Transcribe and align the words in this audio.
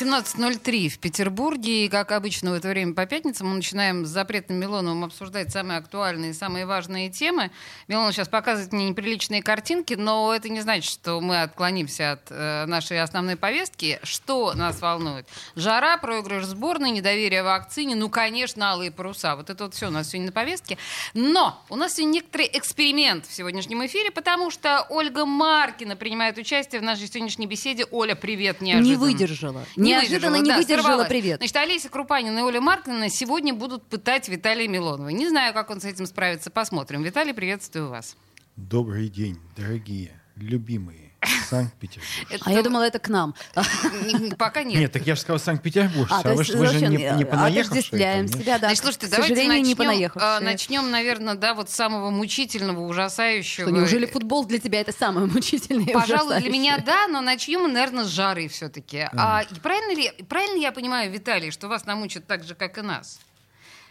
17.03 0.00 0.90
в 0.90 0.98
Петербурге. 1.00 1.86
И, 1.86 1.88
как 1.88 2.12
обычно, 2.12 2.52
в 2.52 2.54
это 2.54 2.68
время 2.68 2.94
по 2.94 3.04
пятницам 3.04 3.48
мы 3.48 3.56
начинаем 3.56 4.06
с 4.06 4.08
запретным 4.08 4.56
Милоновым 4.60 5.02
обсуждать 5.02 5.50
самые 5.50 5.78
актуальные 5.78 6.34
самые 6.34 6.66
важные 6.66 7.10
темы. 7.10 7.50
Милонов 7.88 8.14
сейчас 8.14 8.28
показывает 8.28 8.72
мне 8.72 8.90
неприличные 8.90 9.42
картинки, 9.42 9.94
но 9.94 10.32
это 10.32 10.48
не 10.50 10.60
значит, 10.60 10.92
что 10.92 11.20
мы 11.20 11.42
отклонимся 11.42 12.12
от 12.12 12.30
э, 12.30 12.66
нашей 12.66 13.02
основной 13.02 13.34
повестки. 13.34 13.98
Что 14.04 14.54
нас 14.54 14.80
волнует? 14.80 15.26
Жара, 15.56 15.96
проигрыш 15.96 16.44
сборной, 16.44 16.92
недоверие 16.92 17.42
вакцине, 17.42 17.96
ну, 17.96 18.08
конечно, 18.08 18.70
алые 18.70 18.92
паруса. 18.92 19.34
Вот 19.34 19.50
это 19.50 19.64
вот 19.64 19.74
все 19.74 19.88
у 19.88 19.90
нас 19.90 20.10
сегодня 20.10 20.26
на 20.26 20.32
повестке. 20.32 20.78
Но 21.14 21.60
у 21.70 21.74
нас 21.74 21.94
сегодня 21.94 22.18
некоторый 22.18 22.48
эксперимент 22.52 23.26
в 23.26 23.34
сегодняшнем 23.34 23.84
эфире, 23.86 24.12
потому 24.12 24.52
что 24.52 24.86
Ольга 24.90 25.26
Маркина 25.26 25.96
принимает 25.96 26.38
участие 26.38 26.80
в 26.80 26.84
нашей 26.84 27.08
сегодняшней 27.08 27.46
беседе. 27.46 27.84
Оля, 27.90 28.14
привет, 28.14 28.60
неожиданно. 28.60 28.90
Не 28.90 28.96
выдержала. 28.96 29.64
Не 29.74 29.87
Неожиданно 29.88 30.38
выдержала, 30.38 30.42
не 30.42 30.48
да, 30.48 30.56
выдержала. 30.56 30.82
сорвалась. 30.82 31.08
Привет. 31.08 31.36
Значит, 31.38 31.56
Олеся 31.56 31.88
Крупанина 31.88 32.38
и 32.38 32.42
Оля 32.42 32.60
Маркина 32.60 33.08
сегодня 33.08 33.54
будут 33.54 33.86
пытать 33.86 34.28
Виталия 34.28 34.68
Милонова. 34.68 35.08
Не 35.08 35.28
знаю, 35.28 35.54
как 35.54 35.70
он 35.70 35.80
с 35.80 35.84
этим 35.84 36.06
справится, 36.06 36.50
посмотрим. 36.50 37.02
Виталий, 37.02 37.34
приветствую 37.34 37.88
вас. 37.88 38.16
Добрый 38.56 39.08
день, 39.08 39.38
дорогие, 39.56 40.20
любимые 40.36 41.07
Санкт-Петербург. 41.48 42.42
А 42.44 42.52
я 42.52 42.62
думала, 42.62 42.84
это 42.84 42.98
к 42.98 43.08
нам. 43.08 43.34
Пока 44.38 44.62
нет. 44.62 44.78
Нет, 44.78 44.92
так 44.92 45.02
я 45.06 45.14
же 45.14 45.20
сказал 45.20 45.38
Санкт-Петербург. 45.38 46.08
А, 46.10 46.20
А, 46.20 46.22
то 46.22 46.34
вы, 46.34 46.44
же 46.44 46.56
не, 46.86 46.96
не 47.16 47.24
понаехавшие. 47.24 48.28
Себя, 48.28 48.58
да. 48.58 48.68
Значит, 48.68 48.82
слушайте, 48.82 49.06
к 49.06 49.10
давайте 49.10 49.34
сожалению, 49.34 49.64
не 49.64 50.44
начнем, 50.44 50.84
а, 50.84 50.88
наверное, 50.88 51.34
да, 51.34 51.54
вот 51.54 51.70
с 51.70 51.74
самого 51.74 52.10
мучительного, 52.10 52.80
ужасающего. 52.86 53.68
Что, 53.68 53.76
неужели 53.76 54.06
футбол 54.06 54.44
для 54.44 54.58
тебя 54.58 54.80
это 54.80 54.92
самое 54.92 55.26
мучительное? 55.26 55.92
Пожалуй, 55.92 56.40
для 56.40 56.50
меня 56.50 56.78
да, 56.78 57.08
но 57.08 57.20
начнем 57.20 57.62
мы, 57.62 57.68
наверное, 57.68 58.04
с 58.04 58.08
жары 58.08 58.48
все-таки. 58.48 59.08
А, 59.12 59.42
и 59.42 59.54
правильно 59.60 59.94
ли, 59.94 60.12
правильно 60.28 60.60
я 60.60 60.72
понимаю, 60.72 61.10
Виталий, 61.10 61.50
что 61.50 61.68
вас 61.68 61.84
намучат 61.86 62.26
так 62.26 62.44
же, 62.44 62.54
как 62.54 62.78
и 62.78 62.82
нас? 62.82 63.18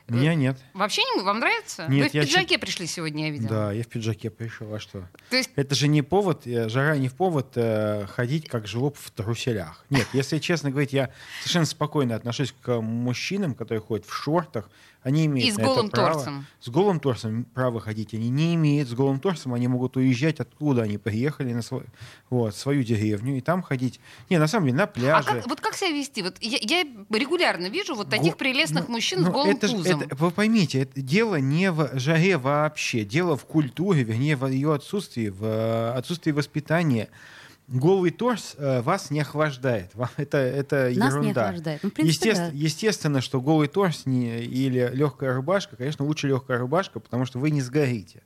Меня 0.08 0.36
нет. 0.36 0.58
Вообще 0.74 1.02
не 1.16 1.22
вам 1.22 1.40
нравится? 1.40 1.88
Нет, 1.90 2.06
Вы 2.06 2.10
в 2.10 2.14
я 2.14 2.24
пиджаке 2.24 2.58
пришли 2.58 2.88
сегодня, 2.88 3.26
я 3.26 3.32
видела. 3.32 3.50
Да, 3.50 3.72
я 3.74 3.84
в 3.84 3.88
пиджаке 3.88 4.30
пришел, 4.30 4.74
а 4.74 4.80
что? 4.80 5.08
То 5.30 5.36
есть 5.36 5.50
Это 5.56 5.76
же 5.76 5.88
не 5.90 6.02
повод, 6.02 6.48
э, 6.48 6.70
жара 6.70 6.98
не 6.98 7.10
в 7.10 7.16
повод 7.16 7.54
э, 7.56 8.06
ходить 8.08 8.48
как 8.48 8.68
жлоб 8.68 8.98
в 8.98 9.12
труселях. 9.12 9.84
Нет, 9.90 10.08
если 10.14 10.38
честно 10.40 10.72
говорить, 10.72 10.94
я 10.94 11.10
совершенно 11.42 11.66
спокойно 11.66 12.16
отношусь 12.16 12.54
к 12.62 12.80
мужчинам, 12.80 13.54
которые 13.54 13.82
ходят 13.82 14.06
в 14.06 14.14
шортах. 14.14 14.70
Они 15.08 15.26
имеют 15.28 15.48
И 15.48 15.52
с 15.54 15.56
голым 15.56 15.90
право. 15.90 16.16
торсом. 16.16 16.46
С 16.60 16.68
голым 16.68 17.00
торсом 17.00 17.46
право 17.46 17.80
ходить 17.80 18.14
они 18.14 18.28
не 18.30 18.56
имеют. 18.56 18.90
С 18.90 18.94
голым 18.94 19.22
торсом 19.22 19.54
они 19.54 19.70
могут 19.70 19.96
уезжать, 19.96 20.42
откуда 20.42 20.82
они 20.82 20.98
приехали, 20.98 21.54
на 21.54 21.62
свой, 21.62 21.84
вот, 22.30 22.54
свою 22.54 22.84
деревню, 22.84 23.38
и 23.38 23.40
там 23.40 23.62
ходить. 23.62 24.02
Не, 24.30 24.38
на 24.38 24.48
самом 24.48 24.66
деле, 24.66 24.80
на 24.80 24.84
А 24.84 24.88
пляже. 24.88 25.28
как, 25.30 25.48
вот 25.48 25.62
как 25.62 25.76
себя 25.76 25.92
вести? 25.92 26.22
Вот 26.24 26.36
я, 26.42 26.58
я 26.62 26.84
регулярно 27.10 27.68
вижу 27.68 27.96
вот 27.96 28.10
таких 28.10 28.34
Го- 28.34 28.38
прелестных 28.38 28.90
ну, 28.90 28.96
мужчин 28.96 29.20
с 29.22 29.28
ну, 29.28 29.32
голым 29.32 29.56
это 29.56 29.70
пузом. 29.70 30.02
это- 30.02 30.14
вы 30.18 30.30
поймите, 30.32 30.82
это 30.82 31.00
дело 31.02 31.36
не 31.40 31.72
в 31.72 31.98
жаре 31.98 32.38
вообще, 32.38 33.06
дело 33.06 33.38
в 33.38 33.46
культуре, 33.46 34.04
вернее, 34.04 34.36
в 34.36 34.46
ее 34.48 34.74
отсутствии, 34.74 35.30
в 35.30 35.42
э, 35.46 35.92
отсутствии 35.96 36.34
воспитания. 36.34 37.08
Голый 37.68 38.12
торс 38.12 38.56
э, 38.58 38.82
вас 38.82 39.12
не 39.12 39.20
охлаждает. 39.20 39.94
Вам 39.94 40.10
это, 40.18 40.38
это 40.38 40.92
Нас 40.96 41.14
не 41.16 41.20
ерунда. 41.20 41.48
охлаждает. 41.48 41.84
Ну, 41.84 41.90
принципе, 41.92 42.30
Естественно, 42.30 42.52
да. 42.52 42.58
естественно, 42.58 43.22
что 43.22 43.42
голый 43.42 43.68
торс 43.68 44.06
не, 44.06 44.40
или 44.40 44.90
легкая 44.94 45.34
рубашка, 45.34 45.76
конечно, 45.76 46.06
лучше 46.06 46.28
легкая 46.28 46.60
рубашка, 46.60 47.00
потому 47.02 47.26
что 47.26 47.40
вы 47.40 47.52
не 47.52 47.62
сгорите. 47.62 48.24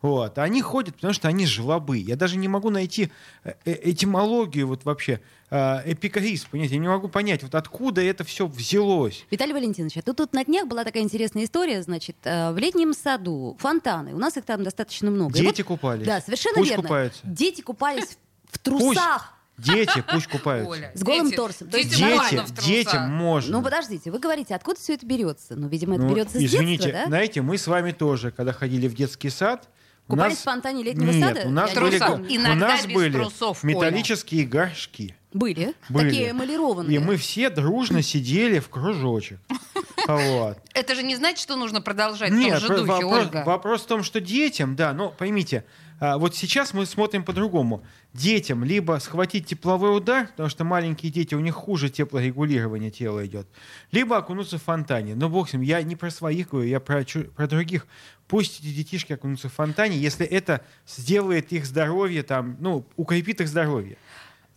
Вот. 0.00 0.38
А 0.38 0.44
они 0.44 0.62
ходят, 0.62 0.94
потому 0.94 1.12
что 1.12 1.28
они 1.28 1.44
жлобы. 1.44 1.98
Я 1.98 2.16
даже 2.16 2.36
не 2.38 2.48
могу 2.48 2.70
найти 2.70 3.10
э, 3.44 3.52
э, 3.64 3.90
этимологию 3.90 4.68
вот 4.68 4.84
вообще, 4.84 5.20
э, 5.50 5.92
эпикриз, 5.92 6.44
понимаете, 6.44 6.76
я 6.76 6.80
не 6.80 6.88
могу 6.88 7.08
понять, 7.08 7.42
вот 7.42 7.54
откуда 7.56 8.00
это 8.00 8.22
все 8.24 8.46
взялось. 8.46 9.26
Виталий 9.30 9.52
Валентинович, 9.52 9.98
а 9.98 10.02
тут, 10.02 10.16
тут 10.16 10.32
на 10.32 10.44
днях 10.44 10.66
была 10.68 10.84
такая 10.84 11.02
интересная 11.02 11.44
история, 11.44 11.82
значит, 11.82 12.16
э, 12.22 12.52
в 12.52 12.58
летнем 12.58 12.94
саду 12.94 13.56
фонтаны, 13.58 14.14
у 14.14 14.18
нас 14.18 14.36
их 14.36 14.44
там 14.44 14.62
достаточно 14.62 15.10
много. 15.10 15.34
Дети 15.34 15.62
вот- 15.62 15.66
купались. 15.68 16.06
Да, 16.06 16.20
совершенно 16.20 16.54
Пусть 16.58 16.70
верно. 16.70 16.82
купаются. 16.84 17.20
Дети 17.26 17.60
купались 17.60 18.04
в 18.04 18.27
Пусть. 18.50 18.62
трусах. 18.62 19.34
Дети 19.56 20.04
пусть 20.12 20.28
купаются. 20.28 20.70
Оля, 20.70 20.92
С 20.94 21.02
голым 21.02 21.26
дети- 21.26 21.36
торсом. 21.36 21.68
То 21.68 21.78
есть 21.78 21.90
Дети, 21.90 22.02
можно 22.02 22.42
в 22.44 22.50
трусах. 22.52 22.64
детям 22.64 23.10
можно. 23.10 23.58
Ну, 23.58 23.62
подождите, 23.64 24.10
вы 24.12 24.20
говорите, 24.20 24.54
откуда 24.54 24.78
все 24.78 24.94
это 24.94 25.04
берется? 25.04 25.56
Ну, 25.56 25.66
видимо, 25.68 25.96
это 25.96 26.04
Ну, 26.04 26.14
берется 26.14 26.38
с 26.38 26.42
извините, 26.42 26.84
детства, 26.84 27.02
да? 27.02 27.06
знаете, 27.08 27.42
мы 27.42 27.58
с 27.58 27.66
вами 27.66 27.90
тоже, 27.90 28.30
когда 28.30 28.52
ходили 28.52 28.86
в 28.86 28.94
детский 28.94 29.30
сад, 29.30 29.68
у 30.06 30.12
Купались 30.12 30.34
нас- 30.34 30.40
в 30.40 30.44
фонтане 30.44 30.84
летнего 30.84 31.10
Нет, 31.10 31.36
сада? 31.36 31.48
у 31.48 31.50
нас 31.50 31.72
Я 31.74 31.80
были, 31.80 31.96
у 31.96 32.36
Иногда 32.36 32.68
нас 32.68 32.86
без 32.86 32.94
были 32.94 33.12
трусов, 33.12 33.64
Оля. 33.64 33.74
металлические 33.74 34.44
горшки. 34.46 35.16
Были. 35.32 35.74
Были. 35.88 36.08
Такие 36.08 36.30
эмалированные. 36.30 36.94
И 36.96 36.98
мы 37.00 37.16
все 37.16 37.50
дружно 37.50 38.00
сидели 38.02 38.60
в 38.60 38.68
кружочек. 38.68 39.40
Вот. 40.06 40.56
Это 40.72 40.94
же 40.94 41.02
не 41.02 41.16
значит, 41.16 41.38
что 41.40 41.56
нужно 41.56 41.82
продолжать 41.82 42.30
в 42.30 42.34
Нет, 42.34 42.60
том 42.60 42.60
же 42.60 42.68
духе, 42.68 42.92
вопрос, 42.92 43.12
Ольга. 43.26 43.42
вопрос 43.44 43.82
в 43.82 43.86
том, 43.86 44.02
что 44.02 44.20
детям, 44.22 44.74
да, 44.74 44.94
но 44.94 45.10
поймите, 45.10 45.58
а, 45.58 45.64
вот 46.00 46.36
сейчас 46.36 46.74
мы 46.74 46.86
смотрим 46.86 47.24
по-другому. 47.24 47.82
Детям 48.12 48.62
либо 48.62 48.98
схватить 49.00 49.46
тепловой 49.46 49.96
удар, 49.96 50.28
потому 50.28 50.48
что 50.48 50.64
маленькие 50.64 51.10
дети, 51.10 51.34
у 51.34 51.40
них 51.40 51.54
хуже 51.54 51.90
теплорегулирование 51.90 52.90
тела 52.90 53.26
идет, 53.26 53.48
либо 53.90 54.16
окунуться 54.16 54.58
в 54.58 54.62
фонтане. 54.62 55.14
Но, 55.14 55.28
бог 55.28 55.48
с 55.48 55.52
ним, 55.52 55.62
я 55.62 55.82
не 55.82 55.96
про 55.96 56.10
своих 56.10 56.50
говорю, 56.50 56.68
я 56.68 56.78
про, 56.78 57.04
про 57.34 57.46
других. 57.48 57.86
Пусть 58.28 58.60
эти 58.60 58.72
детишки 58.72 59.12
окунутся 59.12 59.48
в 59.48 59.54
фонтане, 59.54 59.96
если 59.96 60.24
это 60.24 60.62
сделает 60.86 61.52
их 61.52 61.66
здоровье, 61.66 62.22
там, 62.22 62.56
ну, 62.60 62.86
укрепит 62.96 63.40
их 63.40 63.48
здоровье. 63.48 63.96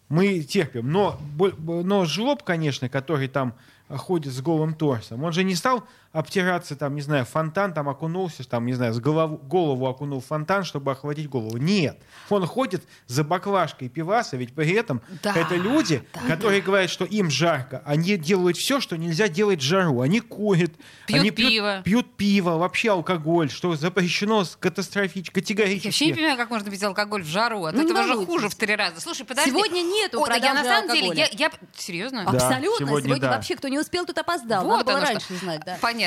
Мы 0.09 0.41
терпим. 0.41 0.91
Но, 0.91 1.19
но 1.57 2.05
жлоб, 2.05 2.43
конечно, 2.43 2.89
который 2.89 3.29
там 3.29 3.55
а, 3.87 3.97
ходит 3.97 4.33
с 4.33 4.41
голым 4.41 4.73
торсом, 4.75 5.23
он 5.23 5.31
же 5.31 5.43
не 5.43 5.55
стал 5.55 5.85
обтираться, 6.13 6.75
там, 6.75 6.95
не 6.95 7.01
знаю, 7.01 7.25
фонтан, 7.25 7.73
там 7.73 7.87
окунулся, 7.87 8.47
там, 8.47 8.65
не 8.65 8.73
знаю, 8.73 8.93
с 8.93 8.99
голову, 8.99 9.37
голову 9.37 9.87
окунул 9.87 10.19
в 10.19 10.25
фонтан, 10.25 10.63
чтобы 10.63 10.91
охватить 10.91 11.29
голову. 11.29 11.57
Нет. 11.57 11.99
Он 12.29 12.45
ходит 12.45 12.83
за 13.07 13.23
баклажкой 13.23 13.87
пиваса, 13.89 14.35
ведь 14.37 14.53
при 14.53 14.71
этом 14.73 15.01
Да, 15.23 15.33
это 15.35 15.55
люди, 15.55 16.03
которые 16.27 16.61
говорят, 16.61 16.89
что 16.89 17.05
им 17.05 17.29
жарко. 17.29 17.81
Они 17.85 18.17
делают 18.17 18.57
все, 18.57 18.81
что 18.81 18.97
нельзя 18.97 19.27
делать 19.29 19.59
в 19.59 19.63
жару. 19.63 20.01
Они 20.01 20.19
курят, 20.19 20.71
Пьют 21.07 21.19
они 21.21 21.31
пиво. 21.31 21.81
пьют 21.83 22.15
пиво, 22.17 22.57
вообще 22.57 22.91
алкоголь, 22.91 23.49
что 23.49 23.75
запрещено 23.75 24.43
катастрофически, 24.59 25.29
Я 25.37 25.41
категорически. 25.41 25.87
вообще 25.87 26.05
не 26.07 26.13
понимаю, 26.13 26.37
как 26.37 26.49
можно 26.49 26.69
пить 26.69 26.83
алкоголь 26.83 27.23
в 27.23 27.27
жару. 27.27 27.63
От 27.65 27.75
Ну, 27.75 27.83
этого 27.83 28.03
же 28.03 28.25
хуже 28.25 28.49
в 28.49 28.55
три 28.55 28.75
раза. 28.75 28.99
Слушай, 28.99 29.25
подожди. 29.25 29.49
Сегодня 29.51 29.81
нету 29.81 30.21
О, 30.21 30.27
да 30.27 30.35
я 30.35 30.53
на 30.53 30.63
самом 30.63 30.91
деле, 30.93 31.07
я, 31.15 31.27
я... 31.31 31.51
Серьезно? 31.75 32.25
Да, 32.25 32.31
Абсолютно. 32.31 32.85
сегодня 32.85 33.05
Сегодня, 33.07 33.21
да. 33.29 33.35
вообще 33.35 33.55
кто 33.55 33.67
не 33.69 33.79
успел, 33.79 34.05
тот 34.05 34.17
опоздал. 34.17 34.63
Вот 34.65 34.71
Надо 34.77 34.83
было 34.85 34.95
оно 34.97 35.05
что. 35.05 35.13
раньше 35.13 35.35
знать, 35.35 35.61
да. 35.65 35.77
Понятно. 35.81 36.00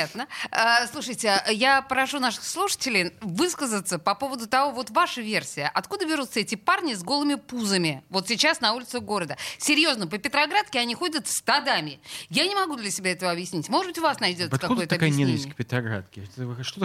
А, 0.51 0.87
слушайте, 0.87 1.41
я 1.51 1.81
прошу 1.81 2.19
наших 2.19 2.43
слушателей 2.43 3.11
высказаться 3.21 3.99
по 3.99 4.15
поводу 4.15 4.47
того, 4.47 4.71
вот 4.71 4.89
ваша 4.91 5.21
версия. 5.21 5.69
Откуда 5.73 6.05
берутся 6.05 6.39
эти 6.39 6.55
парни 6.55 6.93
с 6.93 7.03
голыми 7.03 7.35
пузами? 7.35 8.03
Вот 8.09 8.27
сейчас 8.27 8.61
на 8.61 8.73
улице 8.73 8.99
города. 8.99 9.37
Серьезно, 9.57 10.07
по 10.07 10.17
Петроградке 10.17 10.79
они 10.79 10.95
ходят 10.95 11.27
стадами. 11.27 11.99
Я 12.29 12.47
не 12.47 12.55
могу 12.55 12.75
для 12.75 12.91
себя 12.91 13.11
этого 13.11 13.31
объяснить. 13.31 13.69
Может 13.69 13.91
быть, 13.91 13.97
у 13.99 14.01
вас 14.01 14.19
найдется 14.19 14.55
Откуда 14.55 14.67
какое-то 14.73 14.89
такая 14.95 15.09
объяснение. 15.09 15.35
ненависть 15.35 15.53
к 15.53 15.57
Петроградке? 15.57 16.23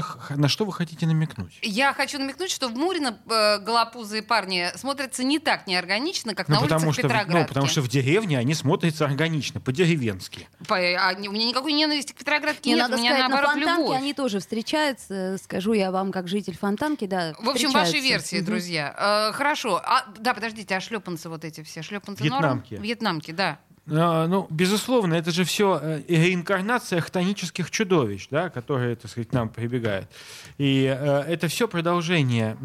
Х- 0.01 0.37
на 0.37 0.49
что 0.49 0.65
вы 0.65 0.73
хотите 0.73 1.07
намекнуть? 1.07 1.59
Я 1.63 1.93
хочу 1.93 2.19
намекнуть, 2.19 2.51
что 2.51 2.69
в 2.69 2.77
Мурино 2.77 3.19
э, 3.29 3.59
голопузые 3.59 4.23
парни 4.23 4.69
смотрятся 4.77 5.23
не 5.25 5.39
так 5.39 5.67
неорганично, 5.67 6.35
как 6.35 6.49
на 6.49 6.57
Ну 6.57 6.63
потому, 6.63 6.87
улицах 6.89 6.95
что, 6.95 7.03
Петроградки. 7.09 7.43
ну, 7.43 7.49
потому 7.49 7.67
что 7.67 7.81
в 7.83 7.89
деревне 7.89 8.39
они 8.39 8.55
смотрятся 8.55 9.05
органично, 9.05 9.61
по-деревенски. 9.61 10.49
По- 10.67 10.77
а 10.79 11.15
у 11.17 11.33
меня 11.33 11.47
никакой 11.47 11.73
ненависти 11.73 12.13
к 12.13 12.17
Петроградке 12.17 12.71
Не, 12.71 12.77
нет, 12.77 12.89
надо 12.89 13.00
меня 13.01 13.11
сказать, 13.11 13.23
на 13.23 13.29
наоборот 13.29 13.51
Фонтанке 13.55 13.83
любовь. 13.83 13.97
они 13.99 14.15
тоже 14.15 14.39
встречаются. 14.41 15.37
Скажу 15.43 15.73
я 15.73 15.91
вам, 15.91 16.13
как 16.13 16.29
житель 16.29 16.57
Фонтанки, 16.57 17.07
да, 17.07 17.35
В 17.41 17.49
общем, 17.49 17.71
ваши 17.73 17.99
версии, 17.99 18.37
Мгм. 18.37 18.45
друзья. 18.47 18.95
Э, 19.31 19.33
хорошо. 19.33 19.81
А, 19.85 20.05
да, 20.19 20.35
подождите, 20.35 20.75
а 20.77 20.81
шлепанцы 20.81 21.29
вот 21.29 21.45
эти 21.45 21.63
все? 21.63 21.83
Шлепанцы 21.83 22.23
Вьетнамки. 22.23 22.75
норм? 22.75 22.83
Вьетнамки, 22.85 23.31
да. 23.33 23.59
А, 23.93 24.27
ну, 24.29 24.47
безусловно, 24.51 25.15
это 25.15 25.31
же 25.33 25.45
все 25.45 26.03
реинкарнация 26.07 27.01
хтонических 27.01 27.71
чудовищ, 27.71 28.29
да, 28.31 28.49
которые, 28.51 28.95
так 28.97 29.11
сказать, 29.11 29.29
к 29.31 29.33
нам 29.33 29.49
прибегают. 29.49 30.09
И 30.59 30.85
э, 30.85 31.21
это 31.23 31.49
все 31.49 31.67
продолжение 31.67 32.57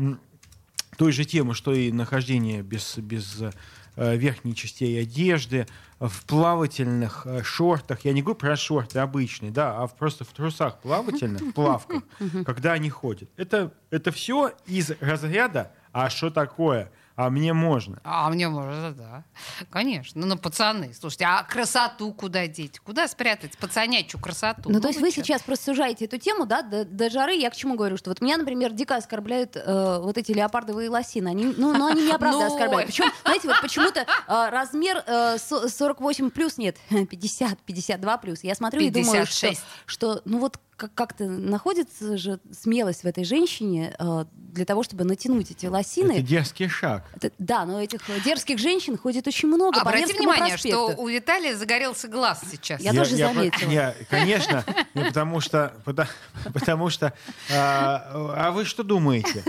той 0.98 1.12
же 1.12 1.26
темы, 1.26 1.56
что 1.56 1.74
и 1.74 1.92
нахождение 1.92 2.62
без, 2.62 2.98
без 2.98 3.42
э, 3.42 3.52
верхней 3.98 4.56
частей 4.56 5.02
одежды, 5.02 5.68
в 6.00 6.26
плавательных 6.26 7.26
э, 7.26 7.44
шортах. 7.44 8.04
Я 8.04 8.14
не 8.14 8.22
говорю 8.22 8.38
про 8.38 8.56
шорты 8.56 9.00
обычные, 9.00 9.52
да, 9.52 9.78
а 9.78 9.88
просто 9.88 10.26
в 10.26 10.30
трусах 10.30 10.80
плавательных, 10.80 11.42
в 11.42 11.52
плавках, 11.54 12.04
когда 12.46 12.74
они 12.74 12.90
ходят. 12.90 13.30
Это, 13.38 13.72
это 13.90 14.12
все 14.12 14.52
из 14.66 14.92
разряда 15.00 15.72
«а 15.92 16.10
что 16.10 16.30
такое?» 16.30 16.92
А 17.16 17.30
мне 17.30 17.54
можно. 17.54 18.00
А 18.04 18.30
мне 18.30 18.50
можно, 18.50 18.92
да. 18.92 19.24
Конечно. 19.70 20.20
Ну, 20.22 20.28
ну, 20.28 20.38
пацаны, 20.38 20.94
слушайте, 20.94 21.26
а 21.26 21.44
красоту 21.44 22.12
куда 22.14 22.46
деть? 22.48 22.80
Куда 22.80 23.08
спрятать 23.08 23.58
пацанячью 23.58 24.20
красоту? 24.20 24.70
Ну, 24.70 24.82
то 24.82 24.90
есть 24.90 25.00
вы 25.00 25.12
чё? 25.12 25.22
сейчас 25.24 25.42
просто 25.42 25.66
сужаете 25.66 26.06
эту 26.06 26.18
тему, 26.18 26.46
да, 26.46 26.62
до, 26.62 26.84
до 26.84 27.10
жары. 27.10 27.36
Я 27.36 27.50
к 27.50 27.56
чему 27.56 27.76
говорю, 27.76 27.96
что 27.98 28.10
вот 28.10 28.20
меня, 28.22 28.38
например, 28.38 28.74
дико 28.74 28.96
оскорбляют 28.98 29.56
э, 29.56 30.00
вот 30.02 30.18
эти 30.18 30.34
леопардовые 30.34 30.90
лосины. 30.90 31.30
Они, 31.30 31.54
ну, 31.58 31.74
но 31.76 31.88
они 31.88 32.02
меня 32.04 32.18
правда 32.18 32.40
Ну, 32.40 32.54
оскорбляют. 32.54 32.88
Причем, 32.88 33.06
знаете, 33.24 33.48
вот 33.48 33.62
почему-то 33.62 34.02
э, 34.02 34.50
размер 34.50 35.02
э, 35.08 35.38
со- 35.38 35.70
48 35.70 36.30
плюс 36.32 36.58
нет, 36.58 36.76
50, 36.90 37.60
52 37.60 38.18
плюс. 38.18 38.44
Я 38.44 38.56
смотрю 38.56 38.82
и 38.82 38.90
думаю, 38.90 39.26
что, 39.26 39.48
56. 39.48 39.62
что, 39.86 40.22
ну 40.26 40.40
вот 40.40 40.60
как- 40.78 40.94
как-то 40.94 41.26
находится 41.26 42.18
же 42.18 42.40
смелость 42.52 43.04
в 43.04 43.06
этой 43.08 43.24
женщине 43.24 43.96
э, 43.98 44.26
для 44.54 44.66
того, 44.66 44.84
чтобы 44.84 45.04
натянуть 45.04 45.52
эти 45.52 45.66
лосины. 45.66 46.14
Это 46.14 46.22
дерзкий 46.22 46.68
шаг. 46.68 47.04
Это- 47.16 47.32
да, 47.40 47.66
но 47.66 47.82
этих 47.82 48.02
дерзких 48.24 48.58
женщин 48.60 48.98
ходит 48.98 49.28
очень 49.28 49.48
много 49.50 49.80
Обрати 49.82 50.14
внимание, 50.14 50.50
проспекту. 50.54 50.92
что 50.94 51.02
у 51.02 51.08
Виталия 51.08 51.56
загорелся 51.56 52.08
глаз 52.08 52.42
сейчас. 52.52 52.82
Я 52.82 52.94
тоже 52.94 53.18
про- 53.18 53.34
заметила. 53.34 53.70
я- 53.72 53.96
конечно, 54.10 54.64
потому 54.94 55.40
что, 55.42 55.74
пота- 55.86 56.08
потому 56.54 56.90
что, 56.90 57.14
а, 57.54 58.34
а 58.36 58.52
вы 58.52 58.66
что 58.66 58.84
думаете? 58.84 59.44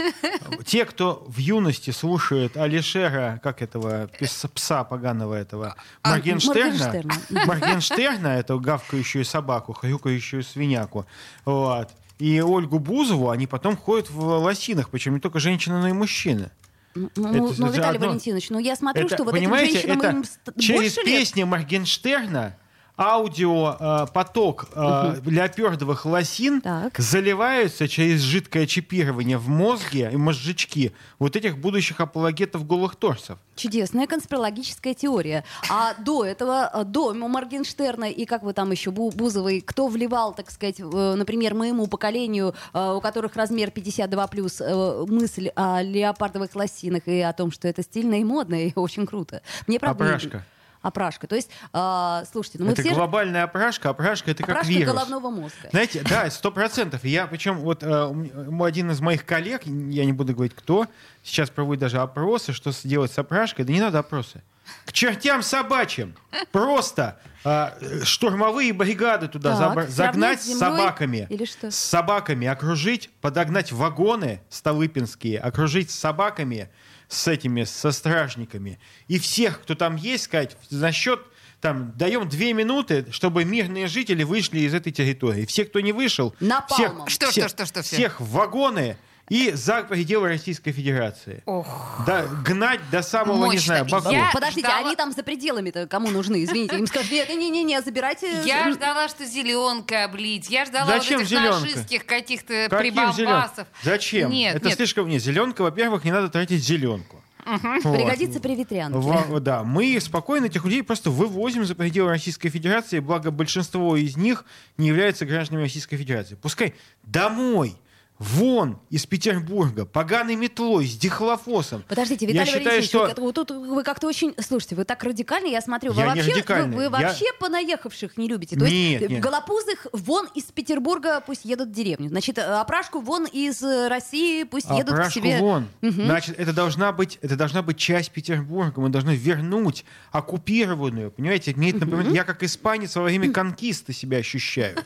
Те, 0.64 0.84
кто 0.84 1.24
в 1.28 1.38
юности 1.38 1.90
слушает 1.90 2.56
Алишера, 2.56 3.40
как 3.42 3.62
этого 3.62 4.08
пса 4.54 4.84
поганого 4.84 5.34
этого, 5.34 5.74
А, 6.02 6.10
Моргенштерна, 6.10 6.70
Моргенштерна. 6.72 7.44
Моргенштерна, 7.46 8.28
эту 8.28 8.58
гавкающую 8.60 9.24
собаку, 9.24 9.72
хрюкающую 9.72 10.42
свиняку, 10.42 11.06
вот, 11.44 11.90
и 12.18 12.40
Ольгу 12.40 12.78
Бузову, 12.78 13.30
они 13.30 13.46
потом 13.46 13.76
ходят 13.76 14.10
в 14.10 14.20
лосинах, 14.20 14.90
причем 14.90 15.14
не 15.14 15.20
только 15.20 15.38
женщины, 15.38 15.80
но 15.80 15.88
и 15.88 15.92
мужчины. 15.92 16.50
Ну, 16.94 17.08
Это 17.14 17.38
ну, 17.38 17.52
же 17.52 17.62
Виталий 17.64 17.96
одно. 17.96 18.08
Валентинович, 18.08 18.50
ну 18.50 18.58
я 18.58 18.74
смотрю, 18.74 19.04
Это, 19.04 19.16
что 19.16 19.24
вот 19.24 19.32
понимаете, 19.32 19.80
этим 19.80 20.00
женщинам 20.00 20.24
это 20.44 20.52
им 20.52 20.60
через 20.60 20.94
больше 20.94 21.10
лет. 21.10 21.18
песни 21.20 21.42
Моргенштерна 21.44 22.56
аудио 22.98 23.76
э, 23.78 24.06
поток 24.12 24.68
э, 24.74 25.16
леопердовых 25.26 26.06
лосин 26.06 26.60
Так. 26.60 26.98
заливаются 26.98 27.88
через 27.88 28.20
жидкое 28.20 28.66
чипирование 28.66 29.38
в 29.38 29.48
мозге 29.48 30.10
и 30.12 30.16
мозжечки 30.16 30.92
вот 31.18 31.36
этих 31.36 31.58
будущих 31.58 32.00
апологетов 32.00 32.66
голых 32.66 32.96
торсов. 32.96 33.38
Чудесная 33.54 34.06
конспирологическая 34.06 34.94
теория. 34.94 35.44
А 35.70 35.94
до 36.00 36.24
этого, 36.24 36.70
э, 36.72 36.84
до 36.84 37.12
Моргенштерна 37.14 38.04
и 38.10 38.24
как 38.24 38.42
вы 38.42 38.52
там 38.52 38.70
еще, 38.70 38.90
Бу- 38.90 39.14
Бузовой, 39.14 39.60
кто 39.60 39.88
вливал, 39.88 40.34
так 40.34 40.50
сказать, 40.50 40.80
э, 40.80 41.14
например, 41.16 41.54
моему 41.54 41.86
поколению, 41.86 42.54
у 42.72 43.00
которых 43.00 43.36
размер 43.36 43.70
52 43.70 44.26
плюс, 44.28 44.60
мысль 44.60 45.48
о 45.54 45.82
леопардовых 45.82 46.54
лосинах 46.54 47.06
и 47.06 47.20
о 47.20 47.32
том, 47.32 47.50
что 47.50 47.68
это 47.68 47.82
стильно 47.82 48.20
и 48.20 48.24
модно, 48.24 48.54
и 48.54 48.72
очень 48.74 49.06
круто. 49.06 49.42
Мне 49.66 49.78
правда... 49.78 50.04
Опрашка. 50.06 50.44
Опрашка. 50.86 51.26
То 51.26 51.34
есть, 51.34 51.50
э, 51.72 52.22
слушайте, 52.30 52.58
ну 52.60 52.66
мы 52.66 52.72
это 52.72 52.82
все... 52.82 52.94
глобальная 52.94 53.42
опрашка, 53.44 53.90
опрашка 53.90 54.30
это 54.30 54.42
как 54.44 54.50
Опрашка 54.50 54.72
вирус. 54.72 54.92
головного 54.94 55.30
мозга. 55.30 55.68
Знаете, 55.70 56.02
да, 56.08 56.30
сто 56.30 56.52
процентов. 56.52 57.04
Я, 57.04 57.26
причем, 57.26 57.58
вот 57.58 57.82
э, 57.82 57.86
меня- 57.86 58.64
один 58.64 58.90
из 58.92 59.00
моих 59.00 59.24
коллег, 59.24 59.62
я 59.66 60.04
не 60.04 60.12
буду 60.12 60.32
говорить 60.34 60.54
кто, 60.54 60.86
сейчас 61.24 61.50
проводит 61.50 61.80
даже 61.80 61.98
опросы, 61.98 62.52
что 62.52 62.70
делать 62.84 63.10
с 63.10 63.18
опрашкой. 63.18 63.64
Да 63.64 63.72
не 63.72 63.80
надо 63.80 63.98
опросы. 63.98 64.42
К 64.84 64.92
чертям 64.92 65.42
собачьим. 65.42 66.14
Просто 66.52 67.18
э, 67.44 68.02
штурмовые 68.04 68.72
бригады 68.72 69.28
туда 69.28 69.50
Так, 69.56 69.58
сравнять 69.58 69.90
загнать 69.90 70.42
с 70.42 70.58
собаками. 70.58 71.26
или 71.30 71.44
что? 71.44 71.70
С 71.70 71.76
собаками 71.76 72.46
окружить, 72.46 73.10
подогнать 73.20 73.72
вагоны 73.72 74.40
столыпинские, 74.50 75.38
окружить 75.40 75.90
с 75.90 75.94
собаками, 75.96 76.68
с 77.08 77.28
этими, 77.28 77.64
со 77.64 77.92
стражниками. 77.92 78.78
И 79.08 79.18
всех, 79.18 79.62
кто 79.62 79.74
там 79.74 79.96
есть, 79.96 80.24
сказать, 80.24 80.56
за 80.68 80.92
счет 80.92 81.20
там, 81.60 81.92
даем 81.96 82.28
две 82.28 82.52
минуты, 82.52 83.06
чтобы 83.10 83.44
мирные 83.44 83.86
жители 83.86 84.22
вышли 84.24 84.60
из 84.60 84.74
этой 84.74 84.92
территории. 84.92 85.46
Все, 85.46 85.64
кто 85.64 85.80
не 85.80 85.92
вышел, 85.92 86.34
Напалмом. 86.40 87.06
всех, 87.06 87.10
Что, 87.10 87.30
всех- 87.30 87.48
что, 87.48 87.64
что, 87.64 87.66
что, 87.66 87.82
все? 87.82 87.96
всех 87.96 88.20
в 88.20 88.30
вагоны 88.30 88.98
и 89.28 89.50
за 89.52 89.82
пределы 89.82 90.28
Российской 90.28 90.70
Федерации. 90.72 91.42
Ох. 91.46 92.02
Да, 92.06 92.26
гнать 92.44 92.80
до 92.90 93.02
самого, 93.02 93.36
не 93.46 93.52
Мощно. 93.56 93.60
знаю, 93.60 93.84
Баку. 93.86 94.10
Я- 94.10 94.30
Подождите, 94.32 94.68
ждала- 94.68 94.86
они 94.86 94.94
там 94.96 95.12
за 95.12 95.22
пределами-то 95.22 95.86
кому 95.88 96.10
нужны? 96.10 96.44
Извините, 96.44 96.78
им 96.78 96.86
скажут, 96.86 97.10
нет, 97.10 97.28
не-не-не, 97.28 97.80
забирайте... 97.82 98.42
Я 98.44 98.70
ждала, 98.72 99.08
что 99.08 99.24
зеленкой 99.24 100.04
облить. 100.04 100.48
Я 100.48 100.64
ждала 100.64 100.86
Зачем 100.86 101.18
вот 101.18 101.26
этих 101.26 101.38
зеленка? 101.38 101.60
нашистских 101.60 102.06
каких-то 102.06 102.66
Каким 102.70 102.94
зелен- 102.94 103.14
прибамбасов. 103.16 103.66
Зачем? 103.82 104.30
Нет, 104.30 104.56
Это 104.56 104.66
нет. 104.68 104.76
слишком... 104.76 105.08
Нет, 105.08 105.22
зеленка, 105.22 105.62
во-первых, 105.62 106.04
не 106.04 106.12
надо 106.12 106.28
тратить 106.28 106.62
зеленку. 106.64 107.20
Вот. 107.44 107.82
Пригодится 107.94 108.40
при 108.40 108.56
ветрянке. 108.56 108.98
Во- 108.98 109.38
да, 109.40 109.62
мы 109.62 109.98
спокойно 110.00 110.46
этих 110.46 110.64
людей 110.64 110.82
просто 110.82 111.10
вывозим 111.10 111.64
за 111.64 111.74
пределы 111.76 112.08
Российской 112.10 112.48
Федерации, 112.48 112.98
благо 112.98 113.30
большинство 113.30 113.96
из 113.96 114.16
них 114.16 114.44
не 114.78 114.88
являются 114.88 115.24
гражданами 115.26 115.62
Российской 115.64 115.96
Федерации. 115.96 116.34
Пускай 116.34 116.74
домой, 117.04 117.76
вон 118.18 118.78
из 118.88 119.04
Петербурга, 119.06 119.84
поганой 119.84 120.36
метлой, 120.36 120.86
с 120.86 120.96
дихлофосом. 120.96 121.84
Подождите, 121.88 122.24
Я 122.26 122.32
Виталий 122.32 122.46
считаю, 122.46 122.64
Валентинович, 122.64 122.88
что- 122.88 123.20
вы, 123.20 123.22
вот 123.26 123.34
тут 123.34 123.50
вы 123.50 123.82
как-то 123.82 124.06
очень... 124.06 124.34
Слушайте, 124.40 124.74
вы 124.76 124.84
так 124.84 125.02
радикально, 125.04 125.48
я 125.48 125.60
смотрю. 125.60 125.92
Вы 125.92 126.00
Я 126.00 126.06
вообще, 126.08 126.32
Вы, 126.32 126.72
вы 126.76 126.82
я- 126.84 126.90
вообще 126.90 127.26
понаехавших 127.38 128.16
не 128.16 128.28
любите? 128.28 128.56
То 128.56 128.64
Нет, 128.64 129.00
есть 129.02 129.10
нет. 129.10 129.20
голопузых 129.20 129.86
вон 129.92 130.28
из 130.34 130.44
Петербурга 130.44 131.20
пусть 131.26 131.44
едут 131.44 131.68
в 131.68 131.72
деревню. 131.72 132.08
Значит, 132.08 132.38
э, 132.38 132.42
опрашку 132.42 133.00
вон 133.00 133.26
из 133.26 133.62
э, 133.62 133.88
России 133.88 134.44
пусть 134.44 134.70
А 134.70 134.76
едут 134.78 134.96
к 134.98 135.10
себе... 135.10 135.38
вон. 135.38 135.66
Значит, 135.82 136.38
это 136.38 136.52
должна 136.54 136.92
быть, 136.92 137.18
это 137.20 137.36
должна 137.36 137.62
быть 137.62 137.76
часть 137.76 138.10
Петербурга. 138.12 138.80
Мы 138.80 138.88
должны 138.88 139.14
вернуть 139.14 139.84
оккупированную. 140.10 141.10
Понимаете, 141.10 141.52
мне 141.54 141.70
это 141.70 141.80
напоминает, 141.80 142.14
я 142.14 142.24
как 142.24 142.42
испанец 142.42 142.96
во 142.96 143.02
время 143.02 143.30
конкисты 143.32 143.92
себя 143.92 144.18
ощущаю. 144.18 144.76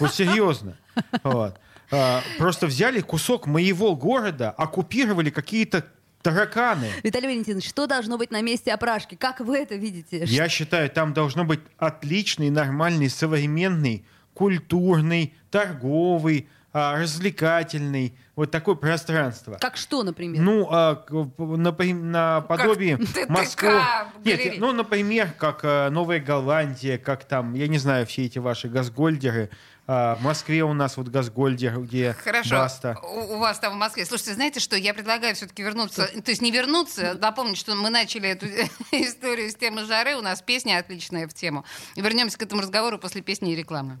Вот 0.00 0.14
серьезно. 0.14 0.76
Вот. 1.24 1.58
А, 1.90 2.22
Просто 2.38 2.66
взяли 2.66 3.00
кусок 3.00 3.46
моего 3.46 3.94
города, 3.96 4.50
оккупировали 4.50 5.30
какие-то 5.30 5.84
тараканы. 6.22 6.90
Виталий 7.02 7.28
Валентинович, 7.28 7.68
что 7.68 7.86
должно 7.86 8.18
быть 8.18 8.30
на 8.30 8.42
месте 8.42 8.72
опрашки? 8.72 9.14
Как 9.14 9.40
вы 9.40 9.58
это 9.58 9.76
видите? 9.76 10.24
Я 10.24 10.48
считаю, 10.48 10.90
там 10.90 11.12
должно 11.12 11.44
быть 11.44 11.60
отличный, 11.78 12.50
нормальный, 12.50 13.08
современный, 13.08 14.04
культурный, 14.34 15.34
торговый, 15.50 16.48
а, 16.72 16.98
развлекательный, 16.98 18.14
вот 18.34 18.50
такое 18.50 18.74
пространство. 18.74 19.56
Как 19.58 19.78
что, 19.78 20.02
например? 20.02 20.42
Ну, 20.42 20.68
а, 20.70 21.02
наподобие 21.38 22.98
ТТК 22.98 23.28
Москвы. 23.30 23.80
Нет, 24.24 24.58
ну, 24.58 24.72
например, 24.72 25.30
как 25.38 25.60
а, 25.62 25.88
Новая 25.88 26.20
Голландия, 26.20 26.98
как 26.98 27.24
там, 27.24 27.54
я 27.54 27.66
не 27.66 27.78
знаю, 27.78 28.04
все 28.04 28.26
эти 28.26 28.38
ваши 28.38 28.68
газгольдеры. 28.68 29.48
А, 29.88 30.16
в 30.16 30.22
Москве 30.22 30.64
у 30.64 30.72
нас 30.72 30.96
вот 30.96 31.08
газгольдер, 31.08 31.80
где 31.80 32.12
Хорошо. 32.12 32.56
Баста. 32.56 32.98
У, 33.02 33.34
у 33.34 33.38
вас 33.38 33.58
там 33.58 33.74
в 33.74 33.76
Москве. 33.76 34.04
Слушайте, 34.04 34.34
знаете 34.34 34.60
что? 34.60 34.76
Я 34.76 34.94
предлагаю 34.94 35.34
все-таки 35.34 35.62
вернуться, 35.62 36.08
то 36.08 36.30
есть 36.30 36.42
не 36.42 36.50
вернуться, 36.50 37.16
напомнить, 37.20 37.56
что 37.56 37.74
мы 37.74 37.90
начали 37.90 38.28
эту 38.28 38.46
историю 38.92 39.50
с 39.50 39.54
темы 39.54 39.84
жары. 39.84 40.16
У 40.16 40.22
нас 40.22 40.42
песня 40.42 40.78
отличная 40.78 41.28
в 41.28 41.34
тему. 41.34 41.64
И 41.94 42.00
вернемся 42.00 42.36
к 42.38 42.42
этому 42.42 42.62
разговору 42.62 42.98
после 42.98 43.22
песни 43.22 43.52
и 43.52 43.56
рекламы. 43.56 43.98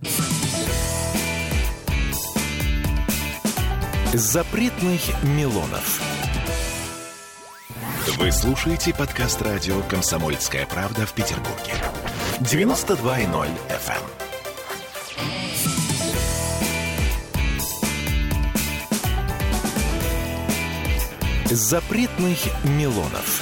Запретных 4.12 5.00
Милонов. 5.22 6.00
Вы 8.18 8.32
слушаете 8.32 8.94
подкаст 8.94 9.42
радио 9.42 9.82
«Комсомольская 9.82 10.64
правда» 10.66 11.06
в 11.06 11.12
Петербурге. 11.12 11.74
92.0 12.40 13.48
FM. 13.68 14.02
Запретных 21.50 22.38
Милонов. 22.64 23.40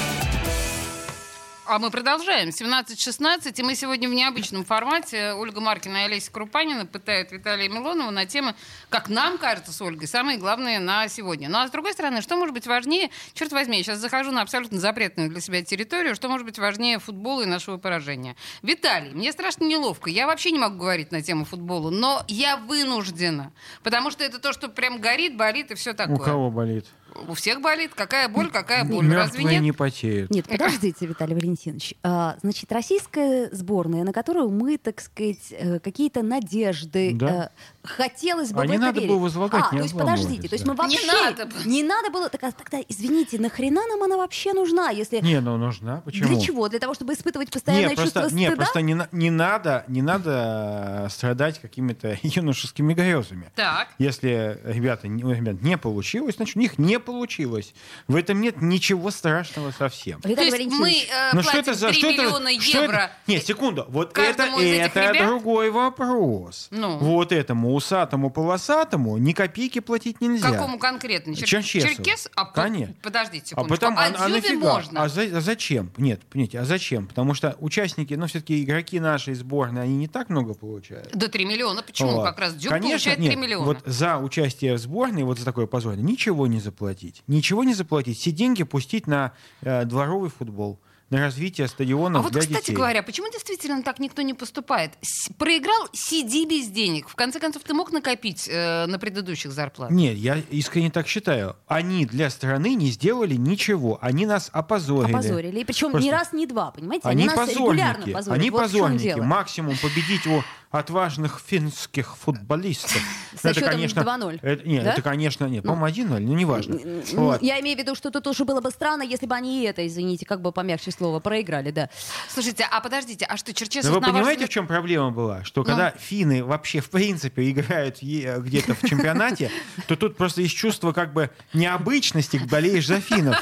А 1.67 1.79
мы 1.79 1.91
продолжаем. 1.91 2.51
17.16, 2.51 3.59
и 3.59 3.63
мы 3.63 3.75
сегодня 3.75 4.11
в 4.11 4.13
необычном 4.13 4.67
формате. 4.67 5.33
Ольга 5.33 5.63
Маркина 5.63 5.97
и 5.97 6.01
Олеся 6.03 6.31
Крупанина 6.31 6.85
пытают 6.85 7.33
Виталия 7.33 7.71
Милонова 7.71 8.11
на 8.11 8.27
темы, 8.27 8.55
как 8.91 9.09
нам 9.09 9.39
кажется 9.39 9.73
с 9.73 9.81
Ольгой, 9.81 10.07
самые 10.07 10.37
главные 10.37 10.81
на 10.81 11.09
сегодня. 11.09 11.49
Ну 11.49 11.57
а 11.57 11.67
с 11.67 11.71
другой 11.71 11.95
стороны, 11.95 12.21
что 12.21 12.37
может 12.37 12.53
быть 12.53 12.67
важнее? 12.67 13.09
Черт 13.33 13.53
возьми, 13.53 13.79
я 13.79 13.83
сейчас 13.83 13.99
захожу 14.01 14.33
на 14.33 14.43
абсолютно 14.43 14.79
запретную 14.79 15.31
для 15.31 15.41
себя 15.41 15.65
территорию. 15.65 16.15
Что 16.15 16.29
может 16.29 16.47
быть 16.47 16.59
важнее 16.59 16.99
футбола 16.99 17.41
и 17.41 17.47
нашего 17.47 17.79
поражения? 17.79 18.37
Виталий, 18.61 19.13
мне 19.13 19.33
страшно 19.33 19.65
неловко. 19.65 20.11
Я 20.11 20.27
вообще 20.27 20.51
не 20.51 20.59
могу 20.59 20.77
говорить 20.77 21.11
на 21.11 21.23
тему 21.23 21.47
футбола, 21.47 21.89
но 21.89 22.23
я 22.29 22.59
вынуждена. 22.59 23.55
Потому 23.83 24.11
что 24.11 24.23
это 24.23 24.39
то, 24.39 24.53
что 24.53 24.69
прям 24.69 25.01
горит, 25.01 25.39
болит 25.39 25.71
и 25.71 25.75
все 25.75 25.95
такое. 25.95 26.17
У 26.17 26.19
кого 26.19 26.51
болит? 26.51 26.85
У 27.29 27.35
всех 27.35 27.61
болит. 27.61 27.93
Какая 27.95 28.29
боль, 28.29 28.51
какая 28.51 28.85
боль. 28.85 29.05
Разве 29.13 29.41
Мертвые 29.41 29.47
нет? 29.57 29.63
не 29.63 29.73
потеют. 29.73 30.31
Нет, 30.31 30.47
подождите, 30.49 31.07
Виталий 31.07 31.35
Валентинович. 31.35 31.95
А, 32.03 32.37
значит, 32.43 32.71
российская 32.73 33.49
сборная, 33.53 34.05
на 34.05 34.13
которую 34.13 34.51
мы, 34.51 34.77
так 34.79 35.01
сказать, 35.01 35.39
э, 35.51 35.79
какие-то 35.79 36.23
надежды, 36.23 37.13
Да. 37.15 37.51
э, 37.83 37.87
хотелось 37.87 38.53
бы 38.53 38.61
А 38.63 38.65
в 38.65 38.67
не 38.67 38.75
это 38.77 38.83
надо 38.87 39.01
верить. 39.01 39.11
было 39.13 39.19
возлагать, 39.21 39.65
а, 39.71 39.75
не 39.75 39.79
то 39.79 39.85
есть, 39.85 39.97
подождите, 39.97 40.49
то 40.49 40.55
есть 40.55 40.67
мы 40.67 40.75
вообще... 40.75 40.99
Не 41.01 41.07
надо 41.07 41.47
было. 41.47 41.59
Не 41.65 41.83
надо 41.83 42.11
было... 42.11 42.29
Так, 42.29 42.43
а 42.45 42.53
тогда, 42.53 42.79
извините, 42.89 43.39
нахрена 43.39 43.87
нам 43.87 44.03
она 44.03 44.17
вообще 44.17 44.53
нужна, 44.53 44.91
если... 44.91 45.21
Не, 45.21 45.41
ну 45.41 45.57
нужна. 45.57 46.03
Почему? 46.05 46.29
Для 46.29 46.41
чего? 46.41 46.69
Для 46.69 46.79
того, 46.79 46.95
чтобы 46.95 47.13
испытывать 47.15 47.51
постоянное 47.51 47.97
чувство 47.97 48.21
просто, 48.21 48.37
нет, 48.37 48.51
стыда? 48.53 48.63
просто 48.65 48.81
не, 48.83 48.97
не 49.13 49.31
надо, 49.31 49.85
не 49.89 50.03
надо 50.03 51.05
э, 51.07 51.09
страдать 51.11 51.61
какими-то 51.61 52.19
юношескими 52.23 52.95
грезами. 52.95 53.51
Так. 53.55 53.89
Если 53.99 54.61
ребята, 54.65 55.09
не- 55.09 55.25
у 55.25 55.31
ребят 55.31 55.63
не 55.63 55.77
получилось, 55.79 56.37
значит, 56.37 56.57
у 56.57 56.61
них 56.61 56.79
не 56.79 56.99
получилось. 57.05 57.75
В 58.09 58.17
этом 58.17 58.41
нет 58.41 58.61
ничего 58.61 59.11
страшного 59.11 59.71
совсем. 59.71 60.21
То 60.21 60.29
есть 60.29 60.59
мы 60.71 60.91
э, 60.91 61.31
Ну 61.33 61.43
что 61.43 61.53
платим 61.53 61.61
это 61.61 61.75
за 61.75 61.89
3 61.91 61.99
что 61.99 62.09
это- 62.11 62.23
миллиона 62.23 62.61
что 62.61 62.79
евро. 62.83 62.95
это- 62.97 63.11
Нет, 63.27 63.47
секунду. 63.47 63.87
Вот 63.89 64.17
это, 64.19 64.43
это 64.45 65.11
ребят? 65.13 65.27
другой 65.29 65.71
вопрос. 65.71 66.69
Ну. 66.71 66.99
Вот 66.99 67.33
этому 67.33 67.75
усатому 67.75 68.31
полосатому 68.31 69.17
ни 69.19 69.33
копейки 69.33 69.81
платить 69.81 70.21
нельзя. 70.21 70.51
Какому 70.51 70.79
конкретно? 70.79 71.33
Чер- 71.33 71.47
Черчесову. 71.47 71.95
Черкес? 71.95 72.29
А, 72.35 72.45
Конечно. 72.47 72.95
Подождите 73.03 73.55
А 73.57 73.61
секундочку. 73.63 73.75
потом, 73.87 73.99
а, 73.99 74.05
а, 74.07 74.25
а 74.25 74.29
нафига? 74.29 74.59
можно? 74.75 75.03
А, 75.03 75.09
за- 75.09 75.37
а 75.39 75.41
зачем? 75.41 75.91
Нет, 75.97 76.23
понимаете, 76.31 76.61
а 76.61 76.65
зачем? 76.65 77.07
Потому 77.07 77.35
что 77.35 77.57
участники, 77.61 78.15
ну, 78.15 78.27
все-таки 78.27 78.63
игроки 78.63 79.01
нашей 79.01 79.35
сборной, 79.35 79.83
они 79.83 79.97
не 79.97 80.09
так 80.09 80.29
много 80.31 80.55
получают. 80.55 81.11
До 81.15 81.29
3 81.29 81.45
миллиона. 81.45 81.83
Почему? 81.83 82.13
Вот. 82.13 82.25
Как 82.27 82.39
раз 82.39 82.55
Дзюб 82.55 82.71
Конечно, 82.71 82.91
получает 82.91 83.19
3 83.19 83.29
нет, 83.29 83.37
миллиона. 83.39 83.65
Вот 83.67 83.79
за 83.85 84.19
участие 84.19 84.75
в 84.75 84.79
сборной, 84.79 85.23
вот 85.25 85.39
за 85.39 85.45
такое 85.45 85.67
позорное, 85.67 86.03
ничего 86.03 86.47
не 86.47 86.61
заплатить. 86.95 87.23
Ничего 87.27 87.65
не 87.65 87.75
заплатить. 87.75 88.19
Все 88.19 88.31
деньги 88.31 88.63
пустить 88.63 89.07
на 89.07 89.33
э, 89.63 89.85
дворовый 89.85 90.31
футбол, 90.31 90.79
на 91.11 91.19
развитие 91.21 91.67
А 91.67 91.69
стадионов 91.69 92.23
вот, 92.25 92.33
для 92.33 92.41
кстати 92.41 92.61
детей. 92.63 92.75
говоря, 92.77 93.03
почему 93.03 93.31
действительно 93.31 93.83
так 93.83 93.99
никто 93.99 94.23
не 94.23 94.33
поступает? 94.35 94.93
С- 95.03 95.29
проиграл, 95.37 95.89
сиди 95.93 96.47
без 96.47 96.69
денег. 96.69 97.09
В 97.09 97.15
конце 97.15 97.39
концов, 97.41 97.63
ты 97.63 97.75
мог 97.75 97.93
накопить 97.93 98.49
э, 98.51 98.87
на 98.87 98.99
предыдущих 98.99 99.53
зарплатах? 99.53 99.95
Нет, 99.95 100.17
я 100.17 100.39
искренне 100.51 100.91
так 100.91 101.07
считаю. 101.07 101.57
Они 101.67 102.07
для 102.07 102.31
страны 102.31 102.75
не 102.75 102.91
сделали 102.91 103.35
ничего. 103.35 103.99
Они 104.01 104.25
нас 104.27 104.49
опозорили. 104.53 105.13
опозорили. 105.13 105.61
И 105.61 105.65
причем 105.65 105.91
Просто- 105.91 106.07
ни 106.09 106.11
раз, 106.11 106.33
ни 106.33 106.47
два, 106.47 106.71
понимаете? 106.71 107.07
Они, 107.09 107.27
нас 107.27 107.51
регулярно 107.51 107.95
позорники. 108.07 108.13
позорят. 108.13 108.41
Они 108.41 108.51
Вот 108.51 108.61
позорники. 108.63 109.21
Максимум 109.21 109.77
победить 109.83 110.27
у 110.27 110.43
отважных 110.77 111.41
финских 111.45 112.17
футболистов. 112.17 113.01
Со 113.41 113.53
счетом 113.55 113.81
2:0, 113.81 114.39
это- 114.43 114.69
нет, 114.69 114.85
да? 114.85 114.93
это, 114.93 115.03
конечно, 115.03 115.47
нет. 115.47 115.65
По-моему, 115.65 116.15
1-0, 116.15 116.19
ну 116.21 116.35
неважно. 116.35 116.79
Вот. 117.15 117.43
Я 117.43 117.61
имею 117.61 117.77
в 117.77 117.81
виду, 117.81 117.95
что 117.95 118.11
тут 118.11 118.27
уже 118.27 118.45
было 118.45 118.61
бы 118.61 118.71
странно, 118.71 119.03
если 119.03 119.27
бы 119.27 119.35
они 119.35 119.63
и 119.63 119.67
это, 119.67 119.87
извините, 119.87 120.25
как 120.27 120.41
бы 120.41 120.53
помягче 120.53 120.91
слово, 120.91 121.21
проиграли, 121.21 121.71
да. 121.71 121.91
Слушайте, 122.29 122.67
а 122.71 122.81
подождите, 122.81 123.25
а 123.25 123.37
что 123.37 123.51
Но 123.51 123.55
Черчесов 123.55 123.91
вы 123.91 124.01
на 124.01 124.07
ваш 124.07 124.13
понимаете, 124.13 124.45
взгляд- 124.45 124.51
в 124.51 124.53
чем 124.53 124.67
проблема 124.67 125.11
была? 125.11 125.45
Что 125.45 125.61
Ну. 125.63 125.65
когда 125.67 125.91
финны 125.91 126.45
вообще 126.45 126.81
в 126.81 126.91
принципе 126.91 127.51
играют 127.51 127.99
где-то 128.01 128.75
в 128.75 128.81
чемпионате, 128.89 129.51
то 129.89 129.97
тут 129.97 130.17
просто 130.17 130.43
есть 130.43 130.57
чувство 130.57 130.93
как 130.93 131.13
бы 131.13 131.31
необычности, 131.53 132.37
болеешь 132.51 132.87
за 132.87 133.01
финнов. 133.01 133.37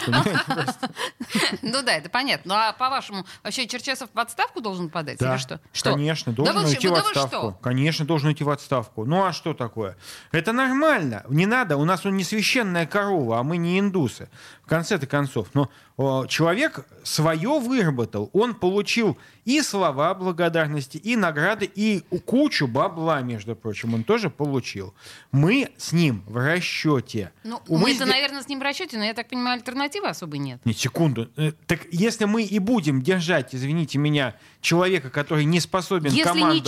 Ну 1.62 1.83
да, 1.83 1.93
это 1.95 2.09
понятно. 2.09 2.55
Ну 2.55 2.61
а 2.61 2.73
по-вашему, 2.73 3.25
вообще 3.43 3.67
Черчесов 3.67 4.11
в 4.12 4.19
отставку 4.19 4.61
должен 4.61 4.89
подать 4.91 5.19
Да, 5.19 5.33
или 5.35 5.39
что? 5.41 5.61
Конечно, 5.83 6.33
должен 6.33 6.57
вы- 6.57 6.69
уйти 6.69 6.89
в 6.89 6.91
вы 6.91 6.99
отставку. 7.25 7.50
что? 7.50 7.59
Конечно, 7.62 8.05
должен 8.05 8.29
уйти 8.29 8.45
в 8.45 8.50
отставку. 8.50 9.05
Ну 9.05 9.25
а 9.25 9.33
что 9.33 9.55
такое? 9.55 9.97
Это 10.31 10.52
нормально. 10.52 11.25
Не 11.29 11.47
надо. 11.47 11.76
У 11.76 11.85
нас 11.85 12.05
он 12.07 12.17
не 12.17 12.25
священная 12.25 12.87
корова, 12.87 13.41
а 13.41 13.43
мы 13.43 13.57
не 13.57 13.79
индусы. 13.79 14.29
В 14.62 14.67
конце-то 14.69 15.07
концов. 15.07 15.49
Но 15.55 15.69
о, 15.97 16.26
человек 16.26 16.87
свое 17.05 17.59
выработал. 17.61 18.31
Он 18.33 18.55
получил 18.55 19.19
и 19.45 19.61
слова 19.61 20.14
благодарности, 20.14 20.97
и 20.99 21.17
награды, 21.17 21.71
и 21.75 22.00
кучу 22.25 22.67
бабла, 22.67 23.21
между 23.21 23.55
прочим, 23.57 23.95
он 23.95 24.05
тоже 24.05 24.31
получил. 24.31 24.95
Мы 25.33 25.71
с 25.76 25.93
ним 25.93 26.23
в 26.26 26.37
расчете. 26.37 27.33
Ну, 27.45 27.61
мы-то, 27.69 28.05
сде- 28.05 28.09
наверное, 28.11 28.43
с 28.43 28.49
ним 28.49 28.61
в 28.61 28.62
расчете, 28.62 28.97
но 28.99 29.05
я 29.05 29.14
так 29.14 29.29
понимаю, 29.29 29.55
альтернативы 29.57 30.09
особой 30.09 30.38
нет. 30.38 30.61
нет, 30.64 30.79
секунду. 30.79 31.29
Э, 31.37 31.52
Так 31.67 31.81
если 31.91 32.25
мы 32.25 32.43
и 32.45 32.59
будем 32.59 33.02
держать, 33.02 33.55
извините 33.55 33.99
меня, 33.99 34.35
человека, 34.61 35.11
который 35.11 35.45
не 35.45 35.61
способен 35.61 36.11
Если 36.11 36.23
команду... 36.23 36.55
не 36.55 36.61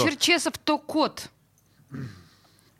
Черчесов, 0.44 0.58
то 0.58 0.78
кот. 0.78 1.30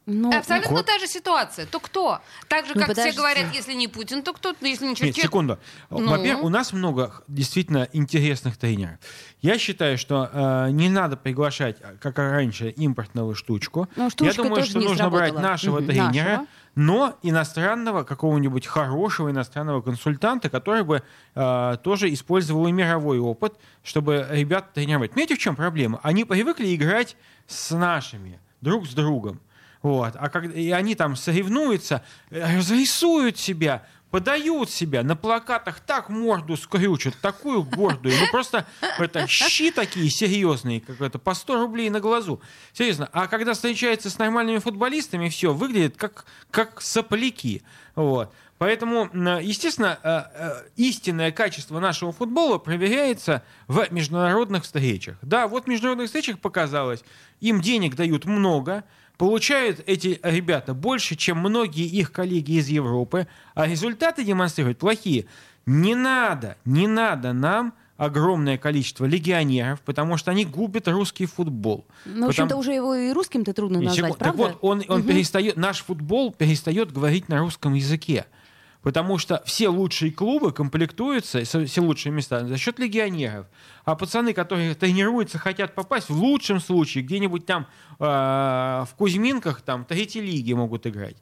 Ну, 0.07 0.37
Абсолютно 0.37 0.69
кот. 0.77 0.85
та 0.87 0.99
же 0.99 1.07
ситуация. 1.07 1.65
То 1.65 1.81
кто? 1.81 2.21
Так 2.49 2.67
же, 2.67 2.73
Ну, 2.75 2.81
как 2.81 2.89
все 2.91 2.95
подождите. 2.95 3.17
говорят, 3.19 3.55
если 3.55 3.73
не 3.73 3.89
Путин, 3.89 4.23
то 4.23 4.35
кто? 4.35 4.55
Ну, 4.61 4.67
если 4.69 4.85
не 4.85 4.91
Нет, 4.91 4.99
Черчесов. 4.99 5.23
секунду. 5.23 5.59
Ну? 5.89 6.07
Во-первых, 6.11 6.45
у 6.45 6.49
нас 6.51 6.75
много 6.75 7.23
действительно 7.27 7.89
интересных 7.95 8.59
тренеров. 8.59 8.99
Я 9.41 9.57
считаю, 9.59 9.97
что 9.97 10.29
э, 10.31 10.71
не 10.73 10.91
надо 10.91 11.17
приглашать, 11.17 11.77
а, 11.83 11.95
как 11.99 12.19
раньше, 12.19 12.69
импортную 12.69 13.35
штучку. 13.35 13.89
Ну, 13.97 14.11
Я 14.21 14.33
думаю, 14.35 14.65
что 14.65 14.79
нужно 14.81 15.09
брать 15.09 15.31
сработала. 15.31 15.41
нашего 15.51 15.79
Мгм, 15.79 15.87
тренера, 15.87 16.29
нашего. 16.29 16.47
но 16.75 17.19
иностранного, 17.23 18.05
какого-нибудь 18.05 18.67
хорошего 18.67 19.31
иностранного 19.31 19.81
консультанта, 19.81 20.51
который 20.51 20.83
бы 20.85 21.03
э, 21.35 21.77
тоже 21.83 22.13
использовал 22.13 22.67
и 22.67 22.73
мировой 22.73 23.19
опыт, 23.21 23.55
чтобы 23.83 24.27
ребят 24.31 24.75
тренировать. 24.75 25.13
Понимаете, 25.13 25.37
в 25.37 25.39
чем 25.39 25.57
проблема? 25.57 25.99
Они 26.03 26.27
привыкли 26.27 26.75
играть 26.75 27.17
с 27.47 27.75
нашими, 27.75 28.39
друг 28.61 28.87
с 28.87 28.93
другом. 28.93 29.41
Вот. 29.85 30.15
А 30.19 30.31
когда 30.31 30.59
и 30.59 30.71
они 30.71 30.95
там 30.95 31.15
соревнуются, 31.15 32.03
э, 32.31 32.57
разрисуют 32.57 33.39
себя, 33.39 33.85
подают 34.11 34.71
себя, 34.71 35.03
на 35.03 35.15
плакатах 35.15 35.81
так 35.81 36.09
морду 36.09 36.57
скрючат, 36.57 37.15
такую 37.21 37.65
гордую, 37.65 38.15
ну 38.19 38.27
просто 38.31 38.65
это 38.99 39.27
щи 39.27 39.71
такие 39.71 40.09
серьезные, 40.09 40.81
как 40.81 41.03
это, 41.03 41.19
по 41.19 41.35
100 41.35 41.61
рублей 41.61 41.91
на 41.91 42.01
глазу. 42.01 42.41
Серьезно. 42.73 43.11
А 43.13 43.27
когда 43.27 43.53
встречается 43.53 44.09
с 44.09 44.17
нормальными 44.17 44.57
футболистами, 44.57 45.29
все, 45.29 45.53
выглядит 45.53 45.99
как, 45.99 46.25
как 46.51 46.81
сопляки. 46.81 47.63
Вот. 47.95 48.33
Поэтому, 48.57 49.11
естественно, 49.43 49.99
э, 50.03 50.23
э, 50.35 50.63
истинное 50.77 51.31
качество 51.31 51.79
нашего 51.79 52.11
футбола 52.11 52.57
проверяется 52.57 53.43
в 53.69 53.87
международных 53.91 54.63
встречах. 54.63 55.19
Да, 55.21 55.47
вот 55.47 55.65
в 55.65 55.67
международных 55.67 56.07
встречах 56.07 56.39
показалось, 56.39 57.05
им 57.41 57.61
денег 57.61 57.97
дают 57.97 58.25
много, 58.25 58.85
получают 59.19 59.83
эти 59.87 60.19
ребята 60.23 60.75
больше, 60.75 61.17
чем 61.17 61.39
многие 61.39 61.87
их 61.87 62.13
коллеги 62.13 62.53
из 62.59 62.69
Европы, 62.69 63.27
а 63.55 63.67
результаты 63.67 64.25
демонстрируют 64.25 64.79
плохие. 64.79 65.27
Не 65.67 65.95
надо, 65.95 66.57
не 66.65 66.87
надо 66.87 67.33
нам 67.33 67.75
огромное 67.97 68.59
количество 68.59 69.05
легионеров, 69.05 69.81
потому 69.83 70.17
что 70.17 70.33
они 70.33 70.45
губят 70.45 70.89
русский 70.89 71.27
футбол. 71.27 71.87
Ну, 72.05 72.27
в 72.27 72.29
общем-то, 72.31 72.47
Потому- 72.49 72.61
уже 72.61 72.73
его 72.73 72.95
и 72.95 73.13
русским-то 73.13 73.53
трудно 73.55 73.81
назвать, 73.81 73.97
секунд- 73.97 74.19
Так 74.19 74.35
правда? 74.35 74.59
вот, 74.61 74.69
он, 74.69 74.83
он 74.89 75.03
перестает, 75.05 75.57
наш 75.57 75.83
футбол 75.85 76.33
перестает 76.33 76.93
говорить 76.93 77.29
на 77.29 77.39
русском 77.39 77.75
языке. 77.75 78.27
Потому 78.85 79.17
что 79.17 79.43
все 79.47 79.69
лучшие 79.69 80.13
клубы 80.13 80.53
комплектуются, 80.53 81.43
все 81.43 81.81
лучшие 81.81 82.13
места 82.13 82.47
за 82.47 82.59
счет 82.59 82.79
легионеров. 82.79 83.47
А 83.87 83.97
пацаны, 83.97 84.35
которые 84.35 84.75
тренируются, 84.75 85.39
хотят 85.39 85.75
попасть, 85.75 86.11
в 86.11 86.15
лучшем 86.15 86.61
случае 86.61 87.03
где-нибудь 87.03 87.47
там 87.47 87.67
э, 87.99 88.05
в 88.05 88.89
Кузьминках, 88.99 89.63
там, 89.63 89.87
третьей 89.87 90.21
лиги 90.21 90.53
могут 90.53 90.87
играть. 90.87 91.17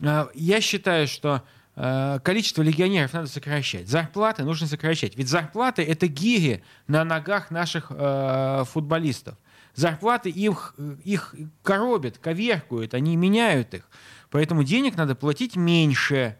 Э, 0.00 0.26
я 0.34 0.60
считаю, 0.60 1.08
что 1.08 1.42
э, 1.76 2.18
количество 2.22 2.60
легионеров 2.60 3.14
надо 3.14 3.28
сокращать. 3.28 3.88
Зарплаты 3.88 4.44
нужно 4.44 4.66
сокращать. 4.66 5.16
Ведь 5.16 5.28
зарплаты— 5.28 5.82
это 5.84 6.08
гири 6.08 6.62
на 6.88 7.04
ногах 7.04 7.50
наших 7.50 7.86
э, 7.88 8.64
футболистов. 8.66 9.34
Зарплаты 9.74 10.28
их, 10.28 10.74
их 11.04 11.34
коробят, 11.62 12.18
коверкуют, 12.18 12.92
они 12.92 13.16
меняют 13.16 13.72
их. 13.72 13.88
Поэтому 14.28 14.62
денег 14.62 14.96
надо 14.96 15.14
платить 15.14 15.56
меньше. 15.56 16.36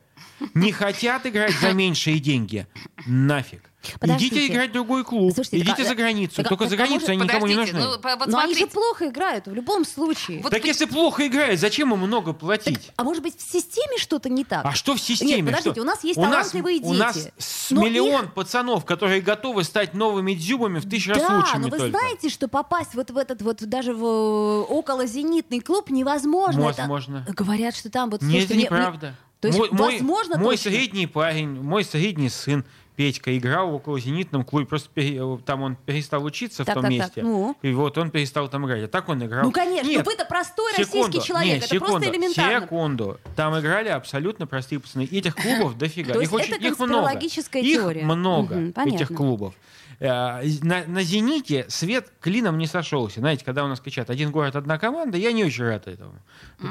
Не 0.54 0.72
хотят 0.72 1.26
играть 1.26 1.54
за 1.60 1.72
меньшие 1.72 2.18
деньги. 2.20 2.66
Нафиг. 3.06 3.62
Подождите. 4.00 4.36
Идите 4.38 4.52
играть 4.52 4.70
в 4.70 4.72
другой 4.72 5.04
клуб. 5.04 5.32
Слушайте, 5.32 5.58
Идите 5.58 5.76
так, 5.76 5.86
за 5.86 5.92
а- 5.92 5.94
границу. 5.94 6.34
так 6.36 6.48
Только 6.48 6.64
так 6.64 6.70
за 6.70 6.76
границу 6.76 6.94
может- 6.94 7.08
они 7.10 7.22
никому 7.22 7.46
не 7.46 7.54
нужны. 7.54 7.78
ну, 7.78 7.90
вот 7.90 8.26
Но 8.26 8.38
они 8.38 8.54
же 8.54 8.66
плохо 8.66 9.06
играют 9.08 9.46
в 9.46 9.54
любом 9.54 9.84
случае. 9.84 10.42
Вот 10.42 10.50
так 10.50 10.60
при- 10.60 10.68
если 10.68 10.84
плохо 10.84 11.26
играют, 11.26 11.60
зачем 11.60 11.94
им 11.94 12.00
много 12.00 12.32
платить? 12.32 12.90
А 12.96 13.04
может 13.04 13.22
быть, 13.22 13.38
в 13.38 13.40
системе 13.50 13.96
что-то 13.96 14.28
не 14.28 14.44
так? 14.44 14.66
А 14.66 14.72
что 14.72 14.94
в 14.94 15.00
системе? 15.00 15.36
Нет, 15.36 15.46
подождите, 15.46 15.70
Что? 15.74 15.82
у 15.82 15.84
нас 15.84 16.02
есть 16.04 16.18
у 16.18 16.22
нас, 16.22 16.30
талантливые 16.50 16.80
У 16.82 16.92
нас 16.92 17.14
дети. 17.16 17.32
с 17.38 17.70
Но 17.70 17.84
миллион 17.84 18.28
пацанов, 18.30 18.84
которые 18.84 19.20
готовы 19.20 19.62
стать 19.62 19.94
новыми 19.94 20.34
дзюбами 20.34 20.80
в 20.80 20.88
тысячу 20.90 21.10
раз 21.10 21.20
Да, 21.22 21.36
лучшими 21.36 21.62
но 21.62 21.68
вы 21.68 21.78
только. 21.78 21.98
знаете, 21.98 22.28
что 22.30 22.48
попасть 22.48 22.94
вот 22.94 23.10
в 23.12 23.16
этот 23.16 23.40
вот 23.42 23.62
даже 23.62 23.94
в 23.94 24.04
э, 24.04 24.60
околозенитный 24.68 25.60
клуб 25.60 25.88
невозможно. 25.90 26.60
Это- 26.68 26.78
Возможно. 26.82 27.24
Говорят, 27.28 27.76
что 27.76 27.90
там 27.90 28.10
вот... 28.10 28.22
Нет, 28.22 28.30
слушайте, 28.30 28.44
это 28.46 28.54
мне- 28.54 28.64
неправда. 28.64 29.14
То 29.40 29.48
есть, 29.48 29.58
мой, 29.58 29.68
мой- 29.70 29.92
возможно, 29.94 30.38
мой 30.38 30.56
точно? 30.56 30.70
средний 30.72 31.06
парень, 31.06 31.48
мой 31.62 31.84
средний 31.84 32.28
сын 32.28 32.64
Петька 32.96 33.36
играл 33.38 33.72
около 33.72 34.00
зенитном 34.00 34.42
клубе, 34.44 34.66
просто 34.66 34.88
пере- 34.92 35.22
там 35.46 35.62
он 35.62 35.76
перестал 35.76 36.24
учиться 36.24 36.64
Так, 36.64 36.76
в 36.76 36.80
том 36.80 36.90
так, 36.90 36.90
так. 36.98 37.00
месте. 37.06 37.22
Ну? 37.22 37.56
И 37.62 37.72
вот 37.72 37.96
он 37.96 38.10
перестал 38.10 38.48
там 38.48 38.66
играть. 38.66 38.82
А 38.82 38.88
так 38.88 39.08
он 39.08 39.24
играл. 39.24 39.44
Ну, 39.44 39.52
конечно, 39.52 39.88
Нет, 39.88 40.04
вы-то 40.04 40.24
простой 40.24 40.72
секунду, 40.72 41.06
российский 41.06 41.28
человек, 41.28 41.46
нет, 41.54 41.58
это 41.58 41.68
секунду, 41.76 41.92
просто 41.92 42.10
элементарно. 42.10 42.60
Секунду. 42.60 43.20
Там 43.36 43.56
играли 43.60 43.88
абсолютно 43.90 44.48
простые 44.48 44.80
пацаны. 44.80 45.02
Этих 45.04 45.36
клубов 45.36 45.78
дофига. 45.78 46.12
То 46.14 46.20
Их, 46.20 46.32
очень, 46.32 46.46
это 46.54 46.56
их 46.56 46.76
много. 46.80 46.94
конспирологическая 46.94 47.62
Их 47.62 47.74
теория. 47.80 48.02
много, 48.04 48.54
Мгм, 48.56 48.72
понятно. 48.72 48.96
этих 48.96 49.16
клубов. 49.16 49.54
Э, 50.00 50.42
На, 50.62 50.84
на 50.86 51.02
«Зените» 51.02 51.66
свет 51.68 52.08
клином 52.20 52.56
не 52.58 52.66
сошелся. 52.66 53.20
Знаете, 53.20 53.44
когда 53.44 53.64
у 53.64 53.68
нас 53.68 53.80
кричат 53.80 54.10
«один 54.10 54.30
город, 54.30 54.54
одна 54.56 54.78
команда», 54.78 55.18
я 55.18 55.32
не 55.32 55.44
очень 55.44 55.64
рад 55.64 55.88
этому. 55.88 56.14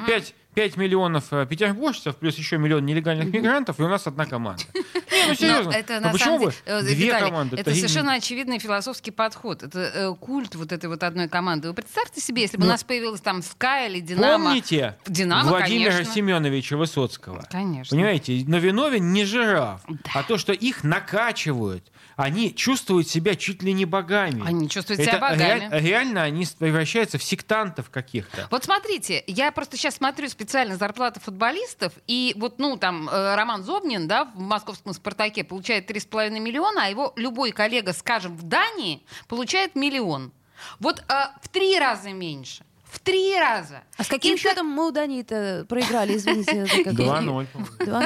5, 0.07 0.34
5 0.53 0.77
миллионов 0.77 1.25
э, 1.34 1.46
петербуржцев 1.46 2.15
плюс 2.15 2.38
еще 2.38 2.57
миллион 2.57 2.86
нелегальных 2.86 3.34
мигрантов, 3.34 3.79
и 3.79 3.84
у 3.84 3.88
нас 3.89 4.07
одна 4.07 4.25
команда. 4.25 4.63
Не, 4.74 4.81
ну 5.24 5.27
Но 5.29 5.34
серьезно. 5.36 5.72
это 5.72 5.96
Ну 5.96 6.07
на 6.07 6.12
почему 6.13 6.25
самом 6.39 6.46
бы 6.46 6.51
деле, 6.51 6.63
э, 6.65 6.81
две 6.84 7.05
Виталий, 7.07 7.25
команды? 7.27 7.55
это 7.57 7.72
три- 7.72 7.79
совершенно 7.81 8.13
очевидный 8.13 8.60
философский 8.60 9.12
подход. 9.12 9.62
Это 9.63 9.79
э, 9.79 10.15
культ 10.15 10.55
вот 10.55 10.72
этой 10.72 10.86
вот 10.89 11.03
одной 11.03 11.27
команды. 11.27 11.67
Вы 11.67 11.74
представьте 11.74 12.22
себе, 12.22 12.43
если 12.43 12.55
бы 12.55 12.62
Ну, 12.63 12.69
у 12.69 12.72
нас 12.72 12.84
появилась 12.86 13.19
там 13.22 13.41
СКА 13.43 13.88
или 13.88 14.00
Динамо. 14.00 14.46
Помните 14.46 14.96
Динамо, 15.05 15.50
Владимира 15.50 15.91
конечно. 15.91 16.13
Семеновича 16.13 16.77
Высоцкого? 16.77 17.46
Конечно. 17.51 17.93
Понимаете, 17.96 18.43
но 18.48 18.57
Виновен 18.57 19.12
не 19.12 19.25
жираф, 19.25 19.81
а 20.15 20.24
то, 20.24 20.38
что 20.38 20.53
их 20.53 20.84
накачивают, 20.86 21.91
они 22.17 22.53
чувствуют 22.53 23.07
себя 23.07 23.36
чуть 23.36 23.62
ли 23.63 23.71
не 23.74 23.86
богами. 23.86 24.43
Они 24.45 24.67
чувствуют 24.67 25.00
Это 25.00 25.12
себя 25.12 25.19
богами. 25.21 25.69
ре- 25.71 25.79
реально 25.79 26.24
они 26.24 26.45
превращаются 26.59 27.17
в 27.17 27.24
сектантов 27.24 27.89
каких-то. 27.91 28.47
Вот 28.51 28.65
смотрите, 28.65 29.24
я 29.27 29.51
просто 29.51 29.77
сейчас 29.77 29.95
смотрю 29.95 30.27
специально 30.27 30.75
зарплаты 30.77 31.19
футболистов, 31.19 31.93
и 32.07 32.33
вот, 32.38 32.57
ну, 32.59 32.75
там, 32.75 33.07
э, 33.07 33.36
Роман 33.36 33.63
Зобнин, 33.63 34.07
да, 34.07 34.25
в 34.25 34.39
московском 34.39 34.93
«Спартаке» 34.93 35.43
получает 35.43 35.89
3,5 35.89 36.39
миллиона, 36.39 36.86
а 36.86 36.89
его 36.89 37.13
любой 37.15 37.51
коллега, 37.51 37.93
скажем, 37.93 38.36
в 38.36 38.41
Дании 38.43 39.03
получает 39.27 39.75
миллион. 39.75 40.31
Вот 40.79 41.03
э, 41.07 41.13
в 41.43 41.50
три 41.50 41.77
раза 41.77 42.09
меньше. 42.13 42.63
В 42.98 43.00
три 43.00 43.38
раза. 43.39 43.84
А 43.96 44.04
с 44.04 44.08
каким 44.08 44.38
счетом 44.38 44.66
мы 44.66 44.88
у 44.88 44.92
Дании-то 44.92 45.68
проиграли, 45.70 46.18
извините? 46.18 46.66
это 46.66 46.84
как- 46.84 46.94
2-0, 46.94 47.46
по-моему. 47.48 47.68
Два? 47.80 48.04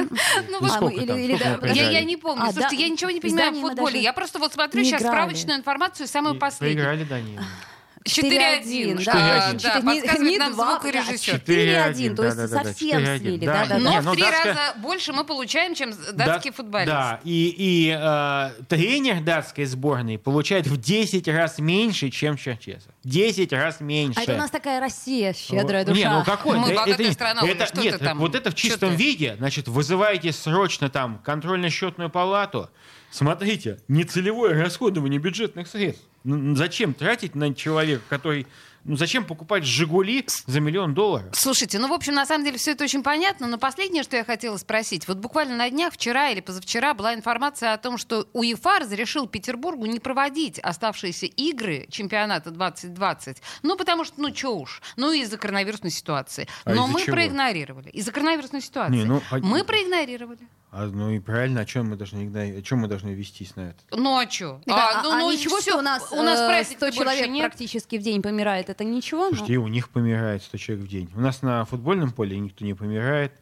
Ну, 0.50 0.58
мы 0.60 0.68
Я, 1.72 2.04
не 2.04 2.18
помню. 2.18 2.42
А, 2.42 2.52
Слушайте, 2.52 2.76
да, 2.76 2.82
я 2.82 2.88
ничего 2.90 3.10
не 3.10 3.20
понимаю 3.20 3.52
в 3.52 3.60
футболе. 3.60 4.00
Я 4.00 4.12
просто 4.12 4.38
вот 4.38 4.52
смотрю 4.52 4.84
сейчас 4.84 5.00
справочную 5.00 5.58
информацию, 5.58 6.06
самую 6.06 6.38
последнюю. 6.38 6.84
Проиграли 6.84 7.04
Дании. 7.08 7.40
4-1. 8.04 8.96
4-1, 8.98 9.04
Да, 9.04 9.12
да. 9.12 9.52
да, 9.52 9.80
подсказывает 9.80 10.38
нам 10.38 10.52
звукорежиссер. 10.54 11.42
да, 11.46 11.90
4-1, 11.92 12.14
то 12.16 12.24
есть 12.24 12.48
совсем 12.50 13.00
4-1, 13.00 13.18
слили. 13.18 13.46
да. 13.46 13.52
Да-да-да. 13.52 13.78
Но 13.78 14.00
в 14.00 14.04
ну, 14.04 14.14
три 14.14 14.24
раза 14.24 14.74
больше 14.78 15.12
мы 15.12 15.24
получаем, 15.24 15.74
чем 15.74 15.90
датский 16.12 16.50
Да, 16.50 16.56
футболист. 16.56 16.88
Да, 16.92 17.20
и, 17.24 17.54
и 17.56 17.96
э, 17.98 18.62
тренер 18.68 19.22
датской 19.22 19.64
сборной 19.64 20.18
получает 20.18 20.66
в 20.66 20.76
10 20.76 21.28
раз 21.28 21.58
меньше, 21.58 22.10
чем 22.10 22.36
Черчесов. 22.36 22.92
10 23.04 23.52
раз 23.52 23.80
меньше. 23.80 24.18
А 24.20 24.22
это 24.22 24.34
у 24.34 24.38
нас 24.38 24.50
такая 24.50 24.80
Россия, 24.80 25.32
щедрая 25.32 25.84
душа. 25.84 25.98
Не, 25.98 26.10
ну 26.10 26.24
какой? 26.24 26.58
Мы 26.58 26.68
Да 26.68 26.74
богатая 26.74 27.04
это, 27.04 27.12
страна, 27.12 27.46
это- 27.46 27.66
что 27.66 27.80
нет, 27.80 27.98
ты 27.98 28.04
там? 28.04 28.18
вот 28.18 28.34
это 28.34 28.50
в 28.50 28.54
чистом 28.54 28.94
виде. 28.96 29.36
Значит, 29.38 29.68
вызываете 29.68 30.32
срочно 30.32 30.88
там 30.90 31.20
контрольно-счетную 31.24 32.10
палату. 32.10 32.70
Смотрите, 33.10 33.78
нецелевое 33.88 34.60
расходование 34.62 35.20
бюджетных 35.20 35.68
средств. 35.68 36.04
Ну, 36.24 36.54
зачем 36.56 36.94
тратить 36.94 37.34
на 37.34 37.54
человека, 37.54 38.02
который... 38.08 38.46
Ну, 38.84 38.96
зачем 38.96 39.24
покупать 39.24 39.64
«Жигули» 39.64 40.26
за 40.46 40.58
миллион 40.58 40.92
долларов? 40.92 41.28
Слушайте, 41.34 41.78
ну, 41.78 41.86
в 41.86 41.92
общем, 41.92 42.14
на 42.14 42.26
самом 42.26 42.44
деле 42.44 42.58
все 42.58 42.72
это 42.72 42.82
очень 42.82 43.04
понятно, 43.04 43.46
но 43.46 43.56
последнее, 43.56 44.02
что 44.02 44.16
я 44.16 44.24
хотела 44.24 44.56
спросить. 44.56 45.06
Вот 45.06 45.18
буквально 45.18 45.54
на 45.56 45.70
днях, 45.70 45.94
вчера 45.94 46.30
или 46.30 46.40
позавчера, 46.40 46.92
была 46.92 47.14
информация 47.14 47.74
о 47.74 47.78
том, 47.78 47.96
что 47.96 48.26
УЕФА 48.32 48.80
разрешил 48.80 49.28
Петербургу 49.28 49.86
не 49.86 50.00
проводить 50.00 50.58
оставшиеся 50.58 51.26
игры 51.26 51.86
чемпионата 51.92 52.50
2020. 52.50 53.40
Ну, 53.62 53.76
потому 53.76 54.02
что, 54.02 54.20
ну, 54.20 54.32
чё 54.32 54.50
уж, 54.56 54.82
ну, 54.96 55.12
из-за 55.12 55.38
коронавирусной 55.38 55.92
ситуации. 55.92 56.48
А 56.64 56.70
Но 56.74 56.82
из-за 56.86 56.92
мы 56.92 57.00
чего? 57.02 57.12
проигнорировали. 57.14 57.88
Из-за 57.90 58.10
коронавирусной 58.10 58.62
ситуации. 58.62 58.96
Не, 58.96 59.04
ну, 59.04 59.22
а- 59.30 59.38
Мы 59.38 59.62
проигнорировали. 59.62 60.40
А, 60.74 60.86
ну 60.86 61.10
и 61.10 61.18
правильно, 61.18 61.60
о 61.60 61.64
чем 61.66 61.90
мы 61.90 61.96
должны, 61.96 62.56
о 62.58 62.62
чем 62.62 62.78
мы 62.78 62.88
должны 62.88 63.10
вестись 63.10 63.56
на 63.56 63.60
это? 63.60 63.78
Ну, 64.64 64.72
а? 64.72 64.74
А, 64.74 65.00
а- 65.00 65.02
ну, 65.02 65.10
а 65.12 65.18
ну, 65.18 65.30
ничего, 65.30 65.58
всё, 65.58 65.72
что 65.72 65.78
у 65.80 65.82
нас, 65.82 66.10
у 66.10 66.22
нас 66.22 66.40
э, 66.40 66.46
праздника 66.48 66.90
100 66.90 66.96
больше 66.96 67.02
человек 67.02 67.30
нет. 67.30 67.46
практически 67.46 67.96
в 67.96 68.02
день 68.02 68.22
помирает, 68.22 68.70
это 68.70 68.82
ничего? 68.82 69.28
Слушайте, 69.28 69.52
и 69.52 69.56
у 69.58 69.68
них 69.68 69.90
помирает 69.90 70.42
100 70.42 70.56
человек 70.56 70.86
в 70.86 70.88
день. 70.88 71.10
У 71.14 71.20
нас 71.20 71.42
на 71.42 71.66
футбольном 71.66 72.10
поле 72.10 72.38
никто 72.38 72.64
не 72.64 72.72
помирает. 72.72 73.34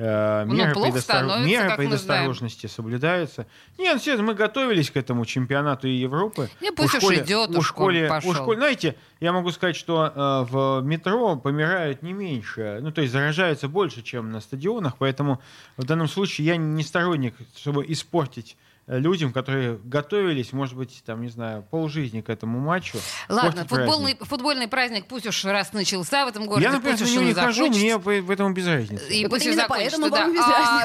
Э, 0.00 0.44
Ну, 0.44 0.54
меры 0.54 0.72
предостор- 0.72 1.44
меры 1.44 1.76
предосторожности 1.76 2.66
соблюдаются. 2.68 3.46
Нет, 3.78 4.00
все, 4.00 4.16
мы 4.18 4.34
готовились 4.34 4.92
к 4.92 4.96
этому 4.96 5.24
чемпионату 5.26 5.88
Европы. 5.88 6.48
И 6.60 6.70
пусть 6.70 6.94
уж 6.94 7.02
школе- 7.02 7.24
идет, 7.24 7.50
у 7.50 7.58
уж 7.58 7.66
школе, 7.66 8.08
пошел. 8.08 8.30
у 8.30 8.34
школе, 8.34 8.58
знаете, 8.58 8.94
я 9.18 9.32
могу 9.32 9.50
сказать, 9.50 9.74
что 9.74 10.06
э, 10.06 10.52
в 10.52 10.82
метро 10.84 11.34
помирают 11.36 12.02
не 12.02 12.12
меньше, 12.12 12.78
ну 12.80 12.92
то 12.92 13.00
есть 13.00 13.12
заражаются 13.12 13.66
больше, 13.68 14.02
чем 14.02 14.30
на 14.30 14.40
стадионах, 14.40 14.96
поэтому 14.98 15.40
в 15.76 15.84
данном 15.84 16.06
случае 16.06 16.46
я 16.46 16.56
не 16.56 16.84
сторонник, 16.84 17.34
чтобы 17.56 17.84
испортить 17.88 18.56
людям, 18.88 19.32
которые 19.32 19.78
готовились, 19.84 20.52
может 20.52 20.74
быть, 20.74 21.02
там, 21.04 21.20
не 21.22 21.28
знаю, 21.28 21.62
полжизни 21.62 22.22
к 22.22 22.30
этому 22.30 22.58
матчу. 22.58 22.98
Ладно, 23.28 23.66
футбольный, 23.66 24.14
праздник. 24.14 24.24
футбольный 24.28 24.68
праздник 24.68 25.06
пусть 25.06 25.26
уж 25.26 25.44
раз 25.44 25.72
начался 25.74 26.24
в 26.24 26.28
этом 26.28 26.46
городе, 26.46 26.64
Я, 26.66 26.72
например, 26.72 26.98
пусть 26.98 27.14
на 27.14 27.20
уж 27.20 27.26
не 27.26 27.34
хожу, 27.34 27.66
мне 27.68 27.98
по- 27.98 28.22
в 28.22 28.30
этом 28.30 28.54
без 28.54 28.66
разницы. 28.66 29.06
И 29.14 29.22
Так 29.22 29.30
пусть 29.30 29.44
вот 29.46 29.52
и 29.52 29.56
закончится, 29.56 29.98
поэтому 30.00 30.10
да. 30.10 30.22
вам 30.22 30.32
без 30.32 30.40
А, 30.40 30.84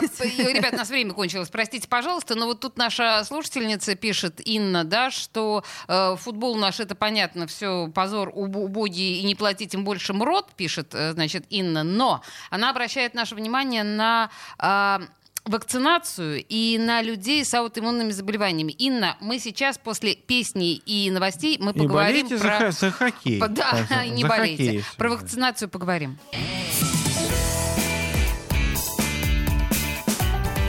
Ребят, 0.54 0.74
у 0.74 0.78
нас 0.78 0.90
время 0.90 1.14
кончилось. 1.14 1.50
Простите, 1.50 1.88
пожалуйста, 1.88 2.36
но 2.36 2.46
вот 2.46 2.60
тут 2.60 2.78
наша 2.78 3.24
слушательница 3.24 3.96
пишет, 3.96 4.42
Инна, 4.46 4.84
да, 4.84 5.10
что 5.10 5.64
э, 5.88 6.16
футбол 6.18 6.56
наш, 6.58 6.80
это 6.82 6.96
понятно, 6.96 7.48
все 7.48 7.88
позор, 7.88 8.30
уб- 8.34 8.58
убогий, 8.58 9.22
и 9.22 9.24
не 9.26 9.36
платить 9.36 9.74
им 9.74 9.86
больше 9.86 10.14
мрот, 10.14 10.52
пишет, 10.56 10.94
э, 10.94 11.14
значит, 11.14 11.46
Инна. 11.50 11.84
Но 11.84 12.22
она 12.50 12.70
обращает 12.70 13.14
наше 13.14 13.36
внимание 13.36 13.84
на... 13.84 14.30
а, 14.58 15.02
вакцинацию 15.46 16.44
и 16.48 16.78
на 16.78 17.02
людей 17.02 17.44
с 17.44 17.54
аутоиммунными 17.54 18.12
заболеваниями. 18.12 18.72
Инна, 18.72 19.18
мы 19.20 19.40
сейчас 19.40 19.78
после 19.78 20.16
песни 20.16 20.74
и 20.74 21.10
новостей 21.12 21.58
мы 21.60 21.74
поговорим 21.74 22.28
болейте 22.28 22.38
про... 22.44 22.72
за, 22.72 22.80
за 22.80 22.92
хоккей. 22.92 23.40
Да, 23.50 23.86
За- 23.90 24.06
не 24.08 24.22
за 24.22 24.28
болейте. 24.28 24.64
хоккей. 24.66 24.84
Про 24.98 25.10
вакцинацию 25.10 25.70
поговорим. 25.70 26.18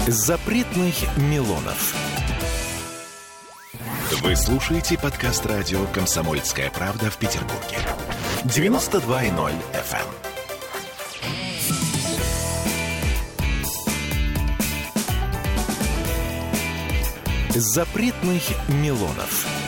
Запретных 0.07 0.95
Милонов. 1.17 1.95
Вы 4.23 4.37
слушаете 4.37 4.99
подкаст 4.99 5.47
радио 5.47 5.85
«Комсомольская 5.87 6.71
правда» 6.71 7.11
в 7.11 7.17
Петербурге. 7.17 7.79
92.0 8.45 9.53
FM. 9.73 10.34
Запретных 17.57 18.43
Милонов. 18.69 19.64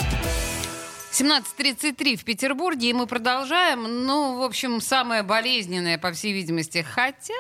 17.33 1.19 2.17
в 2.17 2.25
Петербурге, 2.25 2.91
и 2.91 2.93
мы 2.93 3.07
продолжаем. 3.07 4.05
Ну, 4.05 4.37
в 4.37 4.43
общем, 4.43 4.83
самое 4.83 5.23
болезненное, 5.23 5.97
по 5.97 6.13
всей 6.13 6.35
видимости. 6.35 6.83
Хотя 6.87 7.33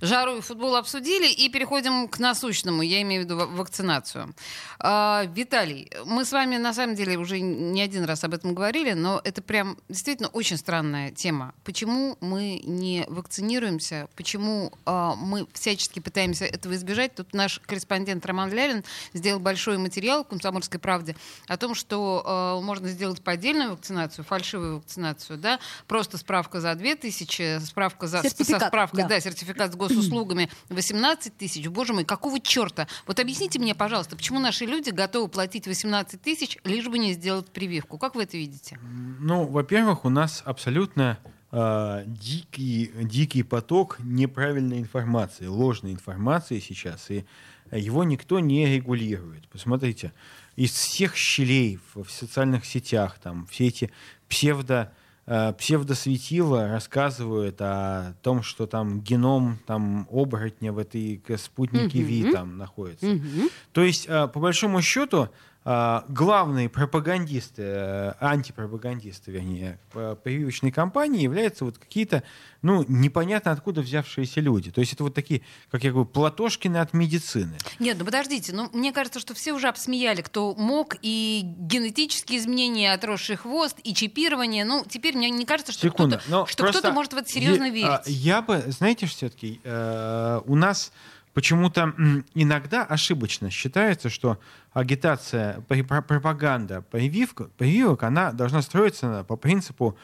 жару 0.00 0.38
и 0.38 0.40
футбол 0.40 0.74
обсудили, 0.74 1.30
и 1.30 1.48
переходим 1.48 2.08
к 2.08 2.18
насущному. 2.18 2.82
Я 2.82 3.02
имею 3.02 3.22
в 3.22 3.24
виду 3.26 3.36
ва- 3.36 3.46
вакцинацию. 3.46 4.34
А, 4.80 5.26
Виталий, 5.32 5.92
мы 6.04 6.24
с 6.24 6.32
вами, 6.32 6.56
на 6.56 6.74
самом 6.74 6.96
деле, 6.96 7.16
уже 7.16 7.38
не 7.38 7.80
один 7.82 8.02
раз 8.02 8.24
об 8.24 8.34
этом 8.34 8.52
говорили, 8.52 8.94
но 8.94 9.20
это 9.22 9.42
прям 9.42 9.78
действительно 9.88 10.28
очень 10.30 10.56
странная 10.56 11.12
тема. 11.12 11.54
Почему 11.62 12.16
мы 12.20 12.62
не 12.64 13.04
вакцинируемся? 13.06 14.08
Почему 14.16 14.72
а, 14.86 15.14
мы 15.14 15.46
всячески 15.52 16.00
пытаемся 16.00 16.46
этого 16.46 16.74
избежать? 16.74 17.14
Тут 17.14 17.32
наш 17.32 17.60
корреспондент 17.60 18.26
Роман 18.26 18.52
Лялин 18.52 18.82
сделал 19.12 19.38
большой 19.38 19.78
материал 19.78 20.24
в 20.24 20.28
«Комсомольской 20.28 20.80
правде» 20.80 21.14
о 21.46 21.56
том, 21.56 21.76
что 21.76 22.58
э, 22.60 22.64
можно 22.64 22.88
сделать 22.88 23.03
поддельную 23.22 23.72
вакцинацию, 23.72 24.24
фальшивую 24.24 24.76
вакцинацию, 24.76 25.38
да, 25.38 25.58
просто 25.86 26.18
справка 26.18 26.60
за 26.60 26.74
2000, 26.74 27.60
справка 27.64 28.06
за, 28.06 28.22
Сертификат, 28.22 28.62
со 28.62 28.68
справкой, 28.68 29.02
да. 29.02 29.08
да. 29.08 29.20
сертификат 29.20 29.72
с 29.72 29.76
госуслугами 29.76 30.50
18 30.68 31.36
тысяч. 31.36 31.68
Боже 31.68 31.92
мой, 31.92 32.04
какого 32.04 32.40
черта? 32.40 32.86
Вот 33.06 33.20
объясните 33.20 33.58
мне, 33.58 33.74
пожалуйста, 33.74 34.16
почему 34.16 34.40
наши 34.40 34.64
люди 34.64 34.90
готовы 34.90 35.28
платить 35.28 35.66
18 35.66 36.20
тысяч, 36.20 36.58
лишь 36.64 36.88
бы 36.88 36.98
не 36.98 37.12
сделать 37.12 37.50
прививку? 37.50 37.98
Как 37.98 38.14
вы 38.14 38.24
это 38.24 38.36
видите? 38.36 38.78
Ну, 39.20 39.46
во-первых, 39.46 40.04
у 40.04 40.08
нас 40.08 40.42
абсолютно 40.44 41.18
э, 41.52 42.04
дикий, 42.06 42.90
дикий 42.94 43.42
поток 43.42 43.98
неправильной 44.00 44.78
информации, 44.78 45.46
ложной 45.46 45.92
информации 45.92 46.60
сейчас, 46.60 47.10
и 47.10 47.24
его 47.70 48.04
никто 48.04 48.40
не 48.40 48.66
регулирует. 48.66 49.48
Посмотрите, 49.48 50.12
из 50.56 50.70
всех 50.72 51.16
щелей 51.16 51.78
в, 51.94 52.04
в 52.04 52.10
социальных 52.10 52.64
сетях, 52.64 53.18
там, 53.22 53.46
все 53.50 53.66
эти 53.66 53.90
псевдо 54.28 54.92
э, 55.26 55.52
псевдосветила 55.58 56.68
рассказывают 56.68 57.56
о 57.60 58.14
том, 58.22 58.42
что 58.42 58.66
там 58.66 59.00
геном 59.00 59.58
там 59.66 60.06
оборотня 60.10 60.72
в 60.72 60.78
этой 60.78 61.16
к- 61.26 61.38
спутнике 61.38 61.98
Мгм. 61.98 62.06
Ви 62.08 62.32
там 62.32 62.58
находится. 62.58 63.06
Мгм. 63.06 63.48
То 63.72 63.82
есть, 63.82 64.06
э, 64.08 64.28
по 64.28 64.40
большому 64.40 64.82
счету, 64.82 65.22
э, 65.24 65.28
главные 65.64 66.68
пропагандисты, 66.68 67.62
э, 67.62 68.12
антипропагандисты, 68.20 69.30
вернее, 69.30 69.78
прививочной 70.22 70.70
кампании 70.70 71.22
являются 71.22 71.64
вот 71.64 71.78
какие-то, 71.78 72.22
ну, 72.60 72.84
непонятно 72.86 73.50
откуда 73.50 73.80
взявшиеся 73.80 74.40
люди. 74.40 74.70
То 74.70 74.80
есть 74.82 74.92
это 74.92 75.04
вот 75.04 75.14
такие, 75.14 75.40
как 75.70 75.82
я 75.84 75.90
говорю, 75.90 76.04
платошкины 76.06 76.76
от 76.76 76.92
медицины. 76.92 77.56
Нет, 77.78 77.96
ну 77.98 78.04
подождите, 78.04 78.52
ну 78.52 78.68
мне 78.74 78.92
кажется, 78.92 79.20
что 79.20 79.32
все 79.32 79.54
уже 79.54 79.68
обсмеяли, 79.68 80.20
кто 80.20 80.54
мог, 80.54 80.96
и 81.00 81.40
генетические 81.44 82.40
изменения, 82.40 82.92
отросший 82.92 83.36
хвост, 83.36 83.78
и 83.84 83.94
чипирование. 83.94 84.66
Ну, 84.66 84.84
теперь 84.86 85.16
мне 85.16 85.30
не 85.30 85.46
кажется, 85.46 85.72
что 85.72 85.88
Секунду. 85.88 86.18
кто-то 86.18 86.46
что 86.46 86.66
кто-то 86.66 86.92
может 86.92 87.14
в 87.14 87.16
это 87.16 87.30
серьезно 87.30 87.64
я, 87.64 87.70
верить. 87.70 87.88
а, 87.88 88.02
Я 88.06 88.42
бы, 88.42 88.62
знаете, 88.68 89.06
все-таки 89.06 89.60
у 89.64 90.56
нас 90.56 90.92
почему-то 91.34 91.92
иногда 92.34 92.84
ошибочно 92.84 93.50
считается, 93.50 94.08
что 94.08 94.38
агитация, 94.72 95.60
пропаганда 95.62 96.82
прививка, 96.82 97.50
прививок, 97.58 98.04
она 98.04 98.32
должна 98.32 98.62
строиться 98.62 99.24
по 99.28 99.36
принципу 99.36 99.98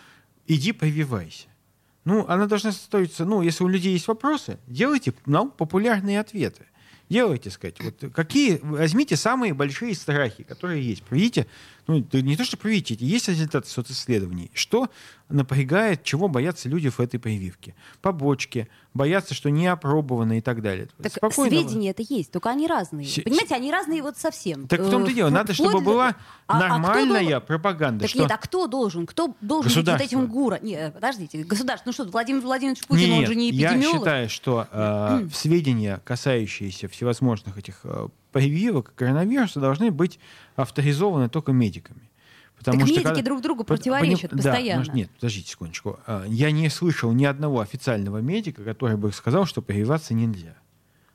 «иди 0.47 0.73
прививайся». 0.73 1.47
Ну, 2.05 2.27
она 2.29 2.47
должна 2.47 2.73
строиться, 2.73 3.25
ну, 3.25 3.43
если 3.43 3.63
у 3.63 3.69
людей 3.69 3.93
есть 3.93 4.09
вопросы, 4.09 4.59
делайте 4.67 5.15
ну, 5.27 5.51
популярные 5.51 6.19
ответы. 6.19 6.67
Делайте, 7.09 7.51
сказать, 7.51 7.77
вот 7.81 8.13
какие, 8.15 8.61
возьмите 8.63 9.17
самые 9.17 9.53
большие 9.53 9.95
страхи, 9.95 10.45
которые 10.45 10.83
есть. 10.83 11.03
Проведите, 11.03 11.49
ну, 12.13 12.21
не 12.21 12.37
то, 12.37 12.45
что 12.45 12.57
проведите, 12.57 13.05
есть 13.05 13.29
результаты 13.29 13.69
социсследований. 13.69 14.51
Что 14.55 14.89
напрягает, 15.29 16.03
чего 16.03 16.29
боятся 16.29 16.69
люди 16.69 16.89
в 16.89 16.99
этой 17.01 17.19
прививке? 17.21 17.75
Побочки, 18.03 18.69
боятся, 18.95 19.33
что 19.35 19.49
не 19.51 19.67
опробованы 19.69 20.39
и 20.39 20.41
так 20.41 20.61
далее. 20.63 20.89
Так 21.03 21.13
Спокойно. 21.13 21.51
сведения 21.51 21.91
это 21.91 22.03
есть, 22.09 22.33
только 22.33 22.51
они 22.51 22.67
разные. 22.67 23.07
Се- 23.07 23.23
Понимаете, 23.23 23.55
они 23.55 23.71
разные 23.71 24.03
вот 24.03 24.17
совсем. 24.19 24.67
Так 24.67 24.81
в 24.81 24.91
том-то 24.91 25.11
Э, 25.11 25.15
дело, 25.15 25.31
надо, 25.31 25.53
чтобы 25.55 25.81
была 25.81 26.17
А- 26.49 26.59
а 26.59 26.79
нормальная 26.79 27.21
должен- 27.23 27.41
пропаганда. 27.43 28.01
Так 28.03 28.11
что... 28.11 28.19
нет, 28.21 28.31
а 28.31 28.37
кто 28.39 28.67
должен? 28.67 29.07
Кто 29.07 29.35
должен 29.41 29.73
быть 29.83 29.89
вот 29.89 30.01
этим 30.01 30.27
гура? 30.27 30.59
Нет, 30.63 30.95
подождите, 30.95 31.45
государство. 31.45 31.89
Ну 31.89 31.93
что, 31.93 32.05
Владимир 32.05 32.41
Владимирович 32.41 32.85
Путин, 32.87 33.13
он 33.13 33.19
Нет, 33.21 33.29
же 33.29 33.35
не 33.37 33.51
я 33.51 33.69
эпидемиолог. 33.75 33.99
считаю, 34.01 34.29
что 34.29 34.67
э, 34.71 35.29
сведения, 35.35 36.01
касающиеся 36.05 36.89
всевозможных 36.89 37.57
этих 37.57 37.81
э, 37.85 38.09
прививок 38.33 38.93
коронавируса, 38.95 39.61
должны 39.61 39.91
быть 39.91 40.19
авторизованы 40.57 41.29
только 41.29 41.53
медиками. 41.53 42.01
Потому 42.59 42.81
Так 42.81 42.89
что 42.89 42.95
медики 42.97 43.07
когда- 43.09 43.23
друг 43.23 43.41
другу 43.41 43.65
противоречат 43.65 44.33
поним- 44.33 44.43
да, 44.43 44.51
постоянно. 44.51 44.85
ну, 44.87 44.93
нет, 44.93 45.11
подождите 45.13 45.51
секундочку. 45.51 45.99
А, 46.07 46.25
Я 46.27 46.51
не 46.51 46.69
слышал 46.69 47.11
ни 47.13 47.25
одного 47.25 47.61
официального 47.61 48.19
медика, 48.19 48.63
который 48.65 48.97
бы 48.97 49.13
сказал, 49.13 49.47
что 49.47 49.63
прививаться 49.63 50.13
нельзя. 50.13 50.55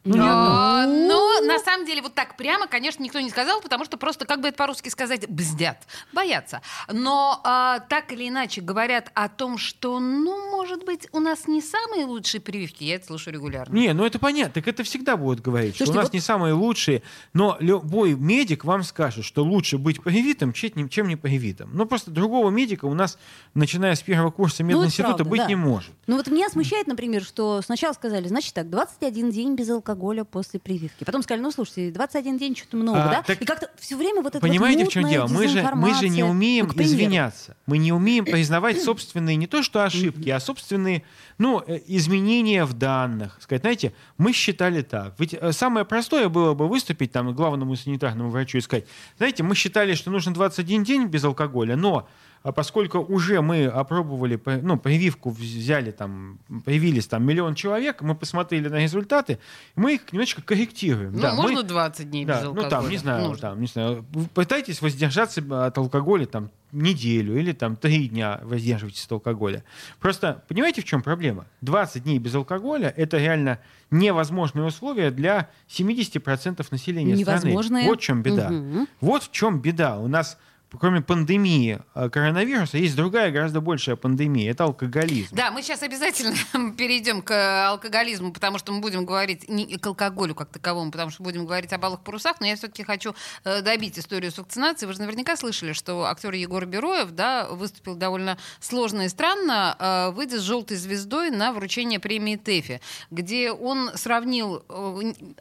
Ну, 0.05 0.15
А, 0.19 0.85
Но 0.87 1.41
на 1.41 1.59
самом 1.59 1.74
деле 1.83 2.01
вот 2.01 2.13
так 2.13 2.37
прямо, 2.37 2.67
конечно, 2.67 3.03
никто 3.03 3.19
не 3.19 3.29
сказал, 3.29 3.59
потому 3.59 3.83
что 3.83 3.97
просто, 3.97 4.25
как 4.25 4.39
бы 4.39 4.49
это 4.49 4.57
по-русски 4.57 4.89
сказать, 4.89 5.27
бздят, 5.27 5.79
боятся. 6.13 6.61
Но 6.89 7.41
а, 7.43 7.79
так 7.79 8.11
или 8.13 8.29
иначе 8.29 8.61
говорят 8.61 9.11
о 9.15 9.27
том, 9.27 9.57
что, 9.57 9.99
ну, 9.99 10.51
может 10.51 10.85
быть, 10.85 11.07
у 11.11 11.19
нас 11.19 11.47
не 11.47 11.61
самые 11.61 12.05
лучшие 12.05 12.39
прививки. 12.39 12.83
Я 12.83 12.95
это 12.95 13.07
слушаю 13.07 13.33
регулярно. 13.33 13.73
Не, 13.75 13.91
ну 13.93 14.05
это 14.05 14.19
понятно, 14.19 14.53
так 14.61 14.67
это 14.67 14.83
всегда 14.83 15.17
будут 15.17 15.41
говорить, 15.41 15.75
что 15.75 15.85
Слушайте, 15.85 15.97
у 15.99 16.01
нас 16.01 16.09
вот- 16.09 16.13
не 16.13 16.19
самые 16.21 16.53
лучшие, 16.53 17.01
но 17.33 17.57
любой 17.59 18.13
медик 18.13 18.63
вам 18.63 18.83
скажет, 18.83 19.25
что 19.25 19.43
лучше 19.43 19.77
быть 19.77 20.01
привитым, 20.03 20.53
чем 20.53 20.87
чем 20.89 21.07
не 21.07 21.15
привитым. 21.15 21.71
Ну 21.73 21.85
просто 21.85 22.11
другого 22.11 22.51
медика 22.51 22.85
у 22.85 22.93
нас, 22.93 23.17
начиная 23.55 23.95
с 23.95 24.01
первого 24.01 24.29
курса 24.29 24.63
Ну, 24.63 24.69
мединститута, 24.69 25.15
правда, 25.15 25.23
быть 25.25 25.41
да. 25.41 25.47
не 25.47 25.55
может. 25.55 25.91
Ну 26.05 26.17
вот 26.17 26.27
меня 26.27 26.49
смущает, 26.49 26.85
например, 26.85 27.23
что 27.23 27.61
сначала 27.63 27.93
сказали, 27.93 28.27
значит 28.27 28.53
так, 28.53 28.69
21 28.69 29.31
день 29.31 29.55
без 29.55 29.69
алкоголя 29.69 30.23
после 30.23 30.59
прививки. 30.59 31.03
Потом 31.03 31.23
сказали, 31.23 31.41
ну 31.41 31.51
слушайте, 31.65 31.93
21 31.93 32.37
день 32.37 32.55
что-то 32.55 32.77
много, 32.77 33.03
А, 33.03 33.09
да? 33.09 33.23
так 33.23 33.41
И 33.41 33.45
как-то 33.45 33.69
все 33.77 33.95
время 33.97 34.21
вот 34.21 34.35
это 34.35 34.39
Понимаете, 34.39 34.83
вот 34.83 34.89
в 34.89 34.93
чем 34.93 35.07
дело? 35.07 35.27
Мы 35.27 35.47
же, 35.47 35.63
мы 35.75 35.93
же 35.93 36.09
не 36.09 36.23
умеем 36.23 36.71
Ну, 36.73 36.81
извиняться. 36.81 37.55
Мы 37.65 37.77
не 37.77 37.91
умеем 37.91 38.25
признавать 38.25 38.81
собственные 38.81 39.35
не 39.35 39.47
то 39.47 39.63
что 39.63 39.83
ошибки, 39.83 40.29
а 40.29 40.39
собственные 40.39 41.03
ну, 41.37 41.63
э, 41.65 41.79
изменения 41.87 42.65
в 42.65 42.73
данных. 42.73 43.37
Сказать, 43.41 43.61
знаете, 43.61 43.93
мы 44.17 44.33
считали 44.33 44.81
так. 44.81 45.15
Ведь 45.19 45.33
э, 45.33 45.51
самое 45.51 45.85
простое 45.85 46.29
было 46.29 46.53
бы 46.53 46.67
выступить 46.67 47.11
там 47.11 47.33
главному 47.33 47.75
санитарному 47.75 48.29
врачу 48.29 48.57
и 48.57 48.61
сказать, 48.61 48.85
знаете, 49.17 49.43
мы 49.43 49.55
считали, 49.55 49.93
что 49.93 50.11
нужно 50.11 50.33
21 50.33 50.83
день 50.83 51.05
без 51.07 51.23
алкоголя, 51.23 51.75
но 51.75 52.07
а 52.45 52.51
поскольку 52.51 52.99
уже 52.99 53.41
мы 53.41 53.65
опробовали, 53.65 54.39
ну, 54.61 54.77
прививку 54.77 55.31
взяли 55.31 55.89
там, 55.89 56.37
появились 56.63 57.07
там 57.07 57.25
миллион 57.25 57.55
человек, 57.55 58.03
мы 58.03 58.13
посмотрели 58.13 58.67
на 58.67 58.75
результаты, 58.75 59.39
мы 59.75 59.95
их 59.95 60.13
немножечко 60.13 60.43
корректируем. 60.43 61.13
Ну, 61.13 61.21
Да, 61.21 61.33
мы- 61.33 61.41
можно 61.41 61.63
20 61.63 62.11
дней 62.11 62.23
без 62.23 62.35
да, 62.35 62.41
алкоголя? 62.43 62.63
ну 62.65 62.69
там, 62.69 62.89
не 62.91 62.97
знаю, 62.97 63.23
Нужно. 63.29 63.41
там, 63.49 63.61
не 63.61 63.65
знаю, 63.65 64.05
пытайтесь 64.35 64.79
воздержаться 64.83 65.41
от 65.65 65.75
алкоголя 65.75 66.27
там 66.27 66.51
неделю 66.71 67.35
или 67.39 67.51
там 67.51 67.75
три 67.77 68.09
дня 68.09 68.39
воздерживайтесь 68.43 69.05
от 69.05 69.13
алкоголя. 69.13 69.63
Просто 69.99 70.43
понимаете, 70.47 70.81
в 70.81 70.85
чем 70.85 71.01
проблема? 71.01 71.47
20 71.61 72.03
дней 72.03 72.19
без 72.19 72.35
алкоголя— 72.35 72.93
это 72.95 73.17
реально 73.17 73.57
невозможные 73.89 74.65
условия 74.67 75.09
для 75.09 75.49
70% 75.67 76.71
населения 76.71 77.13
Невозможные. 77.15 77.63
страны. 77.63 77.87
Вот 77.87 77.99
в 77.99 78.03
чем 78.03 78.21
беда. 78.21 78.49
Мгм. 78.49 78.87
Вот 79.01 79.23
в 79.23 79.31
чем 79.31 79.59
беда. 79.61 79.97
У 79.97 80.07
нас 80.07 80.37
кроме 80.79 81.01
пандемии 81.01 81.79
э, 81.93 82.09
коронавируса 82.09 82.77
есть 82.77 82.95
другая 82.95 83.31
гораздо 83.31 83.61
большая 83.61 83.95
пандемия. 83.95 84.51
Это 84.51 84.65
алкоголизм. 84.65 85.35
Да, 85.35 85.51
мы 85.51 85.61
сейчас 85.61 85.83
обязательно 85.83 86.35
перейдем 86.77 87.21
к 87.21 87.31
э, 87.31 87.65
алкоголизму, 87.67 88.33
потому 88.33 88.57
что 88.57 88.71
мы 88.71 88.79
будем 88.79 89.05
говорить 89.05 89.49
не 89.49 89.77
к 89.77 89.85
алкоголю 89.87 90.35
как 90.35 90.49
таковому, 90.49 90.91
потому 90.91 91.11
что 91.11 91.23
будем 91.23 91.45
говорить 91.45 91.73
о 91.73 91.77
балых 91.77 92.01
парусах, 92.01 92.39
но 92.39 92.47
я 92.47 92.55
все-таки 92.55 92.83
хочу 92.83 93.15
э, 93.43 93.61
добить 93.61 93.99
историю 93.99 94.31
с 94.31 94.37
вакцинацией. 94.37 94.87
Вы 94.87 94.93
же 94.93 95.01
наверняка 95.01 95.35
слышали, 95.35 95.73
что 95.73 96.05
актер 96.05 96.33
Егор 96.33 96.65
Бероев 96.65 97.11
да, 97.11 97.47
выступил 97.49 97.95
довольно 97.95 98.37
сложно 98.59 99.03
и 99.03 99.09
странно, 99.09 100.11
выйдя 100.15 100.39
с 100.39 100.41
желтой 100.41 100.77
звездой 100.77 101.29
на 101.29 101.53
вручение 101.53 101.99
премии 101.99 102.35
ТЭФИ, 102.35 102.81
где 103.11 103.51
он 103.51 103.91
сравнил 103.95 104.63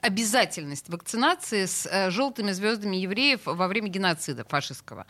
обязательность 0.03 0.89
вакцинации 0.89 1.67
с 1.67 2.11
желтыми 2.11 2.53
звездами 2.53 2.97
евреев 2.97 3.41
во 3.45 3.69
время 3.69 3.89
геноцида 3.89 4.45
фашистского. 4.45 5.07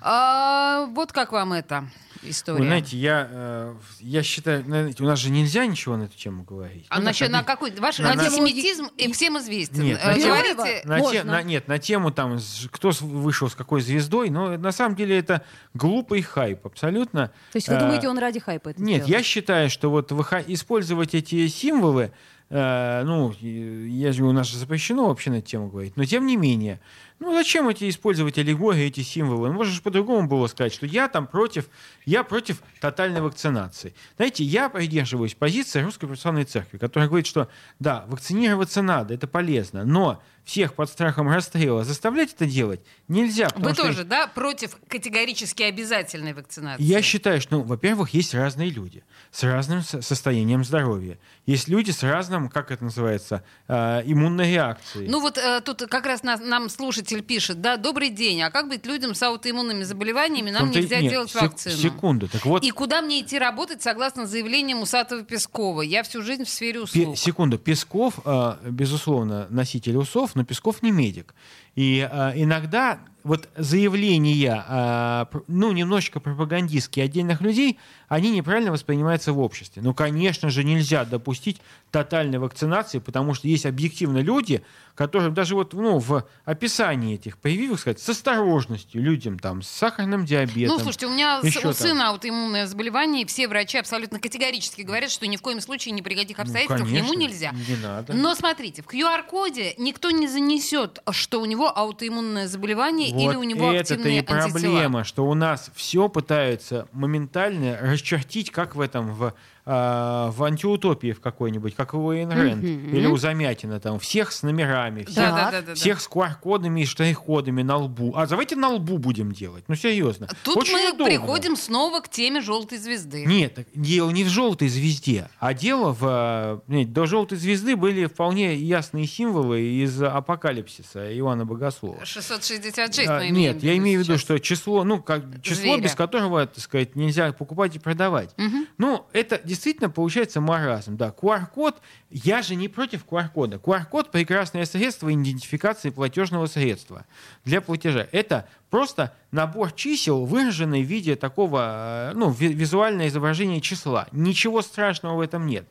А, 0.00 0.86
вот 0.92 1.12
как 1.12 1.32
вам 1.32 1.52
эта 1.54 1.88
история? 2.22 2.58
Вы 2.60 2.66
знаете, 2.66 2.96
я, 2.96 3.28
э, 3.30 3.74
я 4.00 4.22
считаю, 4.22 4.62
знаете, 4.62 5.02
у 5.02 5.06
нас 5.06 5.18
же 5.18 5.30
нельзя 5.30 5.66
ничего 5.66 5.96
на 5.96 6.04
эту 6.04 6.16
тему 6.16 6.44
говорить. 6.44 6.86
А 6.88 6.98
Ну, 7.00 7.06
насчет 7.06 7.30
на 7.30 7.42
какой? 7.42 7.72
Ваш 7.72 7.98
на- 7.98 8.14
на- 8.14 8.22
антисемитизм 8.22 8.86
и 8.96 9.10
всем 9.12 9.38
известен. 9.38 9.82
Нет, 9.82 9.98
Э, 10.02 10.10
на 10.10 10.14
тему- 10.14 10.28
Говорите, 10.34 10.82
На 10.88 11.00
те- 11.00 11.24
на- 11.24 11.42
нет, 11.42 11.66
на 11.68 11.78
тему 11.80 12.12
там, 12.12 12.38
кто 12.70 12.90
вышел 13.00 13.48
с 13.50 13.54
какой 13.56 13.80
звездой, 13.80 14.30
но 14.30 14.56
на 14.56 14.70
самом 14.72 14.94
деле 14.94 15.18
это 15.18 15.42
глупый 15.74 16.22
хайп, 16.22 16.64
абсолютно. 16.66 17.28
То 17.52 17.56
есть 17.56 17.68
вы 17.68 17.74
Э, 17.74 17.80
думаете, 17.80 18.08
он 18.08 18.18
ради 18.18 18.38
хайпа 18.38 18.68
это 18.70 18.80
Нет, 18.80 19.02
сделал? 19.02 19.18
я 19.18 19.24
считаю, 19.24 19.68
что 19.68 19.90
вот 19.90 20.12
выха- 20.12 20.44
использовать 20.46 21.14
эти 21.16 21.48
символы, 21.48 22.12
э, 22.50 23.02
ну, 23.04 23.32
я 23.40 24.12
же 24.12 24.24
у 24.24 24.32
нас 24.32 24.46
же 24.46 24.58
запрещено 24.58 25.08
вообще 25.08 25.30
на 25.30 25.36
эту 25.36 25.48
тему 25.48 25.68
говорить, 25.68 25.96
но 25.96 26.04
тем 26.04 26.24
не 26.26 26.36
менее, 26.36 26.80
ну 27.20 27.32
зачем 27.34 27.68
эти 27.68 27.88
использовать 27.88 28.38
аллегории, 28.38 28.84
эти 28.86 29.00
символы? 29.00 29.52
Ну, 29.52 29.64
же 29.64 29.82
по-другому 29.82 30.28
было 30.28 30.46
сказать, 30.46 30.72
что 30.72 30.86
я 30.86 31.08
там 31.08 31.26
против, 31.26 31.66
я 32.06 32.22
против 32.24 32.62
тотальной 32.80 33.20
вакцинации. 33.20 33.94
Знаете, 34.16 34.44
я 34.44 34.68
придерживаюсь 34.68 35.34
позиции 35.34 35.82
Русской 35.82 36.06
Православной 36.06 36.44
Церкви, 36.44 36.78
которая 36.78 37.08
говорит, 37.08 37.26
что 37.26 37.48
да, 37.78 38.04
вакцинироваться 38.08 38.82
надо, 38.82 39.14
это 39.14 39.26
полезно, 39.26 39.84
но 39.84 40.22
всех 40.44 40.72
под 40.74 40.88
страхом 40.88 41.28
расстрела 41.28 41.84
заставлять 41.84 42.32
это 42.32 42.46
делать 42.46 42.80
нельзя. 43.06 43.48
вы 43.54 43.74
что 43.74 43.82
тоже, 43.82 44.04
да, 44.04 44.26
против 44.28 44.78
категорически 44.88 45.62
обязательной 45.62 46.32
вакцинации? 46.32 46.82
я 46.82 47.02
считаю, 47.02 47.40
что, 47.42 47.56
ну, 47.58 47.62
во-первых, 47.64 48.14
есть 48.14 48.32
разные 48.34 48.70
люди 48.70 49.04
с 49.30 49.42
разным 49.42 49.82
со- 49.82 50.00
состоянием 50.00 50.64
здоровья. 50.64 51.18
Есть 51.44 51.68
люди 51.68 51.90
с 51.90 52.02
разным, 52.02 52.48
как 52.48 52.70
это 52.70 52.82
называется, 52.84 53.44
э, 53.68 54.02
иммунной 54.06 54.50
реакцией. 54.52 55.08
Ну 55.10 55.20
вот 55.20 55.36
э, 55.36 55.60
тут 55.60 55.82
как 55.82 56.06
раз 56.06 56.22
нас- 56.22 56.40
нам 56.40 56.70
слушатель 57.08 57.22
пишет, 57.24 57.60
да, 57.60 57.76
добрый 57.76 58.10
день, 58.10 58.42
а 58.42 58.50
как 58.50 58.68
быть 58.68 58.84
людям 58.86 59.14
с 59.14 59.22
аутоиммунными 59.22 59.82
заболеваниями, 59.82 60.50
нам 60.50 60.70
нельзя 60.70 61.00
нет, 61.00 61.10
делать 61.10 61.30
сек- 61.30 61.42
вакцину. 61.42 61.76
Секунду, 61.76 62.28
так 62.28 62.44
вот, 62.44 62.62
И 62.64 62.70
куда 62.70 63.00
мне 63.02 63.20
идти 63.20 63.38
работать, 63.38 63.82
согласно 63.82 64.26
заявлениям 64.26 64.82
Усатого 64.82 65.22
Пескова? 65.22 65.82
Я 65.82 66.02
всю 66.02 66.22
жизнь 66.22 66.44
в 66.44 66.48
сфере 66.48 66.74
Пе- 66.80 66.80
услуг. 66.80 67.16
секунду, 67.18 67.58
Песков, 67.58 68.14
э, 68.24 68.56
безусловно, 68.70 69.46
носитель 69.50 69.96
усов, 69.96 70.34
но 70.34 70.44
Песков 70.44 70.82
не 70.82 70.90
медик. 70.90 71.34
И 71.78 72.08
э, 72.10 72.32
иногда 72.34 72.98
вот 73.22 73.48
заявления, 73.56 74.64
э, 74.68 75.26
ну, 75.46 75.70
немножечко 75.70 76.18
пропагандистские 76.18 77.04
отдельных 77.04 77.40
людей, 77.40 77.78
они 78.08 78.30
неправильно 78.32 78.72
воспринимаются 78.72 79.32
в 79.32 79.38
обществе. 79.38 79.80
Ну, 79.82 79.94
конечно 79.94 80.50
же, 80.50 80.64
нельзя 80.64 81.04
допустить 81.04 81.60
тотальной 81.92 82.38
вакцинации, 82.38 82.98
потому 82.98 83.34
что 83.34 83.46
есть 83.46 83.64
объективно 83.66 84.18
люди, 84.18 84.62
которые 84.94 85.30
даже 85.30 85.54
вот 85.54 85.74
ну, 85.74 85.98
в 85.98 86.26
описании 86.44 87.14
этих 87.14 87.38
прививок, 87.38 87.78
сказать, 87.78 88.00
с 88.00 88.08
осторожностью 88.08 89.00
людям 89.02 89.38
там, 89.38 89.62
с 89.62 89.68
сахарным 89.68 90.24
диабетом. 90.24 90.76
Ну, 90.76 90.82
слушайте, 90.82 91.06
у 91.06 91.10
меня 91.10 91.40
с- 91.40 91.56
у 91.56 91.60
там. 91.60 91.72
сына 91.74 92.08
аутоиммунное 92.10 92.66
заболевание, 92.66 93.22
и 93.22 93.26
все 93.26 93.46
врачи 93.46 93.78
абсолютно 93.78 94.18
категорически 94.18 94.82
говорят, 94.82 95.10
что 95.10 95.26
ни 95.26 95.36
в 95.36 95.42
коем 95.42 95.60
случае 95.60 95.92
ни 95.92 96.00
при 96.00 96.14
каких 96.14 96.40
обстоятельствах 96.40 96.88
ему 96.88 97.08
Ну, 97.08 97.14
конечно, 97.14 97.20
нельзя. 97.20 97.52
Не 97.52 97.76
надо. 97.82 98.12
Но 98.14 98.34
смотрите, 98.34 98.82
в 98.82 98.86
QR-коде 98.86 99.74
никто 99.78 100.10
не 100.10 100.26
занесет, 100.26 100.98
что 101.12 101.40
у 101.40 101.44
него 101.44 101.67
аутоиммунное 101.74 102.46
заболевание 102.46 103.08
или 103.08 103.34
у 103.34 103.42
него 103.42 103.72
это-то 103.72 103.94
активные 103.94 104.20
и 104.20 104.22
проблема, 104.22 105.04
что 105.04 105.26
у 105.26 105.34
нас 105.34 105.70
все 105.74 106.08
пытаются 106.08 106.88
моментально 106.92 107.78
расчертить, 107.80 108.50
как 108.50 108.76
в 108.76 108.80
этом, 108.80 109.14
в, 109.14 109.34
а, 109.70 110.30
в 110.30 110.42
антиутопии 110.44 111.12
в 111.12 111.20
какой-нибудь, 111.20 111.74
как 111.74 111.92
у 111.92 112.10
Эйн 112.10 112.30
Рэнд 112.32 112.62
Мгм. 112.62 112.96
или 112.96 113.06
у 113.06 113.16
Замятина, 113.18 113.78
там, 113.80 113.98
всех 113.98 114.32
с 114.32 114.42
номерами, 114.42 115.04
всех, 115.04 115.16
Да, 115.16 115.62
всех 115.74 116.00
с 116.00 116.08
QR-кодами 116.08 116.80
и 116.80 116.84
штрих-кодами 116.86 117.60
на 117.62 117.76
лбу. 117.76 118.14
А 118.16 118.26
давайте 118.26 118.56
на 118.56 118.70
лбу 118.70 118.96
будем 118.96 119.32
делать, 119.32 119.64
ну 119.68 119.74
серьезно. 119.74 120.26
Тут 120.42 120.56
Очень 120.56 120.72
мы 120.72 120.88
удобно. 120.88 121.04
приходим 121.04 121.54
снова 121.56 122.00
к 122.00 122.08
теме 122.08 122.40
желтой 122.40 122.78
звезды. 122.78 123.26
Нет, 123.26 123.58
дело 123.74 124.10
не 124.10 124.24
в 124.24 124.28
желтой 124.28 124.68
звезде, 124.68 125.28
а 125.38 125.52
дело 125.52 125.92
в... 125.92 126.62
э, 126.68 126.72
нет, 126.72 126.92
до 126.94 127.04
желтой 127.04 127.36
звезды 127.36 127.76
были 127.76 128.06
вполне 128.06 128.54
ясные 128.56 129.06
символы 129.06 129.60
из 129.60 130.02
апокалипсиса 130.02 131.14
Иоанна 131.18 131.44
Богослова. 131.44 132.04
666 132.06 133.06
А, 133.08 133.18
мы 133.18 133.28
имеем 133.28 133.54
Нет, 133.54 133.62
я 133.62 133.76
имею 133.76 134.00
в 134.00 134.04
виду, 134.04 134.18
что 134.18 134.38
число, 134.38 134.82
ну, 134.84 135.02
как 135.02 135.42
число, 135.42 135.62
Зверя. 135.62 135.82
без 135.82 135.94
которого, 135.94 136.46
так 136.46 136.58
сказать, 136.64 136.96
нельзя 136.96 137.32
покупать 137.32 137.76
и 137.76 137.78
продавать. 137.78 138.30
Мгм. 138.38 138.66
Ну, 138.78 139.04
это 139.12 139.36
действительно 139.44 139.57
получается 139.88 140.40
маразм. 140.40 140.96
Да, 140.96 141.08
QR-код, 141.08 141.80
я 142.10 142.42
же 142.42 142.54
не 142.54 142.68
против 142.68 143.04
QR-кода. 143.04 143.56
QR-код— 143.56 144.10
прекрасное 144.12 144.64
средство 144.64 145.12
идентификации 145.12 145.90
платежного 145.90 146.46
средства 146.46 147.04
для 147.44 147.60
платежа. 147.60 148.06
Это 148.12 148.48
просто 148.70 149.14
набор 149.30 149.72
чисел, 149.72 150.24
выраженный 150.24 150.82
в 150.82 150.86
виде 150.86 151.16
такого, 151.16 152.10
э, 152.10 152.12
ну, 152.14 152.30
ви- 152.30 152.52
визуальное 152.52 153.08
изображение 153.08 153.60
числа. 153.60 154.08
Ничего 154.12 154.62
страшного 154.62 155.16
в 155.16 155.20
этом 155.20 155.46
нет. 155.46 155.66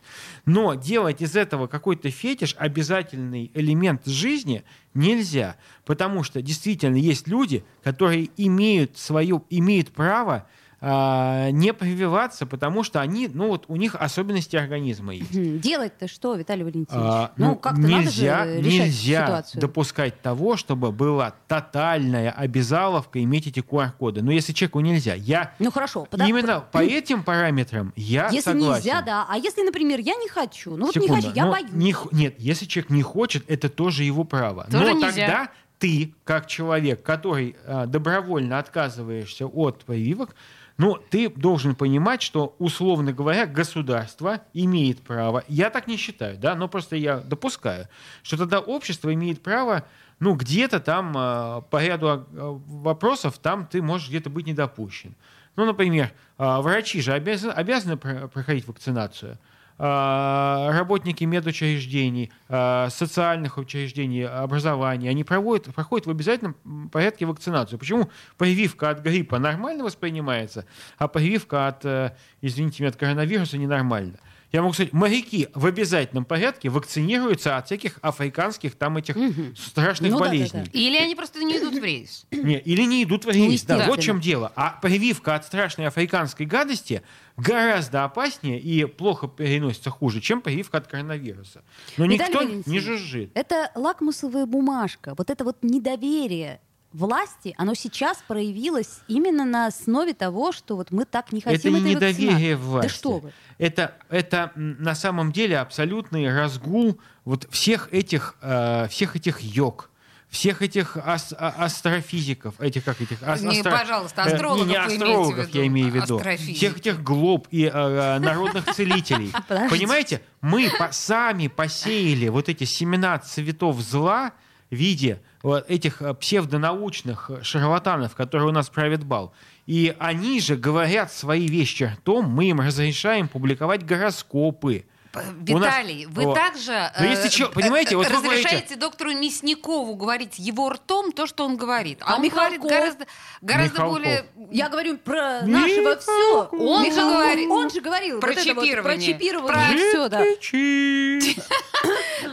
Но 0.45 0.73
делать 0.73 1.21
из 1.21 1.35
этого 1.35 1.67
какой-то 1.67 2.09
фетиш, 2.09 2.55
обязательный 2.57 3.51
элемент 3.53 4.05
жизни, 4.05 4.63
нельзя. 4.93 5.55
Потому 5.85 6.23
что 6.23 6.41
действительно 6.41 6.97
есть 6.97 7.27
люди, 7.27 7.63
которые 7.83 8.29
имеют, 8.37 8.97
свое, 8.97 9.41
имеют 9.49 9.91
право 9.91 10.47
не 10.81 11.73
прививаться, 11.73 12.45
потому 12.45 12.83
что 12.83 13.01
они, 13.01 13.27
ну 13.33 13.47
вот 13.47 13.65
у 13.67 13.75
них 13.77 13.95
особенности 13.95 14.55
организма 14.55 15.15
есть. 15.15 15.31
Делать-то 15.61 16.07
что, 16.07 16.35
Виталий 16.35 16.63
Валентинович? 16.63 16.89
А, 16.93 17.31
ну, 17.35 17.47
ну, 17.47 17.55
как-то 17.55 17.81
нельзя, 17.81 18.37
надо 18.39 18.51
же 18.51 18.57
решать 18.61 18.85
нельзя 18.85 19.25
ситуацию. 19.25 19.61
допускать 19.61 20.21
того, 20.21 20.55
чтобы 20.55 20.91
была 20.91 21.33
тотальная 21.47 22.29
обязаловка 22.31 23.21
иметь 23.23 23.47
эти 23.47 23.59
QR-коды. 23.61 24.21
Но 24.21 24.31
если 24.31 24.53
человеку 24.53 24.79
нельзя, 24.81 25.15
я 25.15 25.53
Ну 25.57 25.71
хорошо, 25.71 26.05
пода- 26.09 26.25
именно 26.27 26.61
по 26.71 26.83
этим 26.83 27.23
параметрам 27.23 27.91
я 27.95 28.25
Если 28.29 28.51
согласен. 28.51 28.75
нельзя, 28.85 29.01
да. 29.01 29.25
А 29.27 29.37
если, 29.37 29.63
например, 29.63 29.99
я 29.99 30.13
не 30.15 30.29
хочу? 30.29 30.75
Ну 30.77 30.85
вот 30.87 30.95
не 30.95 31.01
Секунду, 31.07 31.23
хочу, 31.23 31.35
я 31.35 31.45
но 31.45 31.51
боюсь. 31.51 31.71
не 31.71 31.95
нет, 32.11 32.35
если 32.37 32.65
человек 32.65 32.91
не 32.91 33.01
хочет, 33.01 33.43
это 33.49 33.69
тоже 33.69 34.03
его 34.03 34.23
право. 34.23 34.65
Тоже 34.71 34.83
но 34.83 34.91
нельзя. 34.93 35.07
тогда 35.09 35.49
ты, 35.79 36.13
как 36.23 36.47
человек, 36.47 37.03
который 37.03 37.55
а, 37.65 37.85
добровольно 37.85 38.57
отказываешься 38.59 39.45
от 39.47 39.83
прививок, 39.85 40.35
ну, 40.77 40.95
ты 40.95 41.29
должен 41.29 41.75
понимать, 41.75 42.21
что, 42.21 42.55
условно 42.59 43.11
говоря, 43.11 43.47
государство 43.47 44.41
имеет 44.53 45.01
право, 45.01 45.43
я 45.47 45.69
так 45.69 45.87
не 45.87 45.97
считаю, 45.97 46.37
да, 46.37 46.55
но 46.55 46.67
просто 46.67 46.95
я 46.95 47.17
допускаю, 47.17 47.87
что 48.21 48.37
тогда 48.37 48.59
общество 48.59 49.13
имеет 49.13 49.41
право, 49.41 49.85
ну, 50.19 50.35
где-то 50.35 50.79
там 50.79 51.13
а, 51.15 51.61
по 51.61 51.83
ряду 51.83 52.07
а, 52.09 52.25
вопросов, 52.67 53.39
там 53.39 53.65
ты 53.65 53.81
можешь 53.81 54.09
где-то 54.09 54.29
быть 54.29 54.47
недопущен. 54.47 55.15
Ну, 55.55 55.65
например, 55.65 56.11
а, 56.37 56.61
врачи 56.61 57.01
же 57.01 57.13
обязаны, 57.13 57.51
обязаны 57.51 57.97
про- 57.97 58.27
проходить 58.27 58.67
вакцинацию 58.67 59.39
работники 59.79 61.23
медучреждений, 61.23 62.31
а, 62.49 62.89
социальных 62.89 63.57
учреждений, 63.57 64.27
образования, 64.27 65.09
они 65.09 65.23
проводят, 65.23 65.73
проходят 65.73 66.07
в 66.07 66.09
обязательном 66.09 66.55
порядке 66.91 67.25
вакцинацию. 67.25 67.77
Почему 67.77 68.09
прививка 68.37 68.89
от 68.89 69.01
гриппа 69.01 69.37
нормально 69.37 69.83
воспринимается, 69.83 70.65
а 70.97 71.07
прививка 71.07 71.67
от, 71.67 71.85
э, 71.85 72.15
извините 72.41 72.81
меня, 72.83 72.89
от 72.89 72.95
коронавируса 72.95 73.57
ненормально? 73.57 74.19
Я 74.51 74.61
могу 74.61 74.73
сказать, 74.73 74.93
моряки 74.93 75.49
в 75.53 75.65
обязательном 75.65 76.23
порядке 76.23 76.69
вакцинируются 76.69 77.57
от 77.57 77.65
всяких 77.65 77.99
африканских 78.01 78.75
там 78.75 78.95
этих 78.97 79.15
страшных 79.57 80.11
Ну 80.11 80.19
да, 80.19 80.23
да, 80.25 80.29
болезней. 80.29 80.61
да. 80.63 80.69
Или 80.71 80.97
они 80.97 81.15
просто 81.15 81.43
не 81.43 81.57
идут 81.57 81.73
в 81.75 81.83
рейс. 81.83 82.25
Не, 82.31 82.57
или 82.59 82.83
не 82.83 83.03
идут 83.03 83.25
в 83.25 83.29
рейс. 83.29 83.37
да, 83.45 83.51
естественно. 83.75 83.85
вот 83.87 83.99
в 83.99 84.03
чем 84.03 84.21
дело. 84.21 84.51
А 84.55 84.79
прививка 84.81 85.35
от 85.35 85.45
страшной 85.45 85.87
африканской 85.87 86.45
гадости 86.45 87.01
гораздо 87.35 88.05
опаснее 88.05 88.59
и 88.59 88.85
плохо 88.85 89.27
переносится 89.27 89.89
хуже, 89.89 90.21
чем 90.21 90.41
прививка 90.41 90.77
от 90.77 90.87
коронавируса. 90.87 91.63
Но 91.97 92.05
Виталий 92.05 92.55
никто 92.57 92.69
не 92.71 92.79
жужжит. 92.79 93.31
Это 93.33 93.71
лакмусовая 93.75 94.45
бумажка. 94.45 95.13
Вот 95.17 95.29
это 95.29 95.43
вот 95.43 95.57
недоверие 95.61 96.61
власти, 96.97 97.53
оно 97.57 97.73
сейчас 97.75 98.17
проявилось 98.27 98.99
именно 99.07 99.45
на 99.45 99.67
основе 99.67 100.13
того, 100.13 100.51
что 100.51 100.75
вот 100.75 100.91
мы 100.91 101.05
так 101.05 101.31
не 101.31 101.39
Это 101.39 101.51
хотим 101.51 101.73
не 101.73 101.79
этой 101.79 101.93
вакцинации. 101.93 102.21
недоверие 102.23 102.55
власти. 102.57 102.87
Да 102.89 102.93
что 102.93 103.19
вы. 103.19 103.31
Это, 103.57 103.95
это 104.09 104.51
на 104.55 104.95
самом 104.95 105.31
деле 105.31 105.57
абсолютный 105.59 106.33
разгул 106.33 106.99
вот 107.25 107.47
всех 107.51 107.89
этих, 107.93 108.35
э, 108.41 108.87
всех 108.89 109.15
этих 109.15 109.41
йог, 109.41 109.89
всех 110.29 110.61
этих 110.61 110.97
ас- 110.97 111.33
а- 111.37 111.55
астрофизиков, 111.65 112.59
этих 112.59 112.83
как 112.83 112.99
этих 113.01 113.23
ас- 113.23 113.41
Не, 113.41 113.61
астро- 113.61 113.71
пожалуйста, 113.79 114.23
э, 114.23 114.33
астрологов 114.33 114.67
не, 114.67 114.73
не 114.73 114.77
в 114.79 114.85
астрологов 114.85 115.47
виду, 115.47 115.57
я 115.59 115.67
имею 115.67 115.91
в 115.91 115.95
виду, 115.95 116.19
всех 116.19 116.77
этих 116.77 117.01
глоб 117.01 117.47
и 117.49 117.63
э, 117.73 118.19
народных 118.19 118.65
целителей. 118.75 119.31
Понимаете, 119.69 120.21
мы 120.41 120.69
сами 120.91 121.47
посеяли 121.47 122.27
вот 122.27 122.49
эти 122.49 122.65
семена 122.65 123.17
цветов 123.19 123.79
зла 123.79 124.33
виде 124.69 125.21
вот 125.43 125.69
этих 125.69 126.01
э, 126.01 126.13
псевдонаучных 126.13 127.29
э, 127.29 127.43
шарлатанов, 127.43 128.15
которые 128.15 128.49
у 128.49 128.51
нас 128.51 128.69
правят 128.69 129.03
бал. 129.03 129.33
И 129.65 129.95
они 129.99 130.39
же 130.39 130.55
говорят 130.55 131.11
свои 131.11 131.47
вещи 131.47 131.83
ртом, 131.83 132.25
мы 132.25 132.45
им 132.45 132.61
разрешаем 132.61 133.27
публиковать 133.27 133.85
гороскопы. 133.85 134.85
У 135.15 135.57
нас- 135.57 135.67
Виталий, 135.69 136.05
вы 136.07 136.25
О. 136.25 136.33
также 136.35 136.91
Но 136.99 137.05
если 137.05 137.27
э, 137.27 137.29
чё, 137.29 137.49
понимаете, 137.49 137.95
вот 137.95 138.07
разрешаете 138.07 138.49
говорите- 138.49 138.75
доктору 138.75 139.11
Мясникову 139.13 139.95
говорить 139.95 140.37
его 140.37 140.69
ртом 140.69 141.11
то, 141.11 141.27
что 141.27 141.45
он 141.45 141.57
говорит. 141.57 141.99
А, 142.01 142.13
А 142.13 142.15
он 142.17 142.23
Михалков? 142.23 142.57
говорит 142.59 142.79
гораздо, 142.79 143.05
гораздо 143.41 143.73
Михалков. 143.73 143.93
более... 143.99 144.25
Я 144.51 144.69
говорю 144.69 144.97
про 144.97 145.41
нашего 145.43 145.97
все. 145.97 146.49
Он 146.51 146.85
же 146.85 147.01
говорит- 147.01 147.49
он 147.49 147.69
же 147.69 147.81
говорил 147.81 148.19
про 148.19 148.29
вот 148.29 148.37
это 148.37 148.53
вот, 148.53 148.55
про 148.55 148.65
чипирование. 148.97 149.13
чипирование. 149.13 149.67
Про- 149.69 149.77
все, 149.89 150.09
да. 150.09 150.23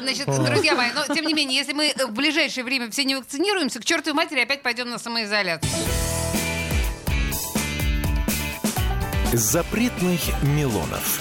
Значит, 0.01 0.27
друзья 0.27 0.75
мои, 0.75 0.89
но 0.95 1.15
тем 1.15 1.25
не 1.27 1.35
менее, 1.35 1.59
если 1.59 1.73
мы 1.73 1.93
в 2.07 2.13
ближайшее 2.13 2.65
время 2.65 2.91
все 2.91 3.05
не 3.05 3.15
вакцинируемся, 3.17 3.81
к 3.81 3.85
чертовой 3.85 4.15
матери 4.17 4.41
опять 4.41 4.63
пойдем 4.63 4.91
на 4.91 4.99
самоизоляцию. 4.99 5.71
Запретных 9.33 10.21
Милонов. 10.43 11.21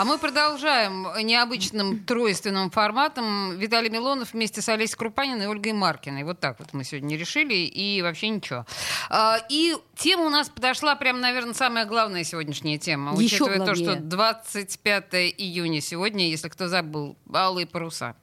А 0.00 0.04
мы 0.06 0.16
продолжаем 0.16 1.08
необычным 1.26 1.98
тройственным 2.06 2.70
форматом. 2.70 3.58
Виталий 3.58 3.90
Милонов 3.90 4.32
вместе 4.32 4.62
с 4.62 4.68
Олесей 4.70 4.96
Крупаниной 4.96 5.44
и 5.44 5.46
Ольгой 5.46 5.74
Маркиной. 5.74 6.24
Вот 6.24 6.40
так 6.40 6.58
вот 6.58 6.72
мы 6.72 6.84
сегодня 6.84 7.18
решили, 7.18 7.52
и 7.52 8.00
вообще 8.00 8.30
ничего. 8.30 8.64
А, 9.10 9.36
И 9.50 9.76
тема 9.96 10.24
у 10.24 10.30
нас 10.30 10.48
подошла 10.48 10.96
прям, 10.96 11.20
наверное, 11.20 11.52
самая 11.52 11.84
главная 11.84 12.24
сегодняшняя 12.24 12.78
тема. 12.78 13.12
Еще 13.20 13.44
учитывая 13.44 13.58
то, 13.58 13.74
главнее. 13.74 13.92
что 13.96 14.02
25 14.02 15.14
июня 15.36 15.82
сегодня, 15.82 16.30
если 16.30 16.48
кто 16.48 16.68
забыл, 16.68 17.18
алые 17.30 17.66
паруса. 17.66 18.16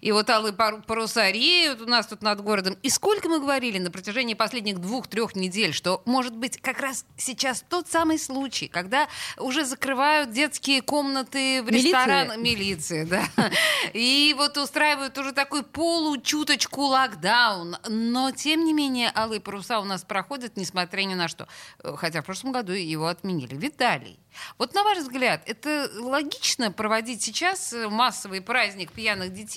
И 0.00 0.12
вот 0.12 0.28
алые 0.30 0.52
пар- 0.52 0.82
паруса 0.82 1.30
реют 1.30 1.80
у 1.80 1.86
нас 1.86 2.06
тут 2.06 2.22
над 2.22 2.40
городом. 2.40 2.76
И 2.82 2.90
сколько 2.90 3.28
мы 3.28 3.40
говорили 3.40 3.78
на 3.78 3.90
протяжении 3.90 4.34
последних 4.34 4.78
двух-трех 4.78 5.34
недель, 5.36 5.72
что 5.72 6.02
может 6.04 6.36
быть 6.36 6.60
как 6.60 6.80
раз 6.80 7.04
сейчас 7.16 7.64
тот 7.68 7.88
самый 7.88 8.18
случай, 8.18 8.68
когда 8.68 9.08
уже 9.38 9.64
закрывают 9.64 10.30
детские 10.30 10.82
комнаты 10.82 11.62
в 11.62 11.68
ресторанах. 11.68 12.36
Милиции, 12.36 13.04
да. 13.04 13.24
И 13.92 14.34
вот 14.36 14.56
устраивают 14.56 15.16
уже 15.18 15.32
такой 15.32 15.62
получуточку 15.62 16.82
локдаун. 16.82 17.76
Но, 17.88 18.30
тем 18.30 18.64
не 18.64 18.72
менее, 18.72 19.10
алые 19.14 19.40
паруса 19.40 19.80
у 19.80 19.84
нас 19.84 20.04
проходят, 20.04 20.56
несмотря 20.56 21.02
ни 21.02 21.14
на 21.14 21.28
что. 21.28 21.48
Хотя 21.82 22.22
в 22.22 22.24
прошлом 22.26 22.52
году 22.52 22.72
его 22.72 23.06
отменили. 23.06 23.54
Виталий, 23.56 24.18
вот 24.58 24.74
на 24.74 24.82
ваш 24.82 24.98
взгляд, 24.98 25.42
это 25.46 25.90
логично 25.98 26.70
проводить 26.70 27.22
сейчас 27.22 27.74
массовый 27.88 28.40
праздник 28.42 28.92
пьяных 28.92 29.32
детей 29.32 29.55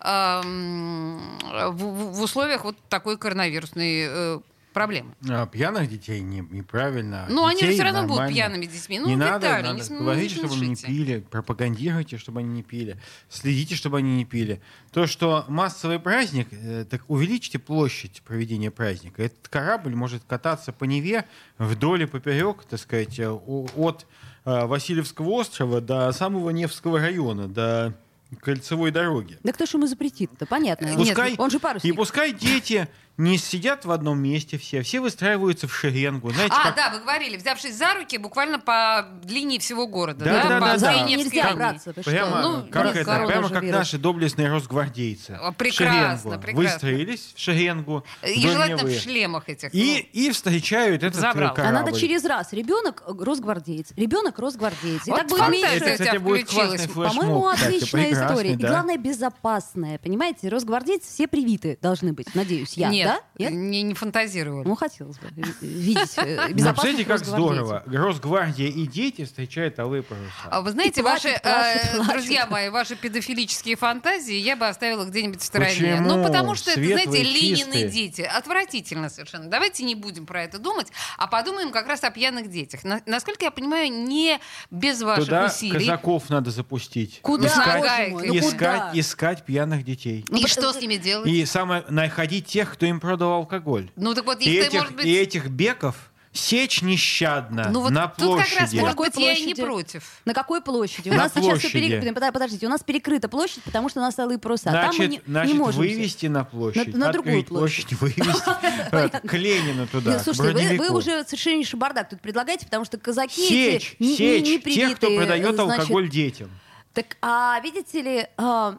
эм, 0.00 1.38
в, 1.40 2.22
условиях 2.22 2.64
вот 2.64 2.76
такой 2.88 3.18
коронавирусной 3.18 4.06
э, 4.08 4.40
проблемы? 4.74 5.14
А, 5.30 5.46
пьяных 5.46 5.88
детей 5.88 6.20
не, 6.20 6.40
неправильно. 6.40 7.26
Ну, 7.30 7.46
они 7.46 7.60
Детей 7.60 7.74
все 7.74 7.84
равно 7.84 8.02
будут 8.02 8.16
нормально. 8.16 8.34
пьяными 8.34 8.66
детьми. 8.66 8.98
Ну, 8.98 9.08
не 9.08 9.16
надо, 9.16 9.46
Виталий, 9.46 9.62
надо 9.62 9.92
не 9.92 9.98
говорить, 9.98 10.32
не 10.32 10.38
чтобы 10.38 10.54
они 10.54 10.68
не 10.68 10.76
пили, 10.76 11.26
пропагандируйте, 11.30 12.18
чтобы 12.18 12.40
они 12.40 12.50
не 12.50 12.62
пили, 12.62 13.00
следите, 13.30 13.76
чтобы 13.76 13.98
они 13.98 14.16
не 14.16 14.24
пили. 14.26 14.60
То, 14.92 15.06
что 15.06 15.46
массовый 15.48 15.98
праздник, 15.98 16.48
э, 16.50 16.84
так 16.90 17.02
увеличьте 17.08 17.58
площадь 17.58 18.20
проведения 18.22 18.70
праздника. 18.70 19.22
Этот 19.22 19.48
корабль 19.48 19.94
может 19.94 20.24
кататься 20.24 20.72
по 20.72 20.84
Неве 20.84 21.24
вдоль 21.56 22.02
и 22.02 22.06
поперек, 22.06 22.64
так 22.64 22.80
сказать, 22.80 23.18
э, 23.18 23.30
от 23.30 24.06
э, 24.44 24.66
Васильевского 24.66 25.30
острова 25.30 25.80
до 25.80 26.12
самого 26.12 26.50
Невского 26.50 26.98
района, 26.98 27.48
до 27.48 27.94
кольцевой 28.40 28.90
дороги. 28.90 29.38
Да 29.42 29.52
кто 29.52 29.66
ж 29.66 29.74
ему 29.74 29.86
запретит-то? 29.86 30.46
Понятно. 30.46 30.86
Нет, 30.86 30.96
Пускай, 30.96 31.34
он 31.38 31.50
же 31.50 31.56
и 31.56 31.60
парусник. 31.60 31.96
пускай 31.96 32.32
дети 32.32 32.88
не 33.16 33.38
сидят 33.38 33.84
в 33.84 33.92
одном 33.92 34.18
месте 34.18 34.58
все, 34.58 34.82
все 34.82 35.00
выстраиваются 35.00 35.68
в 35.68 35.74
шеренгу. 35.74 36.30
Знаете, 36.30 36.54
А, 36.58 36.64
как- 36.64 36.76
да, 36.76 36.90
вы 36.90 36.98
говорили, 37.00 37.36
взявшись 37.36 37.76
за 37.76 37.94
руки 37.94 38.18
буквально 38.18 38.58
по 38.58 39.06
длине 39.22 39.60
всего 39.60 39.86
города, 39.86 40.24
Да, 40.24 40.42
да, 40.42 40.48
да, 40.48 40.60
по 40.60 40.66
да, 40.66 40.76
да. 40.78 41.02
Нельзя 41.04 41.44
линии. 41.44 41.56
браться. 41.56 41.92
Прямо, 41.92 42.40
Ну, 42.42 42.66
как 42.70 42.96
это, 42.96 43.24
прямо 43.26 43.48
как 43.48 43.62
вирус. 43.62 43.78
наши 43.78 43.98
доблестные 43.98 44.48
росгвардейцы. 44.50 45.38
Прекрасно, 45.56 46.30
шеренгу. 46.32 46.42
прекрасно. 46.42 46.54
Выстроились 46.72 47.32
в 47.36 47.40
шеренгу. 47.40 48.04
И 48.26 48.38
вдоль 48.40 48.50
желательно 48.52 48.90
в 48.90 48.98
шлемах 49.00 49.48
этих. 49.48 49.72
И, 49.74 49.98
и 50.12 50.30
встречают 50.32 51.02
этот 51.04 51.18
э, 51.18 51.20
Забрал. 51.20 51.54
корабль. 51.54 51.76
А 51.76 51.80
надо 51.84 51.98
через 51.98 52.24
раз. 52.24 52.52
Ребенок 52.52 53.04
э, 53.06 53.12
росгвардеец, 53.16 53.92
ребенок 53.96 54.38
росгвардеец. 54.40 55.06
И 55.06 55.10
Вот 55.10 55.20
так 55.20 55.28
будет 55.28 55.48
меньше. 55.50 55.66
у 55.72 55.76
Это, 55.76 55.84
тебя 55.84 55.92
кстати, 56.04 56.16
будет 56.16 56.48
классный 56.50 56.78
флешмоб. 56.78 57.08
По-моему, 57.14 57.46
отличная 57.48 58.12
история. 58.12 58.52
И 58.54 58.56
главное, 58.56 58.96
безопасная. 58.98 59.98
Понимаете, 59.98 60.48
росгвардейцы 60.48 61.06
все 61.06 61.28
привиты 61.28 61.78
должны 61.80 62.12
быть, 62.12 62.34
надеюсь, 62.34 62.72
я. 62.76 62.88
Нет, 62.88 63.03
Да? 63.04 63.20
Нет? 63.38 63.52
Не, 63.52 63.82
не 63.82 63.94
фантазировали. 63.94 64.66
Ну, 64.66 64.74
хотелось 64.74 65.18
бы 65.18 65.28
ви- 65.30 65.44
видеть 65.60 66.12
э, 66.16 66.48
представляете, 66.52 67.04
как 67.04 67.24
здорово. 67.24 67.82
Росгвардия 67.86 68.68
и 68.68 68.86
дети 68.86 69.24
встречают 69.24 69.78
алые 69.78 70.02
паруса. 70.02 70.30
А 70.50 70.60
вы 70.60 70.70
знаете, 70.70 71.02
ваши, 71.02 71.28
э, 71.28 71.40
плачут. 71.40 72.12
друзья 72.12 72.46
мои, 72.46 72.68
ваши 72.68 72.96
педофилические 72.96 73.76
фантазии 73.76 74.34
я 74.36 74.56
бы 74.56 74.66
оставила 74.68 75.04
где-нибудь 75.04 75.40
в 75.40 75.44
стороне. 75.44 75.70
Почему? 75.74 76.08
Ну, 76.16 76.24
потому 76.24 76.54
что 76.54 76.70
это, 76.70 76.80
знаете, 76.82 77.22
Ленины 77.22 77.88
дети. 77.88 78.22
Отвратительно 78.22 79.08
совершенно. 79.10 79.46
Давайте 79.50 79.84
не 79.84 79.94
будем 79.94 80.26
про 80.26 80.42
это 80.44 80.58
думать, 80.58 80.88
а 81.18 81.26
подумаем 81.26 81.70
как 81.70 81.86
раз 81.88 82.04
о 82.04 82.10
пьяных 82.10 82.50
детях. 82.50 82.84
На- 82.84 83.02
насколько 83.06 83.44
я 83.44 83.50
понимаю, 83.50 83.90
не 83.92 84.38
без 84.70 85.02
ваших 85.02 85.46
усилий. 85.46 85.78
казаков 85.78 86.30
надо 86.30 86.50
запустить. 86.50 87.20
Куда, 87.22 87.48
Искать, 87.48 88.96
искать 88.96 89.44
пьяных 89.44 89.84
детей. 89.84 90.24
И 90.30 90.46
что 90.46 90.72
с 90.72 90.80
ними 90.80 90.96
делать? 90.96 91.28
И 91.28 91.44
самое, 91.46 91.84
находить 91.88 92.46
тех, 92.46 92.72
кто 92.72 92.86
им 92.86 92.93
продал 93.00 93.32
алкоголь. 93.32 93.90
Ну, 93.96 94.14
так 94.14 94.24
вот, 94.24 94.40
И 94.40 94.54
этих, 94.54 94.72
может 94.80 94.96
быть... 94.96 95.06
и 95.06 95.14
этих 95.14 95.48
беков 95.48 95.94
сечь 96.36 96.82
нещадно 96.82 97.68
Ну, 97.70 97.80
вот 97.80 97.92
на 97.92 98.08
тут 98.08 98.38
как 98.40 98.48
раз, 98.58 98.70
площади. 98.70 98.80
может 98.80 98.96
быть, 98.96 99.16
я 99.18 99.32
и 99.34 99.44
не 99.44 99.54
площади? 99.54 99.62
против. 99.62 100.20
На 100.24 100.34
какой 100.34 100.60
площади? 100.62 101.08
У 101.08 101.12
На 101.12 101.18
нас 101.18 101.32
сейчас 101.32 101.58
все 101.60 101.68
площади. 101.70 102.00
перекрыто. 102.00 102.32
Подождите, 102.32 102.66
у 102.66 102.68
нас 102.70 102.82
перекрыта 102.82 103.28
площадь, 103.28 103.62
потому 103.62 103.88
что 103.88 104.00
у 104.00 104.02
нас 104.02 104.18
алые 104.18 104.38
паруса. 104.40 104.72
Там 104.72 104.86
мы 104.88 104.92
Значит, 104.94 105.10
не, 105.10 105.20
значит 105.26 105.52
не 105.52 105.58
можем. 105.60 105.80
вывести 105.82 106.26
на 106.26 106.42
площадь, 106.42 106.88
На- 106.88 107.06
на 107.06 107.12
другую 107.12 107.38
открыть 107.38 107.48
площадь, 107.56 107.92
вывести 107.92 108.22
э, 108.92 109.08
к 109.10 109.32
Ленину 109.34 109.86
туда, 109.86 110.18
слушайте, 110.18 110.76
вы, 110.76 110.90
уже 110.90 111.22
совершеннейший 111.24 111.78
бардак 111.78 112.08
тут 112.08 112.20
предлагаете, 112.20 112.64
потому 112.64 112.84
что 112.84 112.98
казаки 112.98 113.40
Сечь, 113.48 113.94
эти 114.00 114.02
не, 114.02 114.08
не- 114.08 114.16
сечь 114.16 114.74
тех, 114.74 114.96
кто 114.96 115.14
продает 115.16 115.54
значит. 115.54 115.78
алкоголь 115.78 116.08
детям. 116.10 116.50
Так, 116.94 117.16
а 117.22 117.60
видите 117.60 118.02
ли, 118.02 118.26
а, 118.36 118.78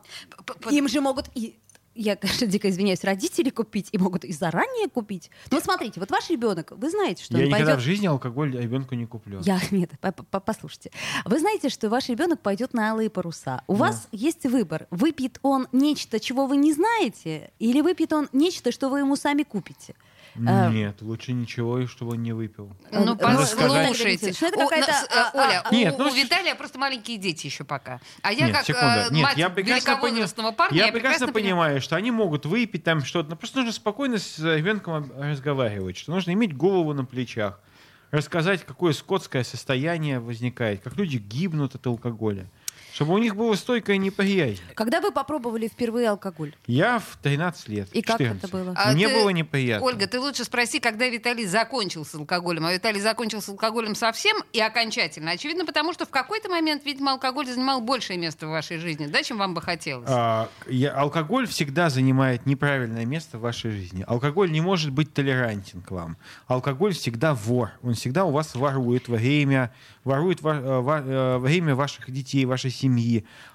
им 0.71 0.87
же 0.89 0.99
могут 0.99 1.27
и 1.35 1.55
я, 1.95 2.15
конечно, 2.15 2.45
дико 2.45 2.69
извиняюсь, 2.69 3.03
родители 3.03 3.49
купить 3.49 3.89
и 3.91 3.97
могут 3.97 4.25
и 4.25 4.31
заранее 4.33 4.89
купить. 4.89 5.31
Вот 5.49 5.63
смотрите, 5.63 5.99
вот 5.99 6.11
ваш 6.11 6.29
ребенок, 6.29 6.71
вы 6.71 6.89
знаете, 6.89 7.23
что 7.23 7.37
Я 7.37 7.43
он 7.43 7.47
никогда 7.47 7.65
пойдет... 7.65 7.81
в 7.81 7.85
жизни 7.85 8.05
алкоголь 8.07 8.55
ребенку 8.55 8.95
не 8.95 9.05
куплю. 9.05 9.41
Я, 9.43 9.59
нет, 9.71 9.91
по- 10.01 10.11
по- 10.11 10.39
послушайте. 10.39 10.91
Вы 11.25 11.39
знаете, 11.39 11.69
что 11.69 11.89
ваш 11.89 12.09
ребенок 12.09 12.41
пойдет 12.41 12.73
на 12.73 12.91
алые 12.91 13.09
паруса. 13.09 13.63
У 13.67 13.73
вас 13.73 14.07
есть 14.11 14.45
выбор. 14.45 14.87
Выпьет 14.91 15.39
он 15.41 15.67
нечто, 15.71 16.19
чего 16.19 16.45
вы 16.45 16.57
не 16.57 16.73
знаете, 16.73 17.51
или 17.59 17.81
выпьет 17.81 18.13
он 18.13 18.29
нечто, 18.33 18.71
что 18.71 18.89
вы 18.89 18.99
ему 18.99 19.15
сами 19.15 19.43
купите. 19.43 19.95
А, 20.45 20.69
Нет, 20.69 21.01
лучше 21.01 21.31
ничего, 21.33 21.79
и 21.79 21.85
чтобы 21.87 22.11
он 22.13 22.23
не 22.23 22.33
выпил. 22.33 22.75
Ну, 22.91 23.15
Э, 23.15 23.17
послушайте. 23.17 24.31
э, 24.31 24.33
а, 25.11 25.31
а, 25.31 25.31
Оля, 25.33 25.61
а, 25.63 25.69
у- 25.93 25.97
ну, 25.97 26.13
Виталия 26.13 26.55
просто 26.55 26.77
маленькие 26.77 27.17
дети 27.17 27.45
еще 27.47 27.63
пока. 27.63 28.01
А 28.21 28.31
я 28.33 28.47
Нет, 28.47 28.57
как 28.57 28.69
э, 28.69 29.09
мать 29.11 29.37
я 29.37 29.49
прекрасно, 29.49 29.93
пони- 29.95 30.15
великовозрастного 30.15 30.51
парня, 30.51 30.77
я 30.77 30.85
я 30.87 30.91
прекрасно 30.91 31.27
понимаю. 31.27 31.43
понимаю, 31.43 31.81
что 31.81 31.95
они 31.95 32.11
могут 32.11 32.45
выпить 32.45 32.83
там 32.83 33.03
что-то. 33.05 33.29
но 33.29 33.35
Просто 33.35 33.57
нужно 33.59 33.71
спокойно 33.73 34.17
с 34.17 34.39
ребенком 34.39 35.11
разговаривать, 35.17 35.97
что 35.97 36.11
нужно 36.11 36.31
иметь 36.31 36.55
голову 36.55 36.93
на 36.93 37.05
плечах, 37.05 37.59
рассказать, 38.11 38.65
какое 38.65 38.93
скотское 38.93 39.43
состояние 39.43 40.19
возникает, 40.19 40.81
как 40.81 40.95
люди 40.97 41.17
гибнут 41.17 41.75
от 41.75 41.85
алкоголя, 41.87 42.47
чтобы 42.95 43.13
у 43.13 43.17
них 43.17 43.35
было 43.35 43.55
стойкое 43.55 43.97
неприязнь. 43.97 44.61
Когда 44.73 45.01
вы 45.01 45.11
попробовали 45.11 45.67
впервые 45.67 46.07
алкоголь? 46.09 46.55
Я 46.65 46.99
в 46.99 47.17
13 47.21 47.67
лет. 47.67 47.89
И 47.91 48.01
как 48.01 48.19
14. 48.19 48.43
это 48.45 48.47
было? 48.57 48.73
А 48.77 48.93
Мне 48.93 49.09
ты- 49.09 49.15
было 49.15 49.29
неприятно. 49.31 49.85
Ольга, 49.85 50.07
ты 50.07 50.17
лучше 50.17 50.45
спроси, 50.45 50.79
когда 50.79 51.05
Виталий 51.09 51.45
закончил 51.45 52.05
с 52.05 52.15
алкоголем. 52.15 52.65
А 52.65 52.71
Виталий 52.71 53.01
закончил 53.01 53.41
с 53.41 53.49
алкоголем 53.49 53.95
совсем 53.95 54.37
и 54.53 54.61
окончательно. 54.61 55.31
Очевидно, 55.31 55.65
потому 55.65 55.91
что 55.91 56.05
в 56.05 56.09
какой-то 56.09 56.47
момент, 56.47 56.85
видимо, 56.85 57.11
алкоголь 57.11 57.45
занимал 57.47 57.81
большее 57.81 58.17
место 58.17 58.47
в 58.47 58.51
вашей 58.51 58.77
жизни, 58.77 59.07
да, 59.07 59.21
чем 59.23 59.39
вам 59.39 59.53
бы 59.55 59.61
хотелось. 59.61 60.07
А, 60.09 60.47
я- 60.69 60.93
алкоголь 60.93 61.47
всегда 61.47 61.89
занимает 61.89 62.45
неправильное 62.45 63.05
место 63.05 63.37
в 63.37 63.41
вашей 63.41 63.71
жизни. 63.71 64.05
Алкоголь 64.07 64.49
не 64.53 64.61
может 64.61 64.91
быть 64.93 65.13
толерантен 65.13 65.81
к 65.81 65.91
вам. 65.91 66.15
Алкоголь 66.47 66.93
всегда 66.93 67.33
вор. 67.33 67.71
Он 67.83 67.93
всегда 67.93 68.23
у 68.23 68.31
вас 68.31 68.55
ворует 68.55 69.09
во 69.09 69.17
время, 69.17 69.73
ворует 70.05 70.41
во, 70.41 70.53
э, 70.55 70.79
во- 70.79 70.99
э, 71.01 71.33
во 71.33 71.39
время 71.39 71.75
ваших 71.75 72.09
детей, 72.09 72.45
вашей 72.45 72.71
семьи. 72.71 72.84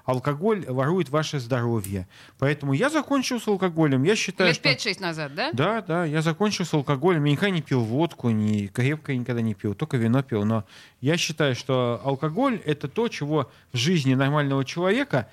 Алкоголь 0.05 0.65
ворует 0.67 1.09
ваше 1.09 1.39
здоровье. 1.39 2.07
Поэтому 2.39 2.73
я 2.73 2.89
закончил 2.89 3.39
с 3.39 3.47
алкоголем. 3.47 4.03
Я 4.03 4.15
считаю, 4.15 4.49
Лет 4.49 4.57
что... 4.57 4.69
5-6 4.69 5.01
назад, 5.01 5.35
да? 5.35 5.51
Да, 5.53 5.81
да, 5.81 6.05
я 6.05 6.21
закончил 6.21 6.65
с 6.65 6.73
алкоголем. 6.73 7.23
Я 7.25 7.31
никогда 7.31 7.49
не 7.49 7.61
пил 7.61 7.81
водку, 7.81 8.29
ни 8.29 8.67
крепко 8.67 9.15
никогда 9.15 9.41
не 9.41 9.53
пил, 9.53 9.75
только 9.75 9.97
вино 9.97 10.23
пил. 10.23 10.45
Но 10.45 10.65
я 10.99 11.17
считаю, 11.17 11.55
что 11.55 12.01
алкоголь— 12.03 12.61
это 12.65 12.87
то, 12.87 13.07
чего 13.07 13.49
в 13.71 13.77
жизни 13.77 14.13
нормального 14.13 14.65
человека 14.65 15.29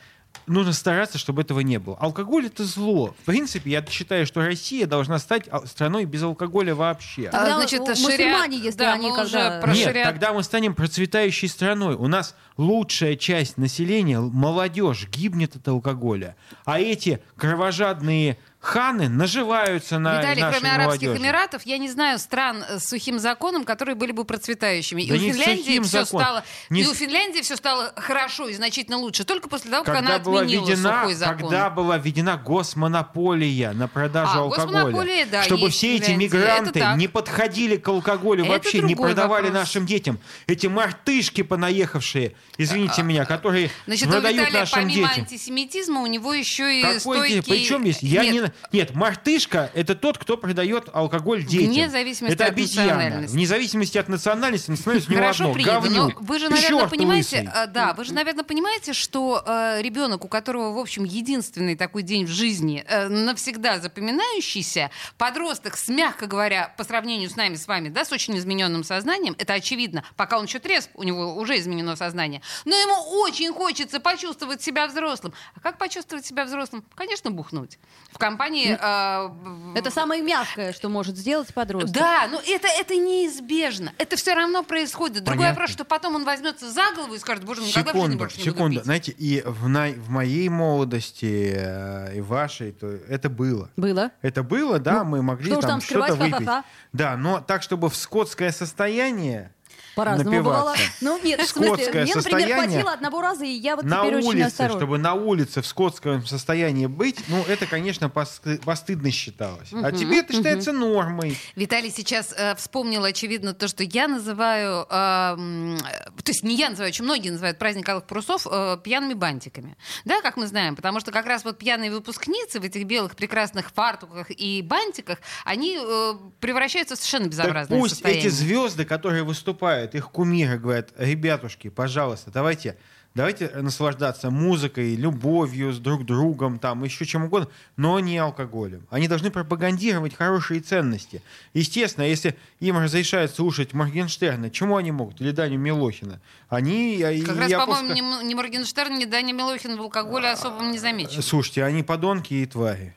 нужно 0.46 0.72
стараться, 0.72 1.18
чтобы 1.18 1.42
этого 1.42 1.60
не 1.60 1.78
было. 1.78 1.96
Алкоголь— 2.00 2.46
это 2.48 2.64
зло. 2.64 3.14
В 3.20 3.24
принципе, 3.26 3.70
я 3.70 3.84
считаю, 3.84 4.26
что 4.26 4.40
Россия 4.40 4.86
должна 4.86 5.18
стать 5.18 5.44
а, 5.50 5.66
страной 5.66 6.06
без 6.06 6.22
алкоголя 6.22 6.74
вообще. 6.74 7.24
Тогда 7.30 7.56
А, 7.56 7.58
значит, 7.58 7.80
мусульмане, 7.80 8.56
если 8.58 8.78
да, 8.78 8.94
они 8.94 9.10
когда- 9.14 9.60
уже 9.62 9.74
Нет, 9.78 10.04
тогда 10.04 10.32
мы 10.32 10.42
станем 10.42 10.74
процветающей 10.74 11.48
страной. 11.48 11.96
У 11.96 12.06
нас 12.08 12.34
лучшая 12.56 13.16
часть 13.16 13.58
населения, 13.58 14.20
молодежь, 14.20 15.06
гибнет 15.08 15.56
от 15.56 15.68
алкоголя. 15.68 16.34
А 16.64 16.80
эти 16.80 17.20
кровожадные 17.36 18.38
ханы 18.68 19.08
наживаются 19.08 19.98
на 19.98 20.18
Виталий, 20.18 20.42
нашей 20.42 20.60
кроме 20.60 20.74
Арабских 20.74 21.02
молодежи. 21.08 21.24
Эмиратов, 21.26 21.62
я 21.64 21.78
не 21.78 21.88
знаю 21.88 22.18
стран 22.18 22.62
с 22.76 22.88
сухим 22.88 23.18
законом, 23.18 23.64
которые 23.64 23.94
были 23.94 24.12
бы 24.12 24.24
процветающими. 24.24 25.04
Да 25.06 25.14
и 25.16 25.30
у 25.30 25.32
Финляндии 25.32 25.80
все 25.80 26.04
стало, 26.04 26.44
Не 26.70 26.82
и 26.82 26.86
у 26.86 26.94
Финляндии 26.94 27.40
все 27.40 27.56
стало 27.56 27.92
хорошо 27.96 28.48
и 28.48 28.54
значительно 28.54 28.98
лучше 28.98 29.24
только 29.24 29.48
после 29.48 29.70
того, 29.70 29.84
как 29.84 29.94
когда 29.96 30.16
она 30.16 30.22
отменила 30.22 30.66
введена, 30.66 30.98
сухой 31.00 31.14
закон. 31.14 31.36
когда 31.38 31.70
была 31.70 31.96
введена 31.98 32.36
госмонополия 32.36 33.72
на 33.72 33.88
продажу 33.88 34.32
А, 34.34 34.38
алкоголя, 34.42 35.26
да, 35.30 35.42
чтобы 35.44 35.70
все 35.70 35.96
эти 35.96 36.10
мигранты 36.12 36.84
не 36.96 37.08
подходили 37.08 37.76
к 37.76 37.88
алкоголю 37.88 38.44
Это 38.44 38.52
вообще, 38.52 38.80
не 38.80 38.94
продавали 38.94 39.46
вопрос. 39.46 39.60
нашим 39.62 39.86
детям. 39.86 40.18
Эти 40.46 40.66
мартышки 40.66 41.42
понаехавшие, 41.42 42.34
извините 42.56 43.02
меня, 43.02 43.24
которые 43.24 43.70
Значит, 43.86 44.08
у 44.08 44.10
продают 44.10 44.40
Виталия 44.40 44.60
нашим 44.60 44.82
помимо 44.82 45.08
детям. 45.08 45.22
антисемитизма 45.24 46.00
у 46.02 46.06
него 46.06 46.34
еще 46.34 46.78
и 46.80 46.82
Какой 46.82 47.00
стойкий... 47.00 47.34
де- 47.36 47.42
Причем 47.42 47.84
есть? 47.84 48.02
Я 48.02 48.22
Нет, 48.24 48.32
не, 48.32 48.52
Нет, 48.72 48.94
мартышка— 48.94 49.70
это 49.74 49.94
тот, 49.94 50.18
кто 50.18 50.36
продает 50.36 50.88
алкоголь 50.92 51.44
детям. 51.44 51.72
Вне 51.72 51.88
зависимости 51.88 52.34
это 52.34 52.44
от 52.44 52.50
обезьяна. 52.50 52.94
национальности. 52.94 53.34
Вне 53.34 53.46
зависимости 53.46 53.98
от 53.98 54.08
национальности, 54.08 54.70
национальность 54.70 55.08
у 55.08 55.12
него 55.12 55.20
Хорошо 55.22 55.50
одно. 55.50 55.58
но 55.64 55.80
говнюк. 55.80 56.20
вы 56.22 56.38
же, 56.38 56.48
наверное, 56.48 56.68
Чёрт 56.80 56.90
понимаете, 56.90 57.36
лысый. 57.40 57.52
э, 57.54 57.66
да, 57.68 57.94
вы 57.94 58.04
же, 58.04 58.12
наверное, 58.14 58.44
понимаете, 58.44 58.92
что 58.92 59.42
э, 59.46 59.80
ребенок, 59.82 60.24
у 60.24 60.28
которого, 60.28 60.72
в 60.74 60.78
общем, 60.78 61.04
единственный 61.04 61.76
такой 61.76 62.02
день 62.02 62.24
в 62.26 62.28
жизни, 62.30 62.84
э, 62.86 63.08
навсегда 63.08 63.78
запоминающийся, 63.80 64.90
подросток 65.16 65.76
с, 65.76 65.88
мягко 65.88 66.26
говоря, 66.26 66.74
по 66.76 66.84
сравнению 66.84 67.30
с 67.30 67.36
нами, 67.36 67.54
с 67.56 67.66
вами, 67.66 67.88
да, 67.88 68.04
с 68.04 68.12
очень 68.12 68.36
измененным 68.36 68.84
сознанием, 68.84 69.34
это 69.38 69.54
очевидно, 69.54 70.04
пока 70.16 70.38
он 70.38 70.44
еще 70.44 70.58
трезв, 70.58 70.90
у 70.94 71.02
него 71.02 71.36
уже 71.36 71.58
изменено 71.58 71.96
сознание, 71.96 72.42
но 72.64 72.74
ему 72.76 72.94
очень 73.20 73.52
хочется 73.52 74.00
почувствовать 74.00 74.62
себя 74.62 74.86
взрослым. 74.86 75.32
А 75.54 75.60
как 75.60 75.78
почувствовать 75.78 76.26
себя 76.26 76.44
взрослым? 76.44 76.84
Конечно, 76.94 77.30
бухнуть. 77.30 77.78
В 78.12 78.18
компании... 78.18 78.37
э, 78.46 79.78
Это 79.78 79.90
самое 79.90 80.22
мягкое, 80.22 80.72
что 80.72 80.88
может 80.88 81.16
сделать 81.16 81.52
подросток. 81.52 81.92
да, 81.92 82.28
но 82.30 82.40
это, 82.40 82.68
это 82.68 82.94
неизбежно. 82.96 83.92
Это 83.98 84.16
все 84.16 84.34
равно 84.34 84.62
происходит. 84.62 85.24
Другой 85.24 85.38
Понятно. 85.38 85.54
вопрос, 85.60 85.70
что 85.70 85.84
потом 85.84 86.14
он 86.16 86.24
возьмется 86.24 86.70
за 86.70 86.92
голову 86.94 87.14
и 87.14 87.18
скажет, 87.18 87.44
боже, 87.44 87.62
никогда 87.62 87.90
в 87.92 87.94
жизни 87.94 87.98
Секунду, 88.00 88.18
больше 88.18 88.38
не 88.38 88.44
буду 88.44 88.54
секунду. 88.56 88.76
пить. 88.76 88.84
Знаете, 88.84 89.12
и 89.12 89.42
в, 89.44 89.68
на- 89.68 89.90
в 89.92 90.08
моей 90.10 90.48
молодости 90.48 91.52
э, 91.56 92.16
и 92.16 92.20
вашей, 92.20 92.72
то 92.72 92.86
это 92.86 93.28
было. 93.28 93.70
Было. 93.76 94.10
Это 94.22 94.42
было, 94.42 94.78
да, 94.78 95.04
мы 95.04 95.22
могли 95.22 95.50
что 95.52 95.60
там 95.60 95.70
там 95.70 95.80
скрывать, 95.80 96.10
что-то 96.14 96.24
выпить. 96.24 96.46
ха-ха-ха. 96.46 96.64
Да, 96.92 97.16
но 97.16 97.40
так, 97.40 97.62
чтобы 97.62 97.90
в 97.90 97.96
скотское 97.96 98.52
состояние 98.52 99.52
По-разному 99.98 100.30
напиваться. 100.30 100.60
бывало. 100.60 100.76
Ну, 101.00 101.20
нет, 101.22 101.40
в 101.40 101.48
смысле, 101.48 101.74
Скотское 101.76 102.02
мне, 102.04 102.14
например, 102.14 102.22
состояние 102.22 102.68
хватило 102.68 102.92
одного 102.92 103.20
раза, 103.20 103.44
и 103.44 103.50
я 103.50 103.76
вот 103.76 103.84
на 103.84 103.98
теперь 104.02 104.16
очень 104.16 104.28
улице, 104.28 104.46
осторожна. 104.46 104.78
чтобы 104.78 104.98
на 104.98 105.14
улице 105.14 105.62
в 105.62 105.66
скотском 105.66 106.26
состоянии 106.26 106.86
быть, 106.86 107.18
ну, 107.28 107.42
это, 107.46 107.66
конечно, 107.66 108.06
посты- 108.06 108.64
постыдно 108.64 109.10
считалось. 109.10 109.68
А 109.72 109.92
тебе 109.92 110.20
это 110.20 110.32
считается 110.32 110.72
нормой. 110.72 111.36
Виталий 111.56 111.90
сейчас 111.90 112.32
э, 112.36 112.54
вспомнил, 112.56 113.04
очевидно, 113.04 113.54
то, 113.54 113.68
что 113.68 113.82
я 113.84 114.08
называю, 114.08 114.82
э, 114.82 114.86
то 114.88 116.30
есть 116.30 116.42
не 116.44 116.54
я 116.54 116.70
называю, 116.70 116.90
очень 116.90 117.04
многие 117.04 117.30
называют 117.30 117.58
праздник 117.58 117.88
алых 117.88 118.04
парусов 118.04 118.46
э, 118.50 118.78
пьяными 118.82 119.14
бантиками. 119.14 119.76
Да, 120.04 120.20
как 120.22 120.36
мы 120.36 120.46
знаем, 120.46 120.76
потому 120.76 121.00
что 121.00 121.10
как 121.12 121.26
раз 121.26 121.44
вот 121.44 121.58
пьяные 121.58 121.90
выпускницы 121.90 122.60
в 122.60 122.64
этих 122.64 122.84
белых 122.84 123.16
прекрасных 123.16 123.72
фартуках 123.72 124.30
и 124.30 124.62
бантиках, 124.62 125.18
они 125.44 125.78
э, 125.80 126.12
превращаются 126.40 126.94
в 126.94 126.98
совершенно 126.98 127.24
Так 127.24 127.32
безобразное 127.32 127.78
пусть 127.80 127.94
состояние. 127.94 128.26
эти 128.26 128.32
звезды, 128.32 128.84
которые 128.84 129.22
выступают, 129.24 129.87
их 129.94 130.10
кумиры 130.10 130.58
говорят, 130.58 130.92
ребятушки, 130.96 131.68
пожалуйста, 131.68 132.30
давайте, 132.30 132.76
давайте 133.14 133.48
наслаждаться 133.48 134.30
музыкой, 134.30 134.94
любовью 134.94 135.72
с 135.72 135.78
друг 135.78 136.04
другом, 136.04 136.58
там, 136.58 136.84
еще 136.84 137.04
чем 137.04 137.24
угодно, 137.24 137.48
но 137.76 137.98
не 138.00 138.18
алкоголем. 138.18 138.86
Они 138.90 139.08
должны 139.08 139.30
пропагандировать 139.30 140.14
хорошие 140.14 140.60
ценности. 140.60 141.22
Естественно, 141.54 142.04
если 142.04 142.36
им 142.60 142.78
разрешают 142.78 143.30
слушать 143.32 143.72
Моргенштерна, 143.72 144.50
чему 144.50 144.76
они 144.76 144.92
могут? 144.92 145.20
Или 145.20 145.30
Даню 145.30 145.58
Милохина? 145.58 146.20
Они... 146.48 146.98
Как 147.24 147.38
раз, 147.38 147.52
по-моему, 147.52 148.22
ни, 148.22 148.28
ни 148.28 148.34
Моргенштерн, 148.34 148.98
ни 148.98 149.04
Даня 149.04 149.32
Милохин 149.32 149.76
в 149.76 149.80
алкоголе 149.80 150.30
особо 150.30 150.64
не 150.64 150.78
замечен. 150.78 151.22
Слушайте, 151.22 151.64
они 151.64 151.82
подонки 151.82 152.34
и 152.34 152.46
твари. 152.46 152.94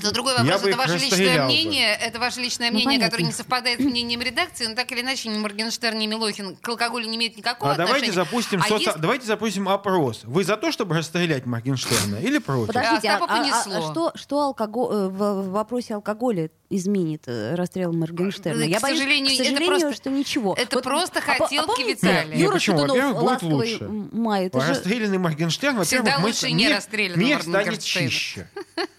Это 0.00 0.12
другой 0.14 0.36
вопрос, 0.36 0.62
бы 0.62 0.68
это 0.68 0.78
ваше 0.78 0.98
личное 0.98 1.38
бы. 1.38 1.44
мнение, 1.44 1.94
это 1.94 2.18
ваше 2.18 2.40
личное 2.40 2.68
Ну, 2.68 2.74
мнение, 2.74 2.86
понятно. 2.98 3.06
которое 3.10 3.24
не 3.24 3.32
совпадает 3.32 3.80
с 3.80 3.84
мнением 3.84 4.20
редакции, 4.20 4.66
но 4.66 4.74
так 4.74 4.90
или 4.92 5.00
иначе 5.00 5.28
ни 5.28 5.38
Моргенштерн, 5.38 5.98
ни 5.98 6.06
Милохин 6.06 6.56
к 6.56 6.68
алкоголю 6.68 7.06
не 7.08 7.16
имеют 7.16 7.36
никакого 7.36 7.72
А 7.72 7.76
давайте 7.76 8.06
отношения. 8.10 8.12
запустим, 8.24 8.62
А 8.62 8.68
соци- 8.68 8.80
есть- 8.80 8.98
давайте 9.00 9.26
запустим 9.26 9.68
опрос. 9.68 10.20
Вы 10.24 10.44
за 10.44 10.56
то, 10.56 10.72
чтобы 10.72 10.96
расстрелять 10.96 11.46
Моргенштерна 11.46 12.16
или 12.16 12.38
против? 12.38 12.68
Подождите, 12.68 13.08
А 13.10 13.16
а, 13.16 13.18
а- 13.20 13.24
а 13.24 13.26
понесло. 13.64 13.90
что, 13.90 14.12
что 14.14 14.40
алкоголь, 14.42 14.94
э, 14.94 15.08
в, 15.08 15.12
в 15.42 15.50
вопросе 15.50 15.94
алкоголя 15.94 16.50
изменит 16.72 17.24
э, 17.26 17.54
расстрел 17.56 17.92
Моргенштерна? 17.92 18.62
Э, 18.62 18.66
к 18.66 18.68
Я 18.68 18.80
боюсь, 18.80 18.98
сожалению, 18.98 19.30
к 19.30 19.34
это 19.34 19.44
сожалению, 19.44 19.66
просто- 19.80 19.94
что 19.94 20.10
ничего. 20.10 20.54
это 20.58 20.80
просто 20.80 21.18
а 21.18 21.22
а 21.22 21.38
хотелки 21.42 21.66
помните, 21.82 21.92
Виталия. 22.06 22.36
Юра 22.38 22.48
Не, 22.48 22.52
почему? 22.52 22.78
Шатунов, 22.78 23.20
будет 23.20 23.42
лучше. 23.42 23.88
май, 23.88 24.46
это 24.46 24.60
же- 24.60 24.68
Расстрелянный 24.68 25.18
Моргенштерн, 25.18 25.82
Всегда 25.84 26.02
во-первых, 26.02 26.22
мы- 26.22 26.28
лучше 26.28 26.50
не 26.50 26.64
мир- 26.66 26.76
расстрелянного 26.76 27.26
мир 27.26 27.42
станет 27.42 27.82
чище. 27.82 28.48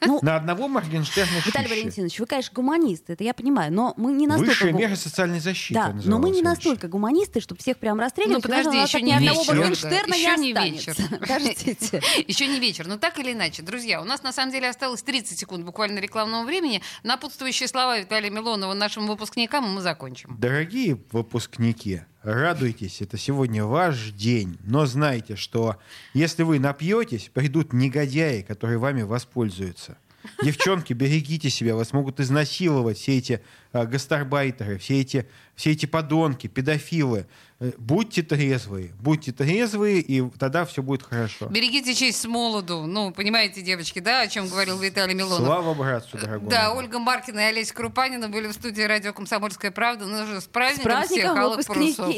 Ну, 0.06 0.20
На 0.22 0.36
одного 0.36 0.68
Моргенштерна 0.68 1.38
Виталий 1.46 1.68
чище. 1.68 1.82
Валентинович, 1.82 2.20
вы, 2.20 2.26
конечно, 2.26 2.52
гуманисты, 2.54 3.14
это 3.14 3.24
я 3.24 3.34
понимаю, 3.34 3.72
но 3.72 3.94
мы 3.98 4.12
не 4.14 4.28
настолько... 4.28 4.52
Высшая 4.52 4.72
гу- 4.72 4.80
мера 4.80 4.96
социальной 4.96 5.40
защиты. 5.40 5.74
Да, 5.74 5.96
но 6.06 6.20
мы 6.20 6.30
не 6.30 6.42
настолько 6.42 6.88
гуманисты, 6.88 7.40
чтобы 7.40 7.62
всех 7.62 7.78
прям 7.78 8.00
расстрелять. 8.00 8.34
Ну, 8.34 8.42
подожди, 8.42 8.78
еще 8.78 9.02
не 9.02 9.12
ни 9.12 9.16
одного 9.16 9.42
вечер, 9.42 9.56
Моргенштерна 9.56 10.14
не 10.14 10.22
Еще 10.32 10.38
не 10.38 10.54
вечер. 10.54 10.96
Подождите. 11.20 12.02
Еще 12.28 12.48
не 12.48 12.60
вечер. 12.60 12.88
Но 12.88 12.98
так 12.98 13.20
или 13.20 13.34
иначе, 13.34 13.62
друзья, 13.62 14.02
у 14.02 14.06
нас 14.06 14.24
на 14.24 14.32
самом 14.32 14.52
деле 14.52 14.70
осталось 14.70 15.02
30 15.04 15.38
секунд 15.38 15.66
буквально 15.66 16.00
рекламного 16.00 16.46
времени. 16.46 16.82
Напутствующие 17.04 17.68
слова 17.68 18.00
Виталия 18.00 18.30
Милонова 18.30 18.74
нашим 18.74 19.08
выпускникам, 19.08 19.66
мы 19.66 19.82
закончим. 19.82 20.36
Дорогие 20.40 21.00
выпускники, 21.12 22.02
радуйтесь, 22.24 23.02
это 23.02 23.18
сегодня 23.18 23.66
ваш 23.66 24.12
день. 24.12 24.58
Но 24.64 24.86
знайте, 24.86 25.36
что 25.36 25.78
если 26.14 26.44
вы 26.44 26.60
напьетесь, 26.60 27.30
придут 27.34 27.74
негодяи, 27.74 28.42
которые 28.42 28.78
вами 28.78 29.02
воспользуются. 29.04 29.98
Девчонки, 30.44 30.94
берегите 30.94 31.50
себя, 31.50 31.76
вас 31.76 31.94
могут 31.94 32.20
изнасиловать 32.20 32.98
все 32.98 33.18
эти 33.18 33.42
а, 33.72 33.86
гастарбайтеры, 33.86 34.78
все 34.78 35.02
эти, 35.02 35.28
все 35.56 35.72
эти 35.72 35.86
подонки, 35.86 36.48
педофилы. 36.48 37.26
Э, 37.62 37.72
Будьте 37.78 38.24
трезвые, 38.24 38.92
будьте 39.00 39.32
трезвые, 39.32 40.00
и 40.00 40.28
тогда 40.40 40.66
все 40.66 40.82
будет 40.82 41.04
хорошо. 41.04 41.46
Берегите 41.46 41.94
честь 41.94 42.20
с 42.20 42.26
молоду. 42.26 42.88
Ну, 42.88 43.12
понимаете, 43.12 43.62
девочки, 43.62 44.00
да, 44.00 44.22
о 44.22 44.28
чем 44.28 44.48
говорил 44.48 44.80
Виталий 44.80 45.14
Милонов? 45.14 45.46
Слава 45.46 45.74
братцу, 45.76 46.18
дорогому. 46.18 46.50
Да, 46.50 46.74
Ольга 46.74 46.98
Маркина 46.98 47.40
и 47.40 47.44
Олеся 47.44 47.76
Крупанина 47.76 48.30
были 48.30 48.48
в 48.48 48.54
студии 48.54 48.82
радио 48.82 49.14
«Комсомольская 49.14 49.70
правда». 49.70 50.06
Ну 50.06 50.26
же, 50.26 50.42
с 50.42 50.46
С 50.46 50.48
праздником, 50.48 51.04
всех 51.04 51.34
праздником, 51.34 51.38
алых 51.38 51.66
парусов. 51.68 52.16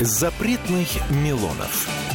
Запретных 0.00 0.88
Милонов. 1.10 2.05